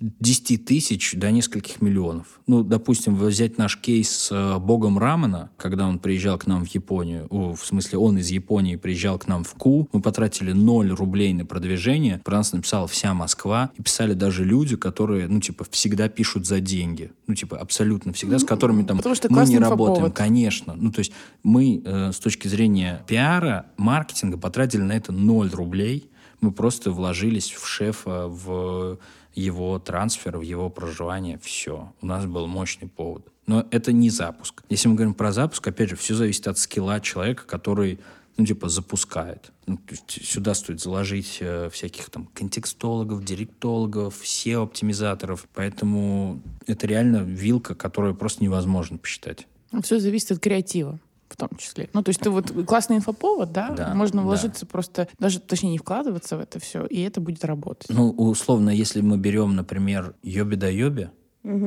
От 0.00 0.12
10 0.20 0.64
тысяч 0.64 1.14
до 1.14 1.30
нескольких 1.30 1.80
миллионов. 1.80 2.40
Ну, 2.46 2.62
допустим, 2.62 3.16
взять 3.16 3.58
наш 3.58 3.76
кейс 3.78 4.10
с 4.10 4.32
э, 4.32 4.58
богом 4.58 4.98
Рамана, 4.98 5.50
когда 5.56 5.86
он 5.86 5.98
приезжал 5.98 6.38
к 6.38 6.46
нам 6.46 6.64
в 6.64 6.68
Японию, 6.68 7.26
о, 7.30 7.54
в 7.54 7.64
смысле, 7.64 7.98
он 7.98 8.18
из 8.18 8.30
Японии 8.30 8.76
приезжал 8.76 9.18
к 9.18 9.26
нам 9.26 9.44
в 9.44 9.52
Ку, 9.54 9.88
мы 9.92 10.00
потратили 10.00 10.52
0 10.52 10.90
рублей 10.92 11.32
на 11.34 11.44
продвижение, 11.44 12.20
про 12.24 12.38
нас 12.38 12.52
написала 12.52 12.86
вся 12.88 13.14
Москва, 13.14 13.70
и 13.76 13.82
писали 13.82 14.14
даже 14.14 14.44
люди, 14.44 14.76
которые, 14.76 15.28
ну, 15.28 15.40
типа, 15.40 15.66
всегда 15.70 16.08
пишут 16.08 16.46
за 16.46 16.60
деньги. 16.60 17.12
Ну, 17.26 17.34
типа, 17.34 17.58
абсолютно 17.58 18.12
всегда, 18.12 18.38
с 18.38 18.44
которыми 18.44 18.82
там 18.84 18.96
потому 18.96 19.14
что 19.14 19.32
мы 19.32 19.44
не 19.46 19.58
работаем. 19.58 20.06
инфоповод. 20.06 20.16
Конечно. 20.16 20.74
Ну, 20.74 20.90
то 20.90 21.00
есть 21.00 21.12
мы 21.42 21.82
э, 21.84 22.12
с 22.12 22.18
точки 22.18 22.48
зрения 22.48 23.04
пиара, 23.06 23.66
маркетинга 23.76 24.38
потратили 24.38 24.82
на 24.82 24.92
это 24.92 25.12
0 25.12 25.50
рублей. 25.50 26.10
Мы 26.40 26.52
просто 26.52 26.90
вложились 26.90 27.50
в 27.50 27.66
шефа, 27.66 28.26
в 28.26 28.98
его 29.34 29.78
трансфер, 29.78 30.38
в 30.38 30.42
его 30.42 30.70
проживание. 30.70 31.38
Все. 31.42 31.92
У 32.00 32.06
нас 32.06 32.26
был 32.26 32.46
мощный 32.46 32.88
повод. 32.88 33.26
Но 33.46 33.66
это 33.70 33.92
не 33.92 34.10
запуск. 34.10 34.62
Если 34.68 34.88
мы 34.88 34.94
говорим 34.94 35.14
про 35.14 35.32
запуск, 35.32 35.66
опять 35.66 35.90
же, 35.90 35.96
все 35.96 36.14
зависит 36.14 36.46
от 36.48 36.58
скилла 36.58 37.00
человека, 37.00 37.44
который 37.46 37.98
ну, 38.36 38.46
типа, 38.46 38.68
запускает. 38.68 39.52
Ну, 39.66 39.76
то 39.76 39.94
есть 39.94 40.26
сюда 40.26 40.54
стоит 40.54 40.80
заложить 40.80 41.38
э, 41.40 41.68
всяких 41.70 42.10
там 42.10 42.26
контекстологов, 42.32 43.24
директологов, 43.24 44.22
SEO-оптимизаторов. 44.22 45.46
Поэтому 45.52 46.40
это 46.66 46.86
реально 46.86 47.18
вилка, 47.18 47.74
которую 47.74 48.14
просто 48.14 48.42
невозможно 48.42 48.98
посчитать. 48.98 49.46
Все 49.82 49.98
зависит 49.98 50.32
от 50.32 50.38
креатива 50.38 50.98
в 51.30 51.36
том 51.36 51.48
числе. 51.58 51.88
Ну, 51.92 52.02
то 52.02 52.10
есть 52.10 52.20
ты 52.20 52.28
вот 52.30 52.50
классный 52.66 52.96
инфоповод, 52.96 53.52
да, 53.52 53.70
Да, 53.70 53.94
можно 53.94 54.20
да. 54.20 54.26
вложиться 54.26 54.66
просто, 54.66 55.08
даже, 55.18 55.40
точнее, 55.40 55.70
не 55.70 55.78
вкладываться 55.78 56.36
в 56.36 56.40
это 56.40 56.58
все, 56.58 56.84
и 56.86 57.00
это 57.02 57.20
будет 57.20 57.44
работать. 57.44 57.88
Ну, 57.88 58.10
условно, 58.10 58.70
если 58.70 59.00
мы 59.00 59.16
берем, 59.16 59.54
например, 59.54 60.14
Йоби 60.22 60.56
да 60.56 60.68
Йоби, 60.68 61.10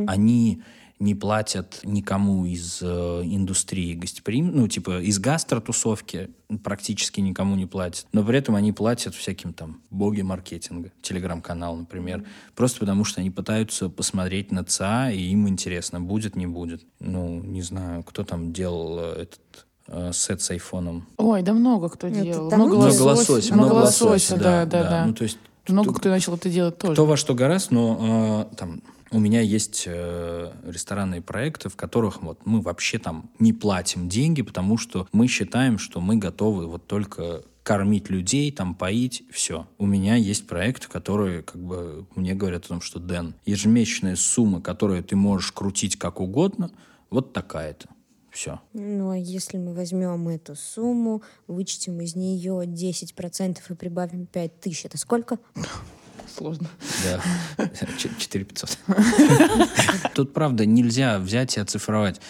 они 0.07 0.61
не 1.03 1.15
платят 1.15 1.81
никому 1.83 2.45
из 2.45 2.79
э, 2.81 2.85
индустрии 3.25 3.93
гостеприимства, 3.93 4.57
ну, 4.57 4.67
типа, 4.67 5.01
из 5.01 5.19
гастротусовки 5.19 6.29
практически 6.63 7.19
никому 7.19 7.55
не 7.55 7.65
платят. 7.65 8.07
Но 8.13 8.23
при 8.23 8.37
этом 8.37 8.55
они 8.55 8.71
платят 8.71 9.13
всяким 9.13 9.53
там 9.53 9.81
боги 9.89 10.21
маркетинга, 10.21 10.91
телеграм-канал, 11.01 11.75
например, 11.75 12.23
просто 12.55 12.79
потому 12.79 13.03
что 13.03 13.19
они 13.19 13.31
пытаются 13.31 13.89
посмотреть 13.89 14.51
на 14.51 14.63
ЦА, 14.63 15.11
и 15.11 15.19
им 15.19 15.47
интересно, 15.47 15.99
будет, 15.99 16.35
не 16.37 16.47
будет. 16.47 16.83
Ну, 16.99 17.41
не 17.43 17.61
знаю, 17.61 18.03
кто 18.03 18.23
там 18.23 18.53
делал 18.53 18.97
э, 18.99 19.23
этот 19.23 19.65
э, 19.87 20.11
сет 20.13 20.41
с 20.41 20.51
айфоном. 20.51 21.05
Ой, 21.17 21.41
да 21.41 21.53
много 21.53 21.89
кто 21.89 22.07
Это 22.07 22.21
делал. 22.21 22.45
Много 22.45 22.55
много 22.55 22.75
Много 22.75 23.01
лосося, 23.01 23.31
лосося, 23.33 23.53
много 23.53 23.73
лосося, 23.73 24.05
лосося, 24.05 24.37
да, 24.37 24.65
да, 24.65 24.83
да. 24.83 25.05
Ну, 25.05 25.13
то 25.13 25.23
есть 25.23 25.37
Много 25.67 25.89
тут- 25.89 25.99
кто 25.99 26.09
начал 26.09 26.35
это 26.35 26.49
делать 26.49 26.77
тоже. 26.77 26.93
Кто 26.93 27.05
во 27.05 27.17
что 27.17 27.33
гораздо, 27.35 27.73
но 27.73 28.47
э, 28.51 28.55
там 28.55 28.81
у 29.13 29.19
меня 29.19 29.41
есть 29.41 29.83
э, 29.85 30.51
ресторанные 30.65 31.21
проекты, 31.21 31.69
в 31.69 31.75
которых 31.75 32.21
вот 32.23 32.39
мы 32.45 32.61
вообще 32.61 32.97
там 32.97 33.29
не 33.39 33.53
платим 33.53 34.09
деньги, 34.09 34.41
потому 34.41 34.77
что 34.77 35.07
мы 35.11 35.27
считаем, 35.27 35.77
что 35.77 36.01
мы 36.01 36.17
готовы 36.17 36.67
вот 36.67 36.87
только 36.87 37.43
кормить 37.61 38.09
людей, 38.09 38.51
там 38.51 38.75
поить, 38.75 39.23
все. 39.31 39.67
У 39.77 39.85
меня 39.85 40.15
есть 40.15 40.47
проекты, 40.47 40.89
которые 40.89 41.43
как 41.43 41.61
бы 41.63 42.05
мне 42.15 42.33
говорят 42.33 42.65
о 42.65 42.69
том, 42.69 42.81
что 42.81 42.99
Дэн, 42.99 43.35
ежемесячная 43.45 44.15
сумма, 44.15 44.61
которую 44.61 45.03
ты 45.03 45.15
можешь 45.15 45.51
крутить 45.51 45.95
как 45.95 46.19
угодно, 46.19 46.71
вот 47.09 47.33
такая-то. 47.33 47.87
Все. 48.31 48.59
Ну, 48.73 49.11
а 49.11 49.17
если 49.17 49.57
мы 49.57 49.75
возьмем 49.75 50.27
эту 50.27 50.55
сумму, 50.55 51.21
вычтем 51.45 52.01
из 52.01 52.15
нее 52.15 52.65
10% 52.65 53.59
и 53.69 53.73
прибавим 53.75 54.25
5 54.25 54.59
тысяч, 54.59 54.85
это 54.85 54.97
сколько? 54.97 55.37
Сложно. 56.27 56.67
Да, 57.03 57.67
4 58.17 58.45
500. 58.45 58.79
Тут, 60.13 60.33
правда, 60.33 60.65
нельзя 60.65 61.19
взять 61.19 61.57
и 61.57 61.59
оцифровать. 61.59 62.21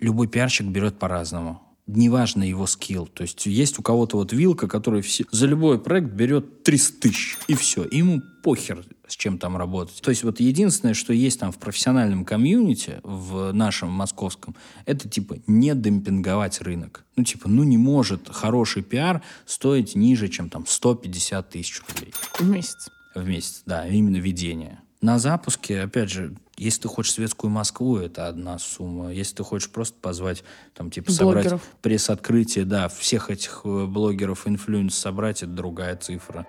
Любой 0.00 0.28
пиарщик 0.28 0.66
берет 0.66 0.98
по-разному. 0.98 1.60
Неважно 1.86 2.42
его 2.42 2.66
скилл. 2.66 3.06
То 3.06 3.22
есть 3.22 3.44
есть 3.44 3.78
у 3.78 3.82
кого-то 3.82 4.16
вот 4.16 4.32
вилка, 4.32 4.68
который 4.68 5.02
все, 5.02 5.24
за 5.30 5.46
любой 5.46 5.78
проект 5.78 6.08
берет 6.08 6.62
300 6.62 7.00
тысяч, 7.00 7.36
и 7.46 7.54
все. 7.54 7.84
И 7.84 7.98
ему 7.98 8.22
похер, 8.42 8.86
с 9.06 9.14
чем 9.16 9.38
там 9.38 9.56
работать. 9.58 10.00
То 10.00 10.08
есть 10.08 10.24
вот 10.24 10.40
единственное, 10.40 10.94
что 10.94 11.12
есть 11.12 11.40
там 11.40 11.52
в 11.52 11.58
профессиональном 11.58 12.24
комьюнити, 12.24 13.00
в 13.02 13.52
нашем 13.52 13.90
московском, 13.90 14.56
это 14.86 15.08
типа 15.10 15.36
не 15.46 15.74
демпинговать 15.74 16.62
рынок. 16.62 17.04
Ну 17.16 17.24
типа, 17.24 17.48
ну 17.48 17.64
не 17.64 17.76
может 17.76 18.28
хороший 18.30 18.82
пиар 18.82 19.22
стоить 19.44 19.94
ниже, 19.94 20.28
чем 20.28 20.48
там 20.48 20.66
150 20.66 21.50
тысяч 21.50 21.82
рублей 21.86 22.14
В 22.38 22.48
месяц. 22.48 22.88
В 23.14 23.26
месяц, 23.26 23.62
да, 23.66 23.86
именно 23.86 24.16
ведение. 24.16 24.80
На 25.00 25.18
запуске, 25.18 25.82
опять 25.82 26.08
же, 26.08 26.34
если 26.56 26.82
ты 26.82 26.88
хочешь 26.88 27.12
светскую 27.12 27.50
Москву, 27.50 27.98
это 27.98 28.26
одна 28.26 28.58
сумма. 28.58 29.12
Если 29.12 29.34
ты 29.34 29.44
хочешь 29.44 29.70
просто 29.70 29.98
позвать, 30.00 30.44
там, 30.72 30.90
типа, 30.90 31.12
собрать 31.12 31.44
Блогеров. 31.44 31.62
пресс-открытие, 31.82 32.64
да, 32.64 32.88
всех 32.88 33.30
этих 33.30 33.62
э, 33.64 33.86
блогеров, 33.86 34.46
influence 34.46 34.94
собрать, 34.94 35.42
это 35.42 35.52
другая 35.52 35.96
цифра. 35.96 36.46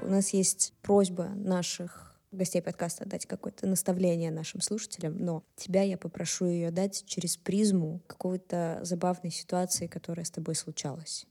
У 0.00 0.10
нас 0.10 0.30
есть 0.30 0.72
просьба 0.82 1.28
наших 1.36 2.14
гостей 2.32 2.60
подкаста 2.60 3.06
дать 3.06 3.26
какое-то 3.26 3.66
наставление 3.66 4.30
нашим 4.30 4.60
слушателям, 4.60 5.16
но 5.18 5.44
тебя 5.54 5.82
я 5.82 5.96
попрошу 5.96 6.46
ее 6.46 6.70
дать 6.70 7.04
через 7.06 7.36
призму 7.36 8.00
какой-то 8.06 8.80
забавной 8.82 9.30
ситуации, 9.30 9.86
которая 9.86 10.24
с 10.24 10.30
тобой 10.30 10.54
случалась. 10.54 11.26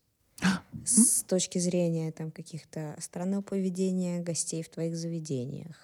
С 0.85 1.23
точки 1.23 1.57
зрения 1.59 2.11
там 2.11 2.31
каких-то 2.31 2.95
странного 2.99 3.41
поведения 3.41 4.21
гостей 4.21 4.63
в 4.63 4.69
твоих 4.69 4.95
заведениях, 4.95 5.75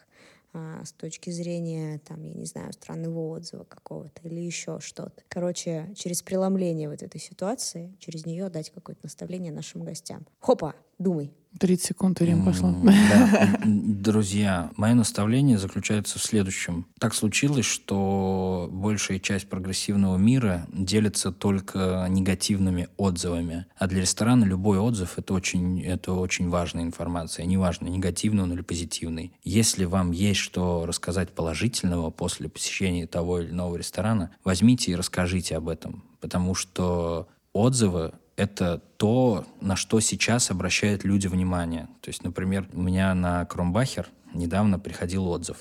а, 0.53 0.85
с 0.85 0.91
точки 0.93 1.29
зрения, 1.31 1.99
там, 2.07 2.23
я 2.23 2.33
не 2.33 2.45
знаю, 2.45 2.71
странного 2.73 3.27
отзыва 3.29 3.63
какого-то 3.63 4.21
или 4.23 4.39
еще 4.39 4.79
что-то. 4.79 5.23
Короче, 5.27 5.91
через 5.95 6.21
преломление 6.21 6.89
вот 6.89 7.01
этой 7.01 7.19
ситуации, 7.19 7.95
через 7.99 8.25
нее 8.25 8.49
дать 8.49 8.69
какое-то 8.69 9.01
наставление 9.03 9.51
нашим 9.51 9.83
гостям. 9.83 10.25
Хопа, 10.39 10.75
думай. 10.99 11.33
30 11.59 11.85
секунд, 11.85 12.21
и 12.21 12.25
Рим 12.25 12.45
пошло. 12.45 12.73
Да. 12.83 13.57
Друзья, 13.65 14.71
мое 14.75 14.93
наставление 14.93 15.57
заключается 15.57 16.19
в 16.19 16.23
следующем. 16.23 16.87
Так 16.99 17.13
случилось, 17.13 17.65
что 17.65 18.69
большая 18.71 19.19
часть 19.19 19.47
прогрессивного 19.49 20.17
мира 20.17 20.67
делится 20.71 21.31
только 21.31 22.07
негативными 22.09 22.89
отзывами. 22.97 23.65
А 23.77 23.87
для 23.87 24.01
ресторана 24.01 24.45
любой 24.45 24.79
отзыв 24.79 25.17
это 25.17 25.33
очень, 25.33 25.81
это 25.83 26.13
очень 26.13 26.49
важная 26.49 26.83
информация. 26.83 27.45
Неважно, 27.45 27.87
негативный 27.87 28.43
он 28.43 28.53
или 28.53 28.61
позитивный. 28.61 29.33
Если 29.43 29.85
вам 29.85 30.11
есть 30.11 30.39
что 30.39 30.85
рассказать 30.85 31.29
положительного 31.29 32.09
после 32.09 32.49
посещения 32.49 33.07
того 33.07 33.39
или 33.39 33.51
иного 33.51 33.75
ресторана, 33.77 34.31
возьмите 34.43 34.91
и 34.91 34.95
расскажите 34.95 35.57
об 35.57 35.69
этом. 35.69 36.03
Потому 36.19 36.55
что 36.55 37.27
отзывы 37.53 38.13
это 38.35 38.81
то, 38.97 39.45
на 39.61 39.75
что 39.75 39.99
сейчас 39.99 40.49
обращают 40.49 41.03
люди 41.03 41.27
внимание. 41.27 41.87
То 42.01 42.09
есть, 42.09 42.23
например, 42.23 42.67
у 42.73 42.81
меня 42.81 43.13
на 43.13 43.45
Кромбахер 43.45 44.07
недавно 44.33 44.79
приходил 44.79 45.27
отзыв. 45.27 45.57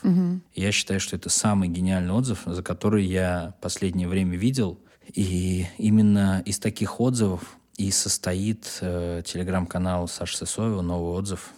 И 0.54 0.60
Я 0.60 0.72
считаю, 0.72 1.00
что 1.00 1.16
это 1.16 1.28
самый 1.28 1.68
гениальный 1.68 2.12
отзыв, 2.12 2.42
за 2.46 2.62
который 2.62 3.04
я 3.04 3.54
последнее 3.60 4.08
время 4.08 4.36
видел. 4.36 4.78
И 5.12 5.66
именно 5.78 6.42
из 6.46 6.58
таких 6.58 7.00
отзывов 7.00 7.56
и 7.76 7.90
состоит 7.90 8.78
э, 8.80 9.22
телеграм-канал 9.24 10.06
Саши 10.08 10.36
Сысоева 10.36 10.80
«Новый 10.80 11.18
отзыв». 11.18 11.50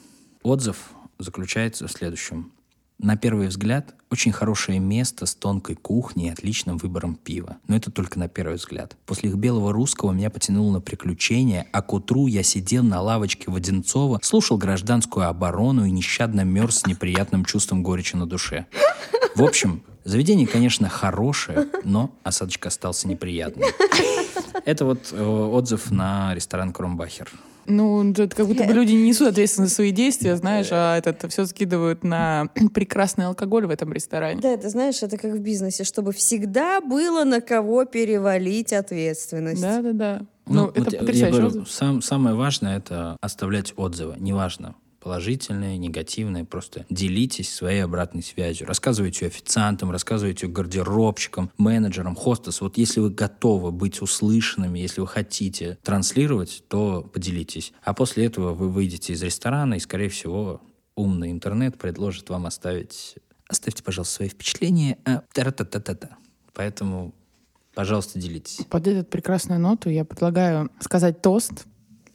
Отзыв 0.42 0.90
заключается 1.18 1.86
в 1.86 1.92
следующем. 1.92 2.52
На 2.98 3.16
первый 3.16 3.48
взгляд, 3.48 3.94
очень 4.10 4.30
хорошее 4.30 4.78
место 4.78 5.26
с 5.26 5.34
тонкой 5.34 5.74
кухней 5.74 6.28
и 6.28 6.30
отличным 6.30 6.78
выбором 6.78 7.16
пива. 7.16 7.56
Но 7.66 7.74
это 7.74 7.90
только 7.90 8.18
на 8.18 8.28
первый 8.28 8.54
взгляд. 8.54 8.96
После 9.06 9.30
их 9.30 9.36
белого 9.36 9.72
русского 9.72 10.12
меня 10.12 10.30
потянуло 10.30 10.74
на 10.74 10.80
приключения, 10.80 11.66
а 11.72 11.82
к 11.82 11.92
утру 11.92 12.28
я 12.28 12.44
сидел 12.44 12.84
на 12.84 13.00
лавочке 13.00 13.50
в 13.50 13.56
Одинцово, 13.56 14.20
слушал 14.22 14.56
гражданскую 14.56 15.28
оборону 15.28 15.84
и 15.84 15.90
нещадно 15.90 16.42
мерз 16.42 16.78
с 16.78 16.86
неприятным 16.86 17.44
чувством 17.44 17.82
горечи 17.82 18.14
на 18.14 18.26
душе. 18.26 18.66
В 19.34 19.42
общем, 19.42 19.82
заведение, 20.04 20.46
конечно, 20.46 20.88
хорошее, 20.88 21.66
но 21.82 22.14
осадочка 22.22 22.68
остался 22.68 23.08
неприятный. 23.08 23.66
Это 24.64 24.84
вот 24.84 25.08
э, 25.10 25.22
отзыв 25.22 25.90
на 25.90 26.32
ресторан 26.34 26.72
Кромбахер. 26.72 27.30
Ну, 27.66 28.10
это 28.10 28.28
как 28.28 28.46
будто 28.46 28.64
бы 28.64 28.72
люди 28.72 28.92
не 28.92 29.08
несут 29.08 29.28
ответственность 29.28 29.70
за 29.72 29.76
свои 29.76 29.90
действия, 29.90 30.36
знаешь, 30.36 30.68
а 30.70 30.96
этот 30.98 31.24
все 31.30 31.46
скидывают 31.46 32.04
на 32.04 32.48
прекрасный 32.74 33.26
алкоголь 33.26 33.66
в 33.66 33.70
этом 33.70 33.92
ресторане. 33.92 34.40
Да, 34.40 34.50
это 34.50 34.68
знаешь, 34.68 35.02
это 35.02 35.16
как 35.18 35.32
в 35.32 35.38
бизнесе, 35.38 35.84
чтобы 35.84 36.12
всегда 36.12 36.80
было 36.80 37.24
на 37.24 37.40
кого 37.40 37.84
перевалить 37.84 38.72
ответственность. 38.72 39.62
Да, 39.62 39.80
да, 39.82 39.92
да. 39.92 40.20
Ну, 40.46 40.66
вот 40.66 40.76
это 40.76 40.96
я- 41.12 41.26
я 41.26 41.30
говорю, 41.30 41.64
сам- 41.66 42.02
самое 42.02 42.36
важное 42.36 42.76
это 42.78 43.16
оставлять 43.22 43.72
отзывы. 43.76 44.16
Неважно, 44.18 44.74
положительные, 45.04 45.76
негативные, 45.76 46.46
просто 46.46 46.86
делитесь 46.88 47.54
своей 47.54 47.84
обратной 47.84 48.22
связью. 48.22 48.66
Рассказывайте 48.66 49.26
официантам, 49.26 49.90
рассказывайте 49.90 50.46
гардеробщикам, 50.46 51.50
менеджерам, 51.58 52.16
хостес. 52.16 52.62
Вот 52.62 52.78
если 52.78 53.00
вы 53.00 53.10
готовы 53.10 53.70
быть 53.70 54.00
услышанными, 54.00 54.78
если 54.78 55.02
вы 55.02 55.06
хотите 55.06 55.76
транслировать, 55.82 56.64
то 56.68 57.02
поделитесь. 57.02 57.74
А 57.82 57.92
после 57.92 58.24
этого 58.24 58.54
вы 58.54 58.70
выйдете 58.70 59.12
из 59.12 59.22
ресторана, 59.22 59.74
и, 59.74 59.78
скорее 59.78 60.08
всего, 60.08 60.62
умный 60.96 61.30
интернет 61.30 61.76
предложит 61.76 62.30
вам 62.30 62.46
оставить... 62.46 63.16
Оставьте, 63.46 63.82
пожалуйста, 63.82 64.14
свои 64.14 64.30
впечатления. 64.30 64.96
А, 65.04 65.20
та-ра-та-та-та-та. 65.34 66.16
Поэтому, 66.54 67.12
пожалуйста, 67.74 68.18
делитесь. 68.18 68.64
Под 68.70 68.86
эту 68.86 69.06
прекрасную 69.06 69.60
ноту 69.60 69.90
я 69.90 70.06
предлагаю 70.06 70.70
сказать 70.80 71.20
тост. 71.20 71.66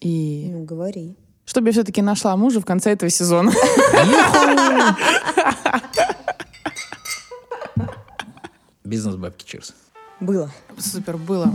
И 0.02 0.48
Ну, 0.50 0.64
говори. 0.64 1.16
Чтобы 1.50 1.70
я 1.70 1.72
все-таки 1.72 2.04
нашла 2.04 2.38
мужа 2.38 2.62
в 2.62 2.66
конце 2.66 2.92
этого 2.92 3.10
сезона. 3.10 3.52
Бизнес 8.84 9.16
бабки, 9.16 9.46
чирс. 9.46 9.74
Было. 10.20 10.52
Супер 10.78 11.18
было. 11.18 11.52